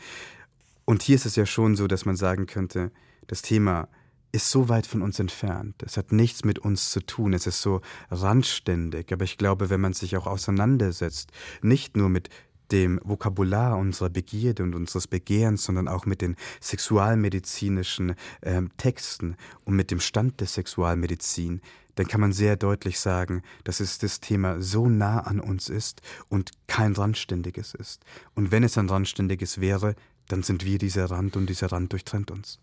Und 0.85 1.03
hier 1.03 1.15
ist 1.15 1.25
es 1.25 1.35
ja 1.35 1.45
schon 1.45 1.75
so, 1.75 1.87
dass 1.87 2.05
man 2.05 2.15
sagen 2.15 2.45
könnte, 2.45 2.91
das 3.27 3.41
Thema 3.41 3.89
ist 4.37 4.51
so 4.51 4.69
weit 4.69 4.87
von 4.87 5.01
uns 5.01 5.19
entfernt. 5.19 5.83
Es 5.83 5.97
hat 5.97 6.11
nichts 6.11 6.45
mit 6.45 6.59
uns 6.59 6.91
zu 6.91 7.05
tun. 7.05 7.33
Es 7.33 7.47
ist 7.47 7.61
so 7.61 7.81
randständig. 8.11 9.11
Aber 9.11 9.25
ich 9.25 9.37
glaube, 9.37 9.69
wenn 9.69 9.81
man 9.81 9.93
sich 9.93 10.15
auch 10.15 10.27
auseinandersetzt, 10.27 11.31
nicht 11.61 11.97
nur 11.97 12.07
mit 12.07 12.29
dem 12.71 12.99
Vokabular 13.03 13.77
unserer 13.77 14.09
Begierde 14.09 14.61
und 14.61 14.75
unseres 14.75 15.07
Begehrens, 15.07 15.63
sondern 15.63 15.87
auch 15.87 16.05
mit 16.05 16.21
den 16.21 16.35
sexualmedizinischen 16.61 18.15
äh, 18.41 18.61
Texten 18.77 19.37
und 19.65 19.75
mit 19.75 19.89
dem 19.89 19.99
Stand 19.99 20.39
der 20.39 20.47
Sexualmedizin, 20.47 21.61
dann 21.95 22.07
kann 22.07 22.21
man 22.21 22.31
sehr 22.31 22.57
deutlich 22.57 22.99
sagen, 22.99 23.41
dass 23.63 23.79
es 23.79 23.97
das 23.97 24.19
Thema 24.19 24.61
so 24.61 24.87
nah 24.87 25.21
an 25.21 25.39
uns 25.39 25.67
ist 25.67 26.01
und 26.29 26.51
kein 26.67 26.93
randständiges 26.93 27.73
ist. 27.73 28.03
Und 28.35 28.51
wenn 28.51 28.63
es 28.63 28.77
ein 28.77 28.89
randständiges 28.89 29.59
wäre, 29.59 29.95
dann 30.27 30.43
sind 30.43 30.65
wir 30.65 30.77
dieser 30.77 31.05
Rand 31.09 31.37
und 31.37 31.47
dieser 31.47 31.71
Rand 31.71 31.93
durchtrennt 31.93 32.31
uns. 32.31 32.59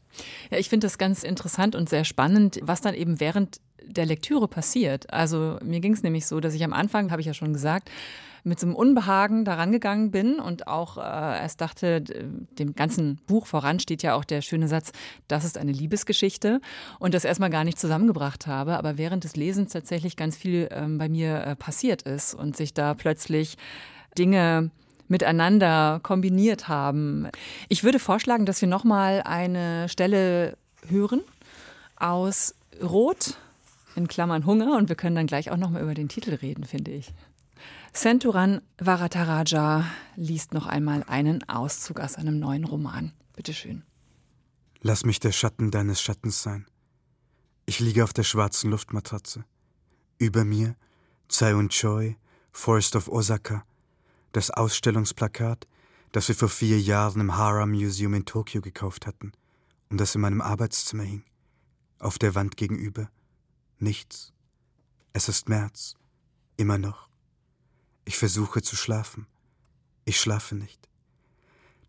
Ja, 0.50 0.58
ich 0.58 0.68
finde 0.68 0.86
das 0.86 0.98
ganz 0.98 1.22
interessant 1.22 1.74
und 1.74 1.88
sehr 1.88 2.04
spannend, 2.04 2.60
was 2.62 2.80
dann 2.80 2.94
eben 2.94 3.20
während 3.20 3.60
der 3.86 4.06
Lektüre 4.06 4.48
passiert. 4.48 5.12
Also 5.12 5.58
mir 5.62 5.80
ging 5.80 5.92
es 5.92 6.02
nämlich 6.02 6.26
so, 6.26 6.40
dass 6.40 6.54
ich 6.54 6.64
am 6.64 6.72
Anfang, 6.72 7.10
habe 7.10 7.20
ich 7.20 7.26
ja 7.26 7.34
schon 7.34 7.52
gesagt, 7.52 7.90
mit 8.44 8.60
so 8.60 8.66
einem 8.66 8.76
Unbehagen 8.76 9.46
daran 9.46 9.72
gegangen 9.72 10.10
bin 10.10 10.38
und 10.38 10.68
auch 10.68 10.98
äh, 10.98 11.00
erst 11.00 11.62
dachte, 11.62 12.02
dem 12.02 12.74
ganzen 12.74 13.16
Buch 13.26 13.46
voran 13.46 13.80
steht 13.80 14.02
ja 14.02 14.14
auch 14.14 14.24
der 14.24 14.42
schöne 14.42 14.68
Satz, 14.68 14.92
das 15.28 15.44
ist 15.44 15.56
eine 15.56 15.72
Liebesgeschichte 15.72 16.60
und 16.98 17.14
das 17.14 17.24
erstmal 17.24 17.48
gar 17.48 17.64
nicht 17.64 17.78
zusammengebracht 17.78 18.46
habe, 18.46 18.76
aber 18.76 18.98
während 18.98 19.24
des 19.24 19.34
Lesens 19.34 19.72
tatsächlich 19.72 20.16
ganz 20.16 20.36
viel 20.36 20.68
ähm, 20.70 20.98
bei 20.98 21.08
mir 21.08 21.38
äh, 21.38 21.56
passiert 21.56 22.02
ist 22.02 22.34
und 22.34 22.54
sich 22.54 22.74
da 22.74 22.92
plötzlich 22.92 23.56
Dinge 24.18 24.70
miteinander 25.08 26.00
kombiniert 26.02 26.68
haben. 26.68 27.28
Ich 27.68 27.84
würde 27.84 27.98
vorschlagen, 27.98 28.46
dass 28.46 28.60
wir 28.60 28.68
noch 28.68 28.84
mal 28.84 29.22
eine 29.22 29.88
Stelle 29.88 30.56
hören 30.88 31.20
aus 31.96 32.54
Rot 32.82 33.36
in 33.96 34.08
Klammern 34.08 34.46
Hunger 34.46 34.76
und 34.76 34.88
wir 34.88 34.96
können 34.96 35.16
dann 35.16 35.26
gleich 35.26 35.50
auch 35.50 35.56
noch 35.56 35.70
mal 35.70 35.82
über 35.82 35.94
den 35.94 36.08
Titel 36.08 36.34
reden, 36.34 36.64
finde 36.64 36.90
ich. 36.90 37.12
Senturan 37.92 38.60
Varataraja 38.78 39.84
liest 40.16 40.52
noch 40.52 40.66
einmal 40.66 41.04
einen 41.06 41.48
Auszug 41.48 42.00
aus 42.00 42.16
einem 42.16 42.40
neuen 42.40 42.64
Roman. 42.64 43.12
Bitte 43.36 43.54
schön. 43.54 43.84
Lass 44.80 45.04
mich 45.04 45.20
der 45.20 45.32
Schatten 45.32 45.70
deines 45.70 46.02
Schattens 46.02 46.42
sein. 46.42 46.66
Ich 47.66 47.80
liege 47.80 48.04
auf 48.04 48.12
der 48.12 48.24
schwarzen 48.24 48.70
Luftmatratze. 48.70 49.44
Über 50.18 50.44
mir 50.44 50.74
Tsai 51.28 51.54
Choi, 51.68 52.16
Forest 52.52 52.96
of 52.96 53.08
Osaka, 53.08 53.64
das 54.34 54.50
Ausstellungsplakat, 54.50 55.68
das 56.10 56.26
wir 56.26 56.34
vor 56.34 56.48
vier 56.48 56.80
Jahren 56.80 57.20
im 57.20 57.36
Hara 57.36 57.66
Museum 57.66 58.14
in 58.14 58.24
Tokio 58.24 58.60
gekauft 58.60 59.06
hatten 59.06 59.30
und 59.90 59.98
das 59.98 60.16
in 60.16 60.20
meinem 60.20 60.40
Arbeitszimmer 60.40 61.04
hing. 61.04 61.24
Auf 62.00 62.18
der 62.18 62.34
Wand 62.34 62.56
gegenüber. 62.56 63.08
Nichts. 63.78 64.32
Es 65.12 65.28
ist 65.28 65.48
März. 65.48 65.94
Immer 66.56 66.78
noch. 66.78 67.08
Ich 68.04 68.18
versuche 68.18 68.60
zu 68.60 68.74
schlafen. 68.74 69.28
Ich 70.04 70.20
schlafe 70.20 70.56
nicht. 70.56 70.88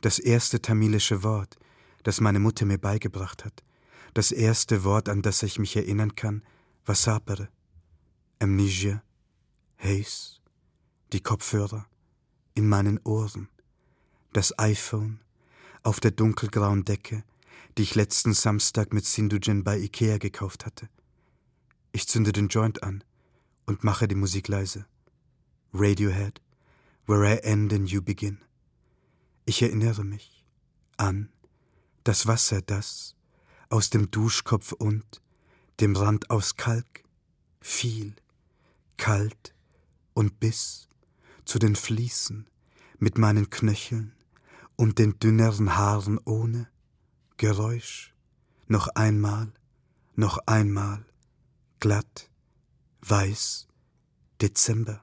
Das 0.01 0.19
erste 0.19 0.61
tamilische 0.61 1.23
Wort, 1.23 1.57
das 2.03 2.21
meine 2.21 2.39
Mutter 2.39 2.65
mir 2.65 2.77
beigebracht 2.77 3.43
hat, 3.43 3.63
das 4.13 4.31
erste 4.31 4.83
Wort, 4.83 5.09
an 5.09 5.23
das 5.23 5.41
ich 5.41 5.57
mich 5.57 5.75
erinnern 5.75 6.15
kann, 6.15 6.43
war 6.85 6.95
Sapere. 6.95 7.49
Amnesia, 8.37 9.01
Haze, 9.79 10.41
die 11.11 11.21
Kopfhörer, 11.21 11.87
in 12.55 12.67
meinen 12.67 12.99
Ohren, 13.03 13.49
das 14.33 14.57
iPhone 14.57 15.19
auf 15.83 15.99
der 15.99 16.11
dunkelgrauen 16.11 16.85
Decke, 16.85 17.23
die 17.77 17.83
ich 17.83 17.95
letzten 17.95 18.33
Samstag 18.33 18.93
mit 18.93 19.05
Sindujen 19.05 19.63
bei 19.63 19.77
Ikea 19.77 20.17
gekauft 20.17 20.65
hatte. 20.65 20.89
Ich 21.91 22.07
zünde 22.07 22.31
den 22.31 22.47
Joint 22.47 22.81
an 22.81 23.03
und 23.65 23.83
mache 23.83 24.07
die 24.07 24.15
Musik 24.15 24.47
leise. 24.47 24.85
Radiohead, 25.73 26.41
Where 27.05 27.35
I 27.35 27.39
End 27.43 27.73
and 27.73 27.89
You 27.89 28.01
Begin. 28.01 28.39
Ich 29.45 29.61
erinnere 29.61 30.03
mich 30.03 30.45
an 30.97 31.29
das 32.03 32.27
Wasser, 32.27 32.61
das 32.61 33.15
aus 33.69 33.89
dem 33.89 34.09
Duschkopf 34.09 34.71
und 34.71 35.21
dem 35.81 35.95
Rand 35.95 36.29
aus 36.29 36.55
Kalk 36.55 37.03
fiel, 37.59 38.15
kalt 38.97 39.53
und 40.13 40.39
biss 40.39 40.84
zu 41.45 41.59
den 41.59 41.75
Fliesen 41.75 42.47
mit 42.97 43.17
meinen 43.17 43.49
Knöcheln 43.49 44.13
und 44.75 44.99
den 44.99 45.19
dünneren 45.19 45.75
Haaren 45.77 46.19
ohne 46.25 46.67
Geräusch. 47.37 48.13
Noch 48.67 48.87
einmal, 48.89 49.53
noch 50.15 50.39
einmal, 50.47 51.05
glatt, 51.79 52.29
weiß, 53.01 53.67
Dezember. 54.41 55.01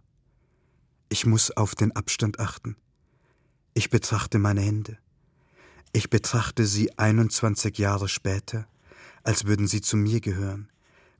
Ich 1.08 1.26
muss 1.26 1.50
auf 1.50 1.74
den 1.74 1.92
Abstand 1.92 2.40
achten. 2.40 2.76
Ich 3.74 3.90
betrachte 3.90 4.38
meine 4.38 4.62
Hände. 4.62 4.98
Ich 5.92 6.10
betrachte 6.10 6.66
sie 6.66 6.98
21 6.98 7.78
Jahre 7.78 8.08
später, 8.08 8.66
als 9.22 9.44
würden 9.44 9.68
sie 9.68 9.80
zu 9.80 9.96
mir 9.96 10.20
gehören, 10.20 10.70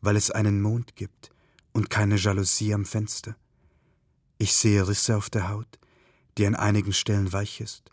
weil 0.01 0.16
es 0.16 0.31
einen 0.31 0.61
Mond 0.62 0.97
gibt 0.97 1.31
und 1.73 1.91
keine 1.91 2.16
Jalousie 2.16 2.75
am 2.75 2.85
Fenster. 2.85 3.37
Ich 4.43 4.55
sehe 4.55 4.88
Risse 4.88 5.16
auf 5.16 5.30
der 5.30 5.51
Haut, 5.51 5.78
die 6.36 6.45
an 6.49 6.57
einigen 6.57 6.93
Stellen 6.93 7.32
weich 7.32 7.61
ist. 7.61 7.93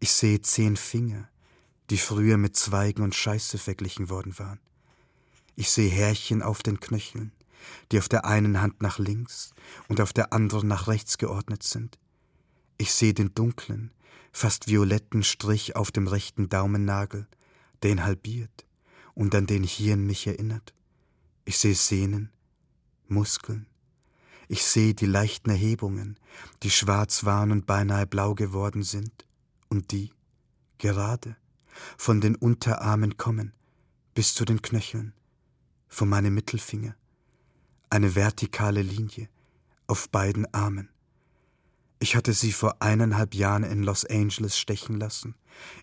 Ich 0.00 0.10
sehe 0.10 0.40
zehn 0.40 0.74
Finger, 0.74 1.28
die 1.90 1.98
früher 1.98 2.38
mit 2.38 2.56
Zweigen 2.56 3.02
und 3.02 3.14
Scheiße 3.14 3.58
verglichen 3.58 4.08
worden 4.08 4.38
waren. 4.38 4.58
Ich 5.54 5.68
sehe 5.68 5.90
Härchen 5.90 6.40
auf 6.40 6.62
den 6.62 6.80
Knöcheln, 6.80 7.30
die 7.92 7.98
auf 7.98 8.08
der 8.08 8.24
einen 8.24 8.62
Hand 8.62 8.80
nach 8.80 8.98
links 8.98 9.50
und 9.86 10.00
auf 10.00 10.14
der 10.14 10.32
anderen 10.32 10.66
nach 10.66 10.88
rechts 10.88 11.18
geordnet 11.18 11.62
sind. 11.62 11.98
Ich 12.78 12.94
sehe 12.94 13.12
den 13.12 13.34
dunklen, 13.34 13.92
fast 14.32 14.68
violetten 14.68 15.24
Strich 15.24 15.76
auf 15.76 15.90
dem 15.90 16.06
rechten 16.06 16.48
Daumennagel, 16.48 17.28
der 17.82 17.90
ihn 17.90 18.02
halbiert 18.02 18.64
und 19.12 19.34
an 19.34 19.46
den 19.46 19.62
Hirn 19.62 20.06
mich 20.06 20.26
erinnert. 20.26 20.72
Ich 21.44 21.58
sehe 21.58 21.74
Sehnen, 21.74 22.30
Muskeln, 23.08 23.66
ich 24.48 24.64
sehe 24.64 24.94
die 24.94 25.06
leichten 25.06 25.50
Erhebungen, 25.50 26.18
die 26.62 26.70
schwarz 26.70 27.24
waren 27.24 27.50
und 27.50 27.66
beinahe 27.66 28.06
blau 28.06 28.34
geworden 28.34 28.82
sind, 28.82 29.26
und 29.68 29.90
die, 29.90 30.12
gerade, 30.78 31.36
von 31.96 32.20
den 32.20 32.36
Unterarmen 32.36 33.16
kommen, 33.16 33.52
bis 34.14 34.34
zu 34.34 34.44
den 34.44 34.62
Knöcheln, 34.62 35.12
von 35.88 36.08
meinem 36.08 36.34
Mittelfinger, 36.34 36.94
eine 37.90 38.14
vertikale 38.14 38.82
Linie 38.82 39.28
auf 39.86 40.08
beiden 40.08 40.52
Armen. 40.54 40.88
Ich 41.98 42.14
hatte 42.14 42.32
sie 42.32 42.52
vor 42.52 42.76
eineinhalb 42.80 43.34
Jahren 43.34 43.64
in 43.64 43.82
Los 43.82 44.04
Angeles 44.04 44.58
stechen 44.58 44.98
lassen, 44.98 45.34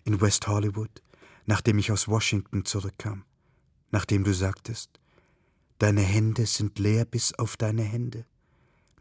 in 0.04 0.20
West 0.20 0.46
Hollywood, 0.46 1.02
nachdem 1.46 1.78
ich 1.78 1.92
aus 1.92 2.08
Washington 2.08 2.64
zurückkam, 2.64 3.24
nachdem 3.90 4.24
du 4.24 4.32
sagtest, 4.32 4.90
deine 5.78 6.02
Hände 6.02 6.46
sind 6.46 6.78
leer 6.78 7.04
bis 7.04 7.34
auf 7.34 7.56
deine 7.56 7.82
Hände 7.82 8.24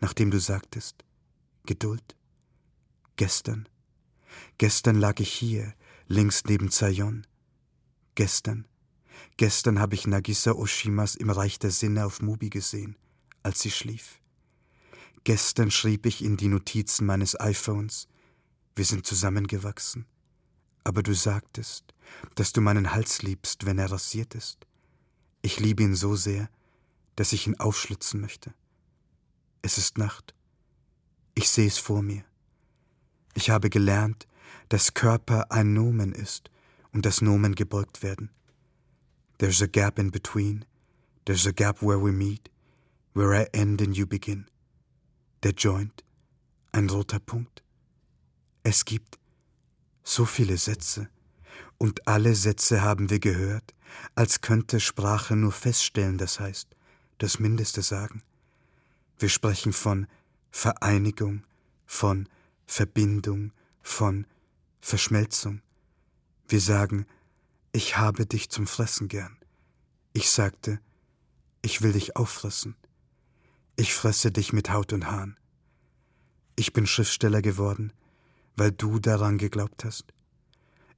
nachdem 0.03 0.31
du 0.31 0.39
sagtest, 0.39 1.05
Geduld. 1.65 2.17
Gestern, 3.15 3.69
gestern 4.57 4.97
lag 4.97 5.21
ich 5.21 5.31
hier, 5.31 5.73
links 6.07 6.43
neben 6.43 6.69
Zayon. 6.69 7.25
Gestern, 8.15 8.67
gestern 9.37 9.79
habe 9.79 9.95
ich 9.95 10.05
Nagisa 10.05 10.51
Oshimas 10.51 11.15
im 11.15 11.29
Reich 11.29 11.57
der 11.57 11.71
Sinne 11.71 12.05
auf 12.05 12.21
Mubi 12.21 12.49
gesehen, 12.49 12.97
als 13.43 13.61
sie 13.61 13.71
schlief. 13.71 14.19
Gestern 15.23 15.71
schrieb 15.71 16.05
ich 16.05 16.21
in 16.21 16.35
die 16.35 16.49
Notizen 16.49 17.05
meines 17.05 17.39
iPhones, 17.39 18.09
wir 18.75 18.83
sind 18.83 19.07
zusammengewachsen. 19.07 20.05
Aber 20.83 21.01
du 21.01 21.15
sagtest, 21.15 21.93
dass 22.35 22.51
du 22.51 22.59
meinen 22.59 22.91
Hals 22.91 23.21
liebst, 23.21 23.65
wenn 23.65 23.79
er 23.79 23.89
rasiert 23.89 24.35
ist. 24.35 24.67
Ich 25.41 25.61
liebe 25.61 25.81
ihn 25.81 25.95
so 25.95 26.17
sehr, 26.17 26.49
dass 27.15 27.31
ich 27.31 27.47
ihn 27.47 27.57
aufschlitzen 27.57 28.19
möchte. 28.19 28.53
Es 29.65 29.77
ist 29.77 29.97
Nacht. 29.97 30.35
Ich 31.35 31.49
sehe 31.49 31.67
es 31.67 31.77
vor 31.77 32.01
mir. 32.01 32.25
Ich 33.33 33.49
habe 33.49 33.69
gelernt, 33.69 34.27
dass 34.67 34.93
Körper 34.93 35.53
ein 35.53 35.73
Nomen 35.73 36.11
ist 36.11 36.51
und 36.91 37.05
das 37.05 37.21
Nomen 37.21 37.55
gebeugt 37.55 38.03
werden. 38.03 38.29
There's 39.37 39.61
a 39.61 39.67
gap 39.67 39.97
in 39.99 40.11
between, 40.11 40.65
there's 41.23 41.47
a 41.47 41.51
gap 41.51 41.81
where 41.81 41.97
we 41.97 42.11
meet, 42.11 42.51
where 43.13 43.33
I 43.33 43.47
end 43.53 43.81
and 43.81 43.95
you 43.95 44.05
begin. 44.05 44.47
Der 45.43 45.53
Joint, 45.53 46.03
ein 46.73 46.89
roter 46.89 47.19
Punkt. 47.19 47.63
Es 48.63 48.83
gibt 48.83 49.17
so 50.03 50.25
viele 50.25 50.57
Sätze, 50.57 51.07
und 51.77 52.05
alle 52.05 52.35
Sätze 52.35 52.81
haben 52.81 53.09
wir 53.09 53.19
gehört, 53.19 53.73
als 54.13 54.41
könnte 54.41 54.81
Sprache 54.81 55.37
nur 55.37 55.53
feststellen, 55.53 56.17
das 56.17 56.41
heißt, 56.41 56.67
das 57.17 57.39
Mindeste 57.39 57.81
sagen. 57.81 58.23
Wir 59.19 59.29
sprechen 59.29 59.73
von 59.73 60.07
Vereinigung, 60.51 61.43
von 61.85 62.27
Verbindung, 62.65 63.51
von 63.81 64.25
Verschmelzung. 64.81 65.61
Wir 66.47 66.59
sagen, 66.59 67.05
ich 67.71 67.97
habe 67.97 68.25
dich 68.25 68.49
zum 68.49 68.67
Fressen 68.67 69.07
gern. 69.07 69.37
Ich 70.13 70.29
sagte, 70.29 70.79
ich 71.61 71.81
will 71.81 71.93
dich 71.93 72.15
auffressen. 72.15 72.75
Ich 73.75 73.93
fresse 73.93 74.31
dich 74.31 74.53
mit 74.53 74.69
Haut 74.69 74.93
und 74.93 75.07
Haaren. 75.07 75.37
Ich 76.55 76.73
bin 76.73 76.85
Schriftsteller 76.85 77.41
geworden, 77.41 77.91
weil 78.55 78.71
du 78.71 78.99
daran 78.99 79.39
geglaubt 79.39 79.83
hast. 79.85 80.13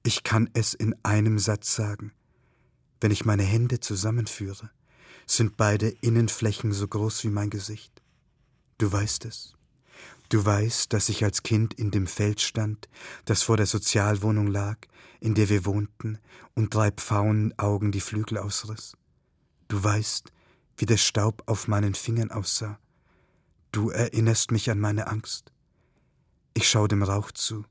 Ich 0.04 0.24
kann 0.24 0.50
es 0.54 0.74
in 0.74 0.96
einem 1.04 1.40
Satz 1.40 1.76
sagen. 1.76 2.12
Wenn 3.00 3.12
ich 3.12 3.24
meine 3.24 3.44
Hände 3.44 3.80
zusammenführe, 3.80 4.70
sind 5.26 5.58
beide 5.58 5.90
Innenflächen 5.90 6.74
so 6.74 6.88
groß 6.88 7.24
wie 7.24 7.30
mein 7.30 7.50
Gesicht. 7.50 8.02
Du 8.78 8.92
weißt 8.92 9.26
es. 9.26 9.56
Du 10.30 10.44
weißt, 10.44 10.92
dass 10.92 11.10
ich 11.10 11.24
als 11.24 11.44
Kind 11.44 11.74
in 11.76 11.92
dem 11.92 12.08
Feld 12.08 12.42
stand, 12.42 12.90
das 13.26 13.44
vor 13.44 13.58
der 13.58 13.68
Sozialwohnung 13.68 14.48
lag, 14.48 14.78
in 15.20 15.36
der 15.36 15.50
wir 15.50 15.66
wohnten, 15.66 16.18
und 16.56 16.74
drei 16.74 16.92
Pfauenaugen 16.92 17.92
die 17.92 18.02
Flügel 18.02 18.38
ausriss. 18.38 18.98
Du 19.68 19.84
weißt, 19.84 20.32
wie 20.78 20.86
der 20.86 20.98
Staub 20.98 21.44
auf 21.46 21.68
meinen 21.68 21.96
Fingern 21.96 22.32
aussah. 22.32 22.80
Du 23.72 23.90
erinnerst 23.90 24.52
mich 24.52 24.70
an 24.70 24.80
meine 24.80 25.08
Angst. 25.08 25.52
Ich 26.54 26.70
schaue 26.70 26.88
dem 26.88 27.04
Rauch 27.04 27.32
zu 27.32 27.66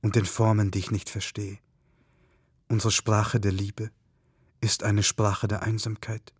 und 0.00 0.16
den 0.16 0.26
Formen, 0.26 0.70
die 0.70 0.78
ich 0.78 0.90
nicht 0.90 1.10
verstehe. 1.10 1.58
Unsere 2.68 2.92
Sprache 2.92 3.40
der 3.40 3.52
Liebe 3.52 3.90
ist 4.60 4.82
eine 4.82 5.02
Sprache 5.02 5.48
der 5.48 5.62
Einsamkeit. 5.62 6.32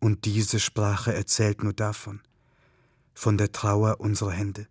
Und 0.00 0.24
diese 0.24 0.60
Sprache 0.60 1.14
erzählt 1.14 1.62
nur 1.62 1.72
davon, 1.72 2.20
von 3.14 3.38
der 3.38 3.52
Trauer 3.52 4.00
unserer 4.00 4.32
Hände. 4.32 4.68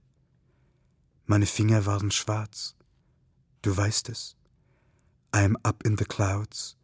Meine 1.25 1.45
Finger 1.45 1.85
waren 1.85 2.11
schwarz. 2.11 2.75
Du 3.61 3.75
weißt 3.75 4.09
es. 4.09 4.35
I 5.33 5.39
am 5.39 5.57
up 5.63 5.85
in 5.85 5.97
the 5.97 6.03
clouds, 6.03 6.75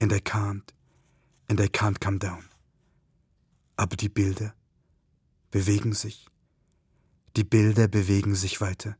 and 0.00 0.12
I 0.12 0.20
can't, 0.20 0.72
and 1.48 1.60
I 1.60 1.64
can't 1.64 2.00
come 2.00 2.18
down. 2.18 2.44
Aber 3.76 3.96
die 3.96 4.08
Bilder 4.08 4.54
bewegen 5.50 5.94
sich. 5.94 6.26
Die 7.36 7.44
Bilder 7.44 7.88
bewegen 7.88 8.34
sich 8.34 8.60
weiter. 8.60 8.96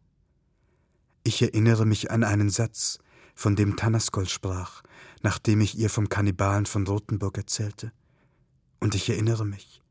Ich 1.23 1.43
erinnere 1.43 1.85
mich 1.85 2.11
an 2.11 2.25
einen 2.25 2.51
Satz, 2.51 2.99
von 3.35 3.55
dem 3.55 3.77
Tanaskol 3.77 4.29
sprach, 4.29 4.83
nachdem 5.23 5.61
ich 5.61 5.79
ihr 5.79 5.91
vom 5.91 6.09
Kannibalen 6.09 6.67
von 6.67 6.87
Rothenburg 6.87 7.37
erzählte. 7.37 7.93
Und 8.81 8.97
ich 8.97 9.09
erinnere 9.11 9.45
mich. 9.45 9.83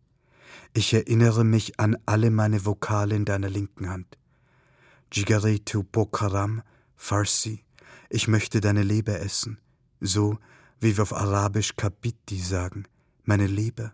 Ich 0.73 0.93
erinnere 0.93 1.43
mich 1.43 1.79
an 1.79 1.97
alle 2.05 2.31
meine 2.31 2.65
Vokale 2.65 3.15
in 3.15 3.25
deiner 3.25 3.49
linken 3.49 3.89
Hand. 3.89 4.17
Jigari 5.11 5.59
tu 5.59 5.83
Pokaram, 5.83 6.61
Farsi, 6.95 7.63
ich 8.09 8.27
möchte 8.27 8.61
deine 8.61 8.83
Leber 8.83 9.19
essen, 9.19 9.59
so 9.99 10.37
wie 10.79 10.95
wir 10.97 11.03
auf 11.03 11.13
Arabisch 11.13 11.75
Kabiti 11.75 12.39
sagen, 12.39 12.85
meine 13.23 13.47
Leber, 13.47 13.93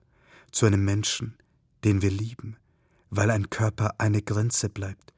zu 0.52 0.66
einem 0.66 0.84
Menschen, 0.86 1.38
den 1.84 2.02
wir 2.02 2.12
lieben, 2.12 2.58
weil 3.10 3.32
ein 3.32 3.50
Körper 3.50 3.96
eine 4.00 4.22
Grenze 4.22 4.70
bleibt 4.70 5.14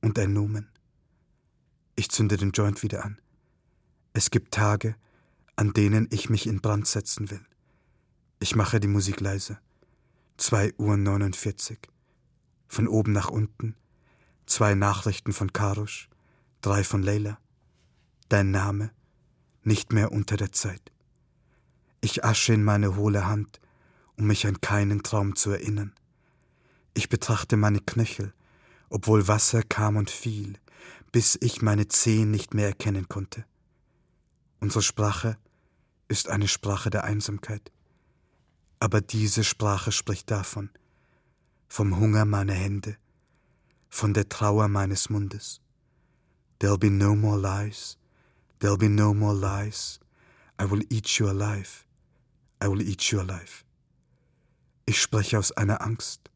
und 0.00 0.18
ein 0.18 0.32
Nomen. 0.32 0.68
Ich 1.96 2.10
zünde 2.10 2.36
den 2.36 2.52
Joint 2.52 2.82
wieder 2.82 3.04
an. 3.04 3.20
Es 4.12 4.30
gibt 4.30 4.54
Tage, 4.54 4.96
an 5.56 5.72
denen 5.72 6.08
ich 6.10 6.30
mich 6.30 6.46
in 6.46 6.60
Brand 6.60 6.86
setzen 6.86 7.30
will. 7.30 7.44
Ich 8.38 8.54
mache 8.54 8.80
die 8.80 8.88
Musik 8.88 9.20
leise. 9.20 9.58
2 10.38 10.74
Uhr 10.76 10.98
49. 10.98 11.78
Von 12.68 12.88
oben 12.88 13.12
nach 13.12 13.30
unten. 13.30 13.74
Zwei 14.44 14.74
Nachrichten 14.74 15.32
von 15.32 15.54
Karush, 15.54 16.10
drei 16.60 16.84
von 16.84 17.02
Leila. 17.02 17.38
Dein 18.28 18.50
Name, 18.50 18.90
nicht 19.62 19.94
mehr 19.94 20.12
unter 20.12 20.36
der 20.36 20.52
Zeit. 20.52 20.92
Ich 22.02 22.22
asche 22.22 22.52
in 22.52 22.64
meine 22.64 22.96
hohle 22.96 23.26
Hand, 23.26 23.60
um 24.18 24.26
mich 24.26 24.46
an 24.46 24.60
keinen 24.60 25.02
Traum 25.02 25.36
zu 25.36 25.52
erinnern. 25.52 25.94
Ich 26.92 27.08
betrachte 27.08 27.56
meine 27.56 27.80
Knöchel, 27.80 28.34
obwohl 28.90 29.28
Wasser 29.28 29.62
kam 29.62 29.96
und 29.96 30.10
fiel, 30.10 30.58
bis 31.12 31.38
ich 31.40 31.62
meine 31.62 31.88
Zehen 31.88 32.30
nicht 32.30 32.52
mehr 32.52 32.66
erkennen 32.66 33.08
konnte. 33.08 33.46
Unsere 34.60 34.82
Sprache 34.82 35.38
ist 36.08 36.28
eine 36.28 36.46
Sprache 36.46 36.90
der 36.90 37.04
Einsamkeit. 37.04 37.72
Aber 38.78 39.00
diese 39.00 39.44
Sprache 39.44 39.92
spricht 39.92 40.30
davon, 40.30 40.70
vom 41.68 41.98
Hunger 41.98 42.24
meiner 42.24 42.54
Hände, 42.54 42.96
von 43.88 44.14
der 44.14 44.28
Trauer 44.28 44.68
meines 44.68 45.08
Mundes. 45.10 45.60
There'll 46.60 46.78
be 46.78 46.90
no 46.90 47.14
more 47.14 47.38
lies, 47.38 47.98
there'll 48.60 48.78
be 48.78 48.88
no 48.88 49.14
more 49.14 49.34
lies. 49.34 50.00
I 50.60 50.70
will 50.70 50.84
eat 50.90 51.18
you 51.18 51.28
alive, 51.28 51.84
I 52.62 52.68
will 52.68 52.82
eat 52.82 53.02
you 53.10 53.20
alive. 53.20 53.64
Ich 54.86 55.00
spreche 55.00 55.38
aus 55.38 55.52
einer 55.52 55.80
Angst, 55.80 56.30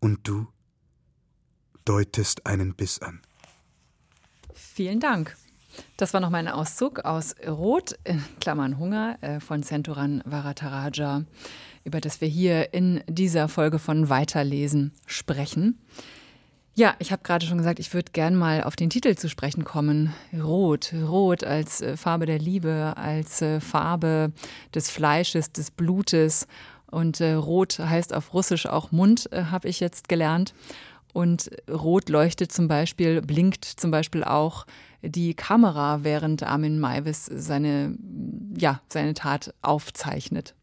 und 0.00 0.26
du 0.26 0.46
deutest 1.84 2.46
einen 2.46 2.74
Biss 2.74 3.00
an. 3.00 3.20
Vielen 4.54 5.00
Dank. 5.00 5.36
Das 5.96 6.14
war 6.14 6.20
noch 6.20 6.30
mein 6.30 6.48
Auszug 6.48 7.00
aus 7.00 7.34
Rot, 7.46 7.98
in 8.04 8.22
Klammern 8.40 8.78
Hunger, 8.78 9.18
äh, 9.20 9.40
von 9.40 9.62
Centuran 9.62 10.22
Varataraja, 10.24 11.24
über 11.84 12.00
das 12.00 12.20
wir 12.20 12.28
hier 12.28 12.72
in 12.72 13.02
dieser 13.08 13.48
Folge 13.48 13.78
von 13.78 14.08
Weiterlesen 14.08 14.92
sprechen. 15.06 15.78
Ja, 16.74 16.94
ich 17.00 17.10
habe 17.10 17.24
gerade 17.24 17.44
schon 17.44 17.58
gesagt, 17.58 17.80
ich 17.80 17.92
würde 17.92 18.12
gern 18.12 18.36
mal 18.36 18.62
auf 18.62 18.76
den 18.76 18.90
Titel 18.90 19.16
zu 19.16 19.28
sprechen 19.28 19.64
kommen. 19.64 20.14
Rot, 20.32 20.92
Rot 20.94 21.42
als 21.42 21.80
äh, 21.80 21.96
Farbe 21.96 22.26
der 22.26 22.38
Liebe, 22.38 22.94
als 22.96 23.42
äh, 23.42 23.60
Farbe 23.60 24.32
des 24.74 24.88
Fleisches, 24.90 25.50
des 25.50 25.72
Blutes. 25.72 26.46
Und 26.90 27.20
Rot 27.20 27.80
heißt 27.80 28.14
auf 28.14 28.32
Russisch 28.32 28.64
auch 28.64 28.92
Mund, 28.92 29.28
habe 29.30 29.68
ich 29.68 29.78
jetzt 29.78 30.08
gelernt. 30.08 30.54
Und 31.12 31.50
rot 31.70 32.08
leuchtet 32.08 32.52
zum 32.52 32.68
Beispiel, 32.68 33.20
blinkt 33.20 33.64
zum 33.64 33.90
Beispiel 33.90 34.24
auch 34.24 34.66
die 35.02 35.34
Kamera, 35.34 36.02
während 36.04 36.42
Armin 36.42 36.78
Maivis 36.78 37.26
seine, 37.26 37.96
ja, 38.56 38.80
seine 38.88 39.14
Tat 39.14 39.54
aufzeichnet. 39.62 40.54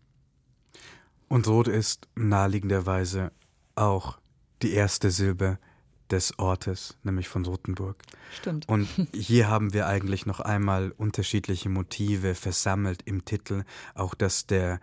Und 1.28 1.48
rot 1.48 1.68
ist 1.68 2.08
naheliegenderweise 2.16 3.32
auch 3.76 4.20
die 4.62 4.74
erste 4.74 5.12
Silbe 5.12 5.58
des 6.12 6.38
Ortes, 6.38 6.98
nämlich 7.04 7.28
von 7.28 7.46
Rothenburg. 7.46 7.98
Stimmt. 8.40 8.70
Und 8.70 8.88
hier 9.14 9.50
haben 9.50 9.74
wir 9.74 9.88
eigentlich 9.88 10.26
noch 10.26 10.40
einmal 10.40 10.92
unterschiedliche 10.92 11.70
Motive 11.70 12.36
versammelt 12.36 13.02
im 13.06 13.26
Titel. 13.26 13.64
Auch 13.96 14.14
dass 14.14 14.46
der 14.46 14.80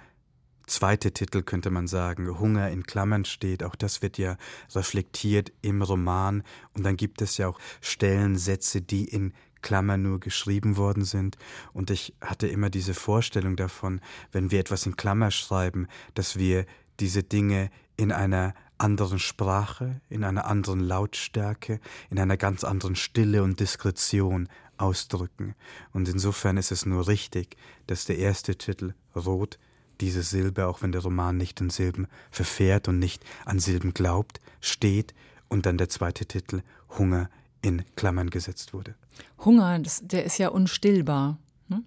zweite 0.66 1.12
Titel, 1.12 1.42
könnte 1.42 1.70
man 1.70 1.86
sagen, 1.86 2.38
Hunger 2.38 2.70
in 2.70 2.84
Klammern 2.84 3.24
steht. 3.24 3.62
Auch 3.62 3.74
das 3.74 4.02
wird 4.02 4.18
ja 4.18 4.36
reflektiert 4.74 5.52
im 5.62 5.82
Roman. 5.82 6.42
Und 6.74 6.84
dann 6.84 6.96
gibt 6.96 7.22
es 7.22 7.36
ja 7.36 7.48
auch 7.48 7.58
Stellensätze, 7.80 8.80
die 8.80 9.04
in 9.04 9.32
Klammern 9.62 10.02
nur 10.02 10.20
geschrieben 10.20 10.76
worden 10.76 11.04
sind. 11.04 11.38
Und 11.72 11.90
ich 11.90 12.14
hatte 12.20 12.48
immer 12.48 12.68
diese 12.68 12.94
Vorstellung 12.94 13.56
davon, 13.56 14.00
wenn 14.32 14.50
wir 14.50 14.60
etwas 14.60 14.86
in 14.86 14.96
Klammer 14.96 15.30
schreiben, 15.30 15.86
dass 16.14 16.36
wir 16.36 16.66
diese 17.00 17.22
Dinge 17.22 17.70
in 17.96 18.12
einer 18.12 18.54
anderen 18.78 19.20
Sprache, 19.20 20.00
in 20.08 20.24
einer 20.24 20.46
anderen 20.46 20.80
Lautstärke, 20.80 21.80
in 22.10 22.18
einer 22.18 22.36
ganz 22.36 22.64
anderen 22.64 22.96
Stille 22.96 23.42
und 23.42 23.60
Diskretion 23.60 24.48
ausdrücken. 24.76 25.54
Und 25.92 26.08
insofern 26.08 26.56
ist 26.56 26.72
es 26.72 26.84
nur 26.84 27.06
richtig, 27.06 27.56
dass 27.86 28.04
der 28.04 28.18
erste 28.18 28.56
Titel 28.56 28.94
Rot 29.14 29.58
diese 30.00 30.22
Silbe, 30.22 30.66
auch 30.66 30.82
wenn 30.82 30.92
der 30.92 31.02
Roman 31.02 31.36
nicht 31.36 31.60
in 31.60 31.70
Silben 31.70 32.06
verfährt 32.30 32.88
und 32.88 32.98
nicht 32.98 33.24
an 33.44 33.58
Silben 33.58 33.94
glaubt, 33.94 34.40
steht 34.60 35.14
und 35.48 35.66
dann 35.66 35.78
der 35.78 35.88
zweite 35.88 36.26
Titel 36.26 36.62
Hunger 36.98 37.28
in 37.60 37.84
Klammern 37.96 38.30
gesetzt 38.30 38.72
wurde. 38.72 38.94
Hunger, 39.38 39.78
das, 39.78 40.00
der 40.04 40.24
ist 40.24 40.38
ja 40.38 40.48
unstillbar. 40.48 41.38
Ne? 41.68 41.82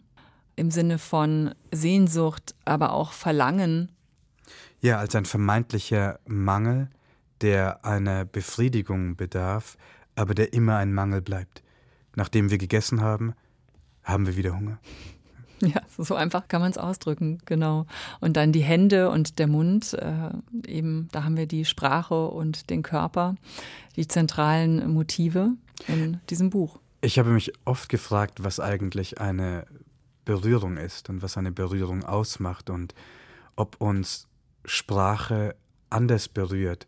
Im 0.56 0.72
Sinne 0.72 0.98
von 0.98 1.54
Sehnsucht, 1.72 2.56
aber 2.64 2.94
auch 2.94 3.12
Verlangen. 3.12 3.92
Ja, 4.82 5.00
als 5.00 5.16
ein 5.16 5.26
vermeintlicher 5.26 6.20
Mangel, 6.26 6.90
der 7.42 7.84
einer 7.84 8.26
Befriedigung 8.26 9.16
bedarf, 9.16 9.78
aber 10.16 10.34
der 10.34 10.54
immer 10.54 10.78
ein 10.78 10.94
Mangel 10.94 11.22
bleibt. 11.22 11.64
Nachdem 12.16 12.50
wir 12.50 12.58
gegessen 12.58 13.02
haben, 13.02 13.34
haben 14.04 14.26
wir 14.28 14.38
wieder 14.38 14.56
Hunger. 14.56 14.80
Ja, 15.62 15.82
so 15.98 16.16
einfach 16.16 16.48
kann 16.48 16.62
man 16.62 16.72
es 16.72 16.78
ausdrücken, 16.78 17.40
genau. 17.46 17.86
Und 18.20 18.36
dann 18.38 18.52
die 18.52 18.64
Hände 18.64 19.10
und 19.10 19.40
der 19.40 19.48
Mund, 19.48 19.94
äh, 19.94 20.30
eben, 20.68 21.08
da 21.12 21.24
haben 21.24 21.38
wir 21.38 21.48
die 21.48 21.66
Sprache 21.66 22.28
und 22.28 22.70
den 22.70 22.84
Körper, 22.84 23.36
die 23.96 24.08
zentralen 24.08 24.92
Motive 24.92 25.52
in 25.88 26.20
diesem 26.30 26.50
Buch. 26.50 26.80
Ich 27.02 27.20
habe 27.20 27.30
mich 27.30 27.54
oft 27.66 27.90
gefragt, 27.90 28.44
was 28.44 28.60
eigentlich 28.60 29.22
eine 29.22 29.66
Berührung 30.26 30.78
ist 30.78 31.10
und 31.10 31.22
was 31.22 31.38
eine 31.38 31.52
Berührung 31.52 32.04
ausmacht 32.04 32.70
und 32.70 32.94
ob 33.56 33.80
uns 33.80 34.28
Sprache 34.66 35.56
anders 35.90 36.28
berührt 36.28 36.88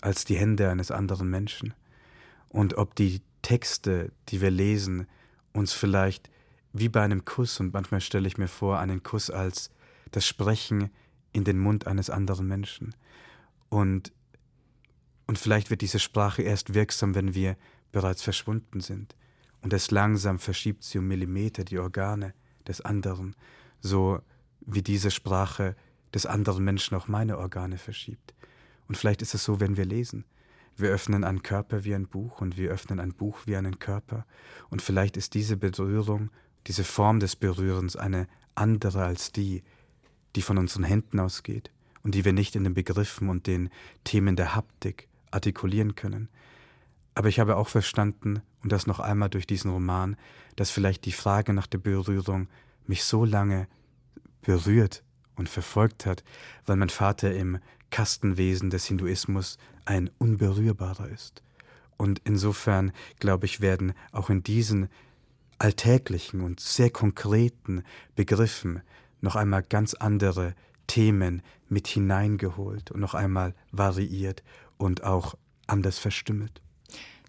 als 0.00 0.24
die 0.24 0.36
Hände 0.36 0.68
eines 0.68 0.90
anderen 0.90 1.30
Menschen 1.30 1.74
und 2.48 2.76
ob 2.76 2.94
die 2.96 3.22
Texte, 3.42 4.10
die 4.28 4.40
wir 4.40 4.50
lesen, 4.50 5.06
uns 5.52 5.72
vielleicht 5.72 6.28
wie 6.72 6.88
bei 6.88 7.02
einem 7.02 7.24
Kuss, 7.24 7.60
und 7.60 7.72
manchmal 7.72 8.00
stelle 8.00 8.26
ich 8.26 8.38
mir 8.38 8.48
vor, 8.48 8.78
einen 8.78 9.02
Kuss 9.02 9.30
als 9.30 9.70
das 10.10 10.26
Sprechen 10.26 10.90
in 11.32 11.44
den 11.44 11.58
Mund 11.58 11.86
eines 11.86 12.10
anderen 12.10 12.46
Menschen. 12.46 12.94
Und, 13.68 14.12
und 15.26 15.38
vielleicht 15.38 15.70
wird 15.70 15.80
diese 15.80 15.98
Sprache 15.98 16.42
erst 16.42 16.74
wirksam, 16.74 17.14
wenn 17.14 17.34
wir 17.34 17.56
bereits 17.90 18.22
verschwunden 18.22 18.80
sind. 18.80 19.14
Und 19.60 19.72
es 19.72 19.90
langsam 19.90 20.38
verschiebt 20.38 20.82
sie 20.82 20.98
um 20.98 21.06
Millimeter 21.06 21.64
die 21.64 21.78
Organe 21.78 22.34
des 22.66 22.80
anderen, 22.80 23.36
so 23.80 24.20
wie 24.60 24.82
diese 24.82 25.10
Sprache 25.10 25.76
des 26.12 26.26
anderen 26.26 26.64
Menschen 26.64 26.96
auch 26.96 27.08
meine 27.08 27.38
Organe 27.38 27.78
verschiebt. 27.78 28.34
Und 28.88 28.96
vielleicht 28.96 29.22
ist 29.22 29.34
es 29.34 29.44
so, 29.44 29.60
wenn 29.60 29.76
wir 29.76 29.84
lesen. 29.84 30.24
Wir 30.76 30.90
öffnen 30.90 31.24
einen 31.24 31.42
Körper 31.42 31.84
wie 31.84 31.94
ein 31.94 32.08
Buch 32.08 32.40
und 32.40 32.56
wir 32.56 32.70
öffnen 32.70 32.98
ein 32.98 33.12
Buch 33.14 33.40
wie 33.46 33.56
einen 33.56 33.78
Körper. 33.78 34.26
Und 34.70 34.82
vielleicht 34.82 35.16
ist 35.16 35.34
diese 35.34 35.56
Berührung, 35.56 36.30
diese 36.66 36.84
Form 36.84 37.20
des 37.20 37.36
Berührens 37.36 37.96
eine 37.96 38.26
andere 38.54 39.04
als 39.04 39.32
die, 39.32 39.62
die 40.36 40.42
von 40.42 40.58
unseren 40.58 40.84
Händen 40.84 41.20
ausgeht 41.20 41.70
und 42.02 42.14
die 42.14 42.24
wir 42.24 42.32
nicht 42.32 42.56
in 42.56 42.64
den 42.64 42.74
Begriffen 42.74 43.28
und 43.28 43.46
den 43.46 43.70
Themen 44.04 44.36
der 44.36 44.54
Haptik 44.54 45.08
artikulieren 45.30 45.94
können. 45.94 46.28
Aber 47.14 47.28
ich 47.28 47.40
habe 47.40 47.56
auch 47.56 47.68
verstanden, 47.68 48.42
und 48.62 48.72
das 48.72 48.86
noch 48.86 49.00
einmal 49.00 49.28
durch 49.28 49.46
diesen 49.46 49.70
Roman, 49.70 50.16
dass 50.56 50.70
vielleicht 50.70 51.04
die 51.04 51.12
Frage 51.12 51.52
nach 51.52 51.66
der 51.66 51.78
Berührung 51.78 52.48
mich 52.86 53.04
so 53.04 53.24
lange 53.24 53.66
berührt 54.42 55.02
und 55.36 55.48
verfolgt 55.48 56.06
hat, 56.06 56.22
weil 56.66 56.76
mein 56.76 56.90
Vater 56.90 57.34
im 57.34 57.58
Kastenwesen 57.90 58.70
des 58.70 58.86
Hinduismus 58.86 59.58
ein 59.84 60.10
Unberührbarer 60.18 61.08
ist. 61.08 61.42
Und 61.96 62.20
insofern, 62.24 62.92
glaube 63.18 63.46
ich, 63.46 63.60
werden 63.60 63.92
auch 64.12 64.30
in 64.30 64.42
diesen 64.42 64.88
alltäglichen 65.62 66.40
und 66.40 66.60
sehr 66.60 66.90
konkreten 66.90 67.84
Begriffen 68.16 68.82
noch 69.20 69.36
einmal 69.36 69.62
ganz 69.62 69.94
andere 69.94 70.54
Themen 70.88 71.42
mit 71.68 71.86
hineingeholt 71.86 72.90
und 72.90 73.00
noch 73.00 73.14
einmal 73.14 73.54
variiert 73.70 74.42
und 74.76 75.04
auch 75.04 75.36
anders 75.68 75.98
verstümmelt. 75.98 76.60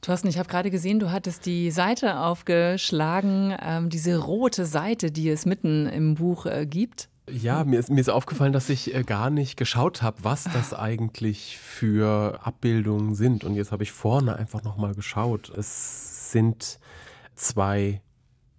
Thorsten, 0.01 0.27
ich 0.27 0.37
habe 0.37 0.49
gerade 0.49 0.69
gesehen, 0.69 0.99
du 0.99 1.11
hattest 1.11 1.45
die 1.45 1.71
Seite 1.71 2.19
aufgeschlagen, 2.19 3.55
ähm, 3.61 3.89
diese 3.89 4.17
rote 4.17 4.65
Seite, 4.65 5.11
die 5.11 5.29
es 5.29 5.45
mitten 5.45 5.85
im 5.85 6.15
Buch 6.15 6.45
äh, 6.45 6.65
gibt. 6.65 7.09
Ja, 7.29 7.63
mir 7.63 7.79
ist, 7.79 7.89
mir 7.89 8.01
ist 8.01 8.09
aufgefallen, 8.09 8.51
dass 8.51 8.67
ich 8.67 8.93
äh, 8.93 9.03
gar 9.03 9.29
nicht 9.29 9.55
geschaut 9.55 10.01
habe, 10.01 10.17
was 10.23 10.43
das 10.43 10.73
eigentlich 10.77 11.57
für 11.57 12.39
Abbildungen 12.43 13.15
sind. 13.15 13.45
Und 13.45 13.53
jetzt 13.53 13.71
habe 13.71 13.83
ich 13.83 13.93
vorne 13.93 14.35
einfach 14.35 14.63
nochmal 14.63 14.93
geschaut. 14.93 15.49
Es 15.55 16.31
sind 16.31 16.79
zwei 17.35 18.01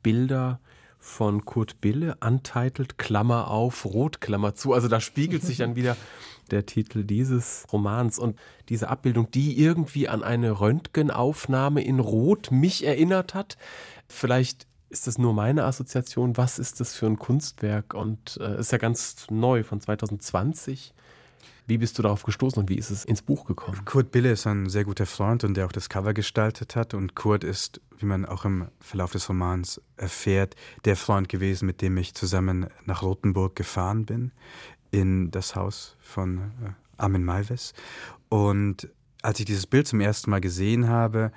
Bilder 0.05 0.61
von 1.01 1.45
Kurt 1.45 1.81
Bille, 1.81 2.17
untitled, 2.25 2.97
Klammer 2.97 3.51
auf, 3.51 3.85
Rot, 3.85 4.21
Klammer 4.21 4.55
zu. 4.55 4.73
Also 4.73 4.87
da 4.87 5.01
spiegelt 5.01 5.43
sich 5.43 5.59
dann 5.59 5.75
wieder 5.75 5.97
der 6.53 6.65
Titel 6.65 7.03
dieses 7.03 7.67
Romans 7.73 8.19
und 8.19 8.39
diese 8.69 8.89
Abbildung, 8.89 9.31
die 9.31 9.59
irgendwie 9.59 10.09
an 10.09 10.23
eine 10.23 10.61
Röntgenaufnahme 10.61 11.85
in 11.85 11.99
Rot 11.99 12.53
mich 12.53 12.87
erinnert 12.87 13.35
hat. 13.35 13.59
Vielleicht 14.09 14.67
ist 14.89 15.07
das 15.07 15.19
nur 15.19 15.35
meine 15.35 15.65
Assoziation? 15.65 16.37
Was 16.37 16.59
ist 16.59 16.81
das 16.81 16.95
für 16.95 17.07
ein 17.07 17.19
Kunstwerk? 17.19 17.95
Und 17.95 18.39
äh, 18.41 18.61
ist 18.61 18.73
ja 18.73 18.79
ganz 18.79 19.27
neu 19.29 19.65
von 19.65 19.81
2020. 19.81 20.94
Wie 21.67 21.79
bist 21.79 21.99
du 21.99 22.03
darauf 22.03 22.25
gestoßen 22.25 22.61
und 22.61 22.69
wie 22.69 22.77
ist 22.77 22.91
es 22.91 23.05
ins 23.05 23.23
Buch 23.23 23.47
gekommen? 23.47 23.85
Kurt 23.87 24.11
Bille 24.11 24.33
ist 24.33 24.47
ein 24.47 24.69
sehr 24.69 24.85
guter 24.85 25.07
Freund 25.07 25.45
und 25.45 25.57
der 25.57 25.65
auch 25.65 25.73
das 25.73 25.89
Cover 25.89 26.12
gestaltet 26.12 26.77
hat. 26.77 26.93
Und 26.93 27.15
Kurt 27.15 27.43
ist, 27.43 27.81
wie 27.99 28.07
man 28.07 28.27
auch 28.27 28.45
im 28.45 28.69
Verlauf 28.81 29.12
des 29.12 29.29
Romans 29.31 29.81
erfährt, 29.97 30.57
der 30.85 30.97
Freund 30.97 31.31
gewesen, 31.31 31.65
mit 31.65 31.81
dem 31.81 31.97
ich 31.97 32.15
zusammen 32.15 32.67
nach 32.85 33.03
Rothenburg 33.03 33.57
gefahren 33.57 34.05
bin, 34.05 34.33
in 34.91 35.31
das 35.31 35.57
Haus 35.57 35.97
von 36.01 36.39
äh, 36.39 36.71
Armin 36.99 37.25
Maives. 37.25 37.73
Und 38.29 38.91
als 39.23 39.41
ich 39.41 39.47
dieses 39.47 39.67
Bild 39.67 39.89
zum 39.89 40.01
ersten 40.01 40.31
Mal 40.31 40.43
gesehen 40.43 40.89
habe, 40.89 41.33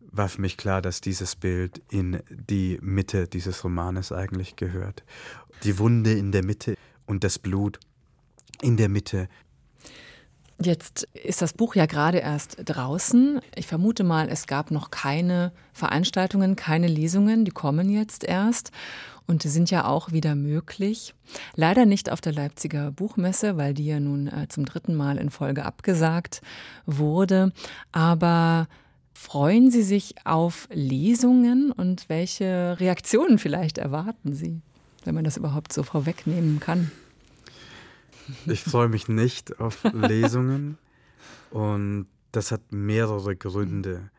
war 0.00 0.30
für 0.30 0.40
mich 0.40 0.56
klar, 0.56 0.80
dass 0.80 1.02
dieses 1.02 1.36
Bild 1.36 1.82
in 1.90 2.22
die 2.30 2.78
Mitte 2.80 3.28
dieses 3.28 3.62
Romanes 3.64 4.12
eigentlich 4.12 4.56
gehört. 4.56 5.04
Die 5.64 5.78
Wunde 5.78 6.12
in 6.12 6.32
der 6.32 6.44
Mitte 6.44 6.74
und 7.04 7.22
das 7.22 7.38
Blut 7.38 7.78
in 8.62 8.76
der 8.76 8.88
Mitte. 8.88 9.28
Jetzt 10.60 11.06
ist 11.14 11.40
das 11.40 11.52
Buch 11.52 11.76
ja 11.76 11.86
gerade 11.86 12.18
erst 12.18 12.56
draußen. 12.64 13.40
Ich 13.54 13.66
vermute 13.66 14.02
mal, 14.02 14.28
es 14.28 14.46
gab 14.46 14.70
noch 14.72 14.90
keine 14.90 15.52
Veranstaltungen, 15.72 16.56
keine 16.56 16.88
Lesungen, 16.88 17.44
die 17.44 17.52
kommen 17.52 17.90
jetzt 17.90 18.24
erst 18.24 18.72
und 19.26 19.42
sind 19.42 19.70
ja 19.70 19.86
auch 19.86 20.10
wieder 20.10 20.34
möglich. 20.34 21.14
Leider 21.54 21.86
nicht 21.86 22.10
auf 22.10 22.20
der 22.20 22.32
Leipziger 22.32 22.90
Buchmesse, 22.90 23.56
weil 23.56 23.72
die 23.72 23.86
ja 23.86 24.00
nun 24.00 24.26
äh, 24.26 24.48
zum 24.48 24.64
dritten 24.64 24.94
Mal 24.94 25.18
in 25.18 25.30
Folge 25.30 25.64
abgesagt 25.64 26.42
wurde. 26.86 27.52
Aber 27.92 28.66
Freuen 29.20 29.72
Sie 29.72 29.82
sich 29.82 30.14
auf 30.24 30.68
Lesungen 30.72 31.72
und 31.72 32.08
welche 32.08 32.78
Reaktionen 32.78 33.38
vielleicht 33.38 33.76
erwarten 33.76 34.32
Sie, 34.32 34.62
wenn 35.04 35.16
man 35.16 35.24
das 35.24 35.36
überhaupt 35.36 35.72
so 35.72 35.82
vorwegnehmen 35.82 36.60
kann? 36.60 36.92
Ich 38.46 38.62
freue 38.62 38.88
mich 38.88 39.08
nicht 39.08 39.60
auf 39.60 39.84
Lesungen 39.92 40.78
und 41.50 42.06
das 42.32 42.52
hat 42.52 42.72
mehrere 42.72 43.36
Gründe. 43.36 44.10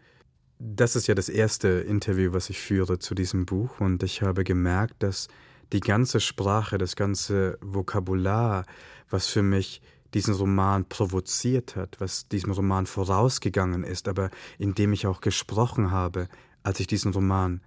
Das 0.57 0.95
ist 0.95 1.07
ja 1.07 1.15
das 1.15 1.29
erste 1.29 1.67
Interview, 1.67 2.33
was 2.33 2.49
ich 2.49 2.59
führe 2.59 2.99
zu 2.99 3.15
diesem 3.15 3.45
Buch 3.45 3.79
und 3.79 4.03
ich 4.03 4.21
habe 4.21 4.43
gemerkt, 4.43 5.03
dass 5.03 5.27
die 5.71 5.79
ganze 5.79 6.19
Sprache, 6.19 6.77
das 6.77 6.95
ganze 6.95 7.57
Vokabular, 7.61 8.65
was 9.09 9.27
für 9.27 9.43
mich 9.43 9.81
diesen 10.13 10.33
Roman 10.33 10.85
provoziert 10.85 11.75
hat, 11.75 11.99
was 11.99 12.27
diesem 12.27 12.51
Roman 12.51 12.87
vorausgegangen 12.87 13.83
ist, 13.83 14.07
aber 14.07 14.31
in 14.57 14.73
dem 14.73 14.91
ich 14.93 15.05
auch 15.05 15.21
gesprochen 15.21 15.91
habe, 15.91 16.27
als 16.63 16.79
ich 16.79 16.87
diesen 16.87 17.13
Roman 17.13 17.61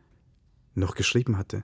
noch 0.74 0.94
geschrieben 0.94 1.38
hatte, 1.38 1.62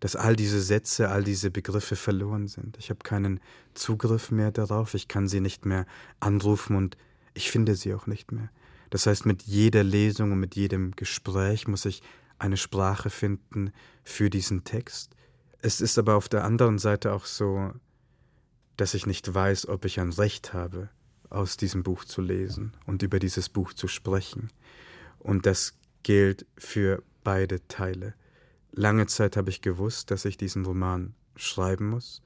dass 0.00 0.16
all 0.16 0.36
diese 0.36 0.60
Sätze, 0.60 1.08
all 1.08 1.24
diese 1.24 1.50
Begriffe 1.50 1.96
verloren 1.96 2.46
sind. 2.48 2.76
Ich 2.78 2.90
habe 2.90 3.00
keinen 3.02 3.40
Zugriff 3.74 4.30
mehr 4.30 4.50
darauf, 4.50 4.94
ich 4.94 5.08
kann 5.08 5.28
sie 5.28 5.40
nicht 5.40 5.64
mehr 5.66 5.86
anrufen 6.20 6.76
und 6.76 6.96
ich 7.32 7.50
finde 7.50 7.74
sie 7.74 7.94
auch 7.94 8.06
nicht 8.06 8.32
mehr. 8.32 8.50
Das 8.90 9.06
heißt, 9.06 9.26
mit 9.26 9.42
jeder 9.42 9.82
Lesung 9.82 10.32
und 10.32 10.40
mit 10.40 10.54
jedem 10.54 10.92
Gespräch 10.92 11.66
muss 11.66 11.84
ich 11.84 12.02
eine 12.38 12.56
Sprache 12.56 13.10
finden 13.10 13.72
für 14.04 14.30
diesen 14.30 14.64
Text. 14.64 15.16
Es 15.62 15.80
ist 15.80 15.98
aber 15.98 16.16
auf 16.16 16.28
der 16.28 16.44
anderen 16.44 16.78
Seite 16.78 17.12
auch 17.12 17.24
so, 17.24 17.72
dass 18.76 18.94
ich 18.94 19.06
nicht 19.06 19.32
weiß, 19.32 19.68
ob 19.68 19.84
ich 19.84 20.00
ein 20.00 20.12
Recht 20.12 20.52
habe, 20.52 20.90
aus 21.30 21.56
diesem 21.56 21.82
Buch 21.82 22.04
zu 22.04 22.20
lesen 22.20 22.72
und 22.86 23.02
über 23.02 23.18
dieses 23.18 23.48
Buch 23.48 23.72
zu 23.72 23.88
sprechen. 23.88 24.50
Und 25.18 25.46
das 25.46 25.74
gilt 26.02 26.46
für 26.56 27.02
beide 27.22 27.66
Teile. 27.66 28.14
Lange 28.76 29.06
Zeit 29.06 29.36
habe 29.36 29.50
ich 29.50 29.60
gewusst, 29.60 30.10
dass 30.10 30.24
ich 30.24 30.36
diesen 30.36 30.64
Roman 30.64 31.14
schreiben 31.36 31.88
muss, 31.90 32.22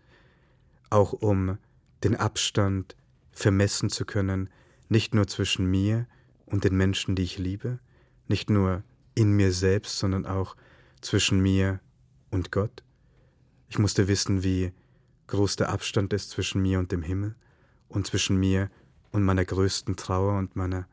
auch 0.89 1.13
um 1.13 1.59
den 2.03 2.17
Abstand 2.17 2.97
vermessen 3.31 3.91
zu 3.91 4.07
können, 4.07 4.49
nicht 4.89 5.15
nur 5.15 5.27
zwischen 5.27 5.67
mir 5.67 6.07
und 6.47 6.65
den 6.65 6.75
Menschen, 6.75 7.15
die 7.15 7.23
ich 7.23 7.39
liebe, 7.39 7.81
nicht 8.29 8.49
nur 8.49 8.83
in 9.15 9.33
mir 9.33 9.53
selbst, 9.53 9.99
sondern 9.99 10.25
auch 10.25 10.57
zwischen 11.03 11.41
mir 11.41 11.81
und 12.31 12.51
Gott. 12.51 12.83
Ich 13.69 13.79
musste 13.79 14.09
wissen, 14.09 14.43
wie 14.43 14.73
groß 15.27 15.57
der 15.57 15.69
Abstand 15.69 16.15
ist 16.15 16.31
zwischen 16.31 16.63
mir 16.63 16.79
und 16.79 16.93
dem 16.93 17.03
Himmel 17.03 17.35
und 17.89 18.07
zwischen 18.07 18.37
mir 18.39 18.71
und 19.13 19.23
meiner 19.23 19.45
größten 19.45 19.97
Trauer 19.97 20.39
und 20.39 20.57
meiner 20.57 20.89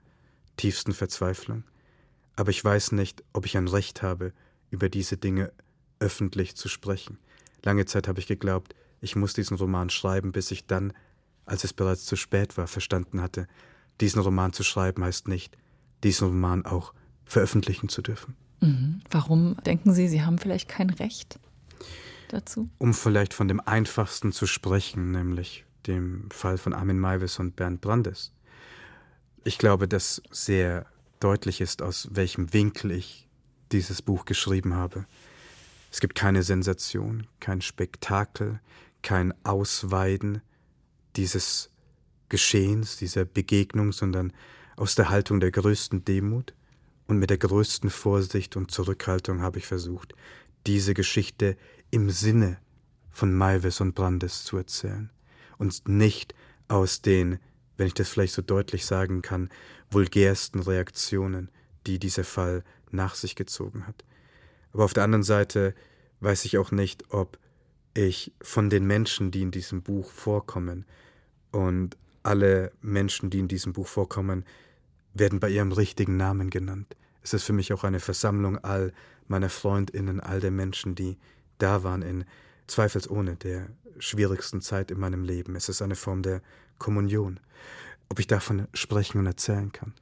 tiefsten 0.57 0.91
Verzweiflung. 0.91 1.63
Aber 2.35 2.49
ich 2.49 2.63
weiß 2.63 2.91
nicht, 2.91 3.23
ob 3.31 3.45
ich 3.45 3.55
ein 3.55 3.69
Recht 3.69 4.01
habe, 4.01 4.33
über 4.75 4.89
diese 4.89 5.17
Dinge 5.17 5.51
öffentlich 5.99 6.55
zu 6.55 6.67
sprechen. 6.67 7.17
Lange 7.63 7.85
Zeit 7.85 8.07
habe 8.07 8.19
ich 8.19 8.27
geglaubt, 8.27 8.75
ich 9.01 9.15
muss 9.15 9.33
diesen 9.33 9.57
Roman 9.57 9.89
schreiben, 9.89 10.31
bis 10.31 10.51
ich 10.51 10.67
dann, 10.67 10.93
als 11.45 11.63
es 11.63 11.73
bereits 11.73 12.05
zu 12.05 12.15
spät 12.15 12.57
war, 12.57 12.67
verstanden 12.67 13.21
hatte, 13.21 13.47
diesen 14.01 14.21
Roman 14.21 14.51
zu 14.53 14.63
schreiben 14.63 15.03
heißt 15.03 15.27
nicht, 15.27 15.57
diesen 16.03 16.27
Roman 16.27 16.65
auch 16.65 16.93
veröffentlichen 17.23 17.89
zu 17.89 18.01
dürfen. 18.01 18.35
Mhm. 18.61 19.01
Warum 19.09 19.55
denken 19.65 19.93
Sie, 19.93 20.07
Sie 20.07 20.23
haben 20.23 20.37
vielleicht 20.37 20.67
kein 20.67 20.89
Recht 20.89 21.39
dazu? 22.29 22.69
Um 22.77 22.93
vielleicht 22.93 23.33
von 23.33 23.47
dem 23.47 23.61
einfachsten 23.61 24.31
zu 24.31 24.45
sprechen, 24.47 25.11
nämlich 25.11 25.65
dem 25.87 26.29
Fall 26.31 26.57
von 26.57 26.73
Armin 26.73 26.99
Maivis 26.99 27.39
und 27.39 27.55
Bernd 27.55 27.81
Brandes. 27.81 28.33
Ich 29.43 29.57
glaube, 29.57 29.87
dass 29.87 30.21
sehr 30.31 30.85
deutlich 31.19 31.61
ist, 31.61 31.81
aus 31.81 32.09
welchem 32.11 32.53
Winkel 32.53 32.91
ich 32.91 33.24
dieses 33.75 34.01
Buch 34.01 34.25
geschrieben 34.25 34.73
habe. 34.73 35.05
Es 35.91 35.99
gibt 35.99 36.15
keine 36.15 36.43
Sensation, 36.43 37.27
kein 37.39 37.61
Spektakel, 37.61 38.59
kein 39.01 39.33
Ausweiden 39.45 40.41
dieses 41.15 41.69
Geschehens, 42.29 42.97
dieser 42.97 43.25
Begegnung, 43.25 43.91
sondern 43.91 44.33
aus 44.77 44.95
der 44.95 45.09
Haltung 45.09 45.39
der 45.39 45.51
größten 45.51 46.05
Demut 46.05 46.53
und 47.07 47.19
mit 47.19 47.29
der 47.29 47.37
größten 47.37 47.89
Vorsicht 47.89 48.55
und 48.55 48.71
Zurückhaltung 48.71 49.41
habe 49.41 49.59
ich 49.59 49.67
versucht, 49.67 50.13
diese 50.65 50.93
Geschichte 50.93 51.55
im 51.91 52.09
Sinne 52.09 52.57
von 53.11 53.33
Maivis 53.33 53.79
und 53.81 53.93
Brandes 53.93 54.43
zu 54.43 54.57
erzählen 54.57 55.11
und 55.57 55.87
nicht 55.87 56.33
aus 56.67 57.01
den, 57.01 57.39
wenn 57.77 57.87
ich 57.87 57.93
das 57.93 58.09
vielleicht 58.09 58.33
so 58.33 58.41
deutlich 58.41 58.85
sagen 58.85 59.21
kann, 59.21 59.49
vulgärsten 59.91 60.61
Reaktionen, 60.61 61.49
die 61.85 61.99
dieser 61.99 62.23
Fall 62.23 62.63
nach 62.95 63.15
sich 63.15 63.35
gezogen 63.35 63.87
hat. 63.87 64.03
Aber 64.73 64.85
auf 64.85 64.93
der 64.93 65.03
anderen 65.03 65.23
Seite 65.23 65.73
weiß 66.21 66.45
ich 66.45 66.57
auch 66.57 66.71
nicht, 66.71 67.11
ob 67.11 67.37
ich 67.93 68.33
von 68.41 68.69
den 68.69 68.85
Menschen, 68.85 69.31
die 69.31 69.41
in 69.41 69.51
diesem 69.51 69.81
Buch 69.81 70.11
vorkommen, 70.11 70.85
und 71.51 71.95
alle 72.23 72.73
Menschen, 72.81 73.29
die 73.29 73.39
in 73.39 73.47
diesem 73.47 73.71
Buch 73.71 73.87
vorkommen, 73.87 74.43
werden 75.13 75.39
bei 75.39 75.49
ihrem 75.49 75.71
richtigen 75.71 76.17
Namen 76.17 76.49
genannt. 76.49 76.97
Es 77.23 77.33
ist 77.33 77.43
für 77.43 77.53
mich 77.53 77.71
auch 77.71 77.85
eine 77.85 78.01
Versammlung 78.01 78.57
all 78.57 78.91
meiner 79.27 79.49
Freundinnen, 79.49 80.19
all 80.19 80.41
der 80.41 80.51
Menschen, 80.51 80.95
die 80.95 81.17
da 81.57 81.83
waren 81.83 82.01
in 82.01 82.25
zweifelsohne 82.67 83.37
der 83.37 83.69
schwierigsten 83.99 84.59
Zeit 84.59 84.91
in 84.91 84.99
meinem 84.99 85.23
Leben. 85.23 85.55
Es 85.55 85.69
ist 85.69 85.81
eine 85.81 85.95
Form 85.95 86.21
der 86.23 86.41
Kommunion. 86.77 87.39
Ob 88.09 88.19
ich 88.19 88.27
davon 88.27 88.67
sprechen 88.73 89.19
und 89.19 89.25
erzählen 89.25 89.71
kann, 89.71 89.93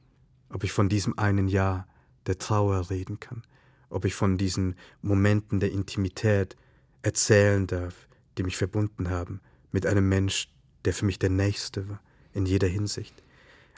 ob 0.50 0.64
ich 0.64 0.72
von 0.72 0.88
diesem 0.88 1.18
einen 1.18 1.46
Jahr 1.46 1.86
der 2.26 2.38
Trauer 2.38 2.90
reden 2.90 3.20
kann, 3.20 3.42
ob 3.90 4.04
ich 4.04 4.14
von 4.14 4.38
diesen 4.38 4.76
Momenten 5.02 5.60
der 5.60 5.72
Intimität 5.72 6.56
erzählen 7.02 7.66
darf, 7.66 8.08
die 8.38 8.42
mich 8.42 8.56
verbunden 8.56 9.10
haben 9.10 9.40
mit 9.72 9.86
einem 9.86 10.08
Mensch, 10.08 10.48
der 10.84 10.94
für 10.94 11.04
mich 11.04 11.18
der 11.18 11.30
Nächste 11.30 11.88
war, 11.88 12.00
in 12.32 12.46
jeder 12.46 12.68
Hinsicht. 12.68 13.22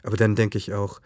Aber 0.03 0.17
dann 0.17 0.35
denke 0.35 0.57
ich 0.57 0.73
auch, 0.73 1.01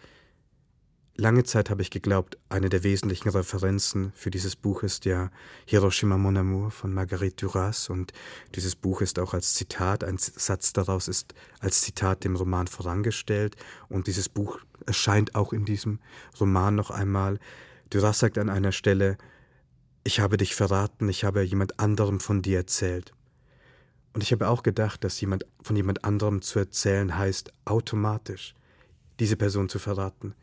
Lange 1.17 1.43
Zeit 1.43 1.69
habe 1.69 1.81
ich 1.81 1.91
geglaubt, 1.91 2.37
eine 2.47 2.69
der 2.69 2.83
wesentlichen 2.83 3.29
Referenzen 3.29 4.13
für 4.15 4.31
dieses 4.31 4.55
Buch 4.55 4.81
ist 4.81 5.03
ja 5.03 5.29
Hiroshima 5.65 6.17
Mon 6.17 6.37
Amour 6.37 6.71
von 6.71 6.93
Marguerite 6.93 7.45
Duras 7.45 7.89
und 7.89 8.13
dieses 8.55 8.75
Buch 8.75 9.01
ist 9.01 9.19
auch 9.19 9.33
als 9.33 9.53
Zitat, 9.53 10.05
ein 10.05 10.17
Satz 10.17 10.71
daraus 10.71 11.09
ist 11.09 11.35
als 11.59 11.81
Zitat 11.81 12.23
dem 12.23 12.37
Roman 12.37 12.67
vorangestellt 12.67 13.57
und 13.89 14.07
dieses 14.07 14.29
Buch 14.29 14.59
erscheint 14.85 15.35
auch 15.35 15.51
in 15.51 15.65
diesem 15.65 15.99
Roman 16.39 16.75
noch 16.75 16.91
einmal. 16.91 17.39
Duras 17.89 18.19
sagt 18.19 18.37
an 18.37 18.49
einer 18.49 18.71
Stelle, 18.71 19.17
ich 20.05 20.21
habe 20.21 20.37
dich 20.37 20.55
verraten, 20.55 21.09
ich 21.09 21.25
habe 21.25 21.43
jemand 21.43 21.79
anderem 21.79 22.21
von 22.21 22.41
dir 22.41 22.57
erzählt. 22.59 23.13
Und 24.13 24.23
ich 24.23 24.31
habe 24.31 24.47
auch 24.47 24.63
gedacht, 24.63 25.03
dass 25.03 25.21
jemand 25.21 25.45
von 25.61 25.75
jemand 25.75 26.03
anderem 26.03 26.41
zu 26.41 26.57
erzählen 26.57 27.17
heißt, 27.17 27.53
automatisch 27.65 28.55
diese 29.19 29.37
Person 29.37 29.69
zu 29.69 29.77
verraten. 29.77 30.33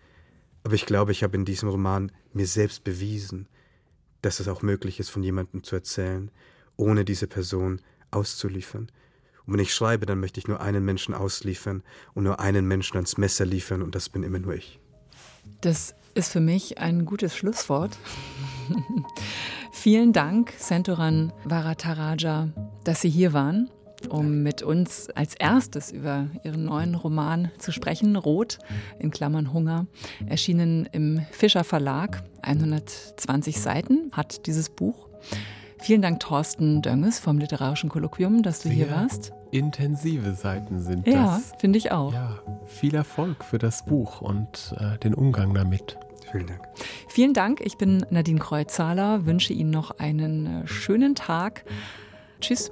Aber 0.68 0.74
ich 0.74 0.84
glaube, 0.84 1.12
ich 1.12 1.22
habe 1.22 1.34
in 1.34 1.46
diesem 1.46 1.70
Roman 1.70 2.12
mir 2.34 2.46
selbst 2.46 2.84
bewiesen, 2.84 3.48
dass 4.20 4.38
es 4.38 4.48
auch 4.48 4.60
möglich 4.60 5.00
ist, 5.00 5.08
von 5.08 5.22
jemandem 5.22 5.64
zu 5.64 5.74
erzählen, 5.74 6.30
ohne 6.76 7.06
diese 7.06 7.26
Person 7.26 7.80
auszuliefern. 8.10 8.92
Und 9.46 9.54
wenn 9.54 9.60
ich 9.60 9.72
schreibe, 9.72 10.04
dann 10.04 10.20
möchte 10.20 10.40
ich 10.40 10.46
nur 10.46 10.60
einen 10.60 10.84
Menschen 10.84 11.14
ausliefern 11.14 11.82
und 12.12 12.24
nur 12.24 12.38
einen 12.38 12.68
Menschen 12.68 12.98
ans 12.98 13.16
Messer 13.16 13.46
liefern 13.46 13.80
und 13.80 13.94
das 13.94 14.10
bin 14.10 14.22
immer 14.22 14.40
nur 14.40 14.56
ich. 14.56 14.78
Das 15.62 15.94
ist 16.12 16.32
für 16.32 16.40
mich 16.40 16.76
ein 16.76 17.06
gutes 17.06 17.34
Schlusswort. 17.34 17.96
Vielen 19.72 20.12
Dank, 20.12 20.52
Sentoran 20.58 21.32
Varataraja, 21.44 22.52
dass 22.84 23.00
Sie 23.00 23.08
hier 23.08 23.32
waren 23.32 23.70
um 24.08 24.42
mit 24.42 24.62
uns 24.62 25.10
als 25.10 25.34
erstes 25.34 25.90
über 25.90 26.28
ihren 26.44 26.64
neuen 26.64 26.94
Roman 26.94 27.50
zu 27.58 27.72
sprechen, 27.72 28.16
Rot 28.16 28.58
in 28.98 29.10
Klammern 29.10 29.52
Hunger, 29.52 29.86
erschienen 30.26 30.88
im 30.92 31.20
Fischer 31.30 31.64
Verlag. 31.64 32.22
120 32.42 33.60
Seiten 33.60 34.10
hat 34.12 34.46
dieses 34.46 34.70
Buch. 34.70 35.08
Vielen 35.80 36.02
Dank, 36.02 36.20
Thorsten 36.20 36.82
Dönges 36.82 37.18
vom 37.20 37.38
Literarischen 37.38 37.88
Kolloquium, 37.88 38.42
dass 38.42 38.60
du 38.60 38.68
Sehr 38.68 38.76
hier 38.76 38.90
warst. 38.90 39.32
Intensive 39.50 40.32
Seiten 40.34 40.80
sind 40.82 41.06
ja, 41.06 41.24
das. 41.24 41.50
Ja, 41.50 41.58
finde 41.58 41.78
ich 41.78 41.92
auch. 41.92 42.12
Ja, 42.12 42.38
viel 42.66 42.94
Erfolg 42.94 43.44
für 43.44 43.58
das 43.58 43.84
Buch 43.84 44.20
und 44.20 44.74
äh, 44.78 44.98
den 44.98 45.14
Umgang 45.14 45.54
damit. 45.54 45.96
Vielen 46.30 46.46
Dank. 46.46 46.60
Vielen 47.08 47.34
Dank. 47.34 47.60
Ich 47.62 47.78
bin 47.78 48.04
Nadine 48.10 48.38
Kreuzhaler, 48.38 49.24
wünsche 49.24 49.52
Ihnen 49.52 49.70
noch 49.70 49.98
einen 49.98 50.64
äh, 50.64 50.66
schönen 50.66 51.14
Tag. 51.14 51.64
Tschüss. 52.40 52.70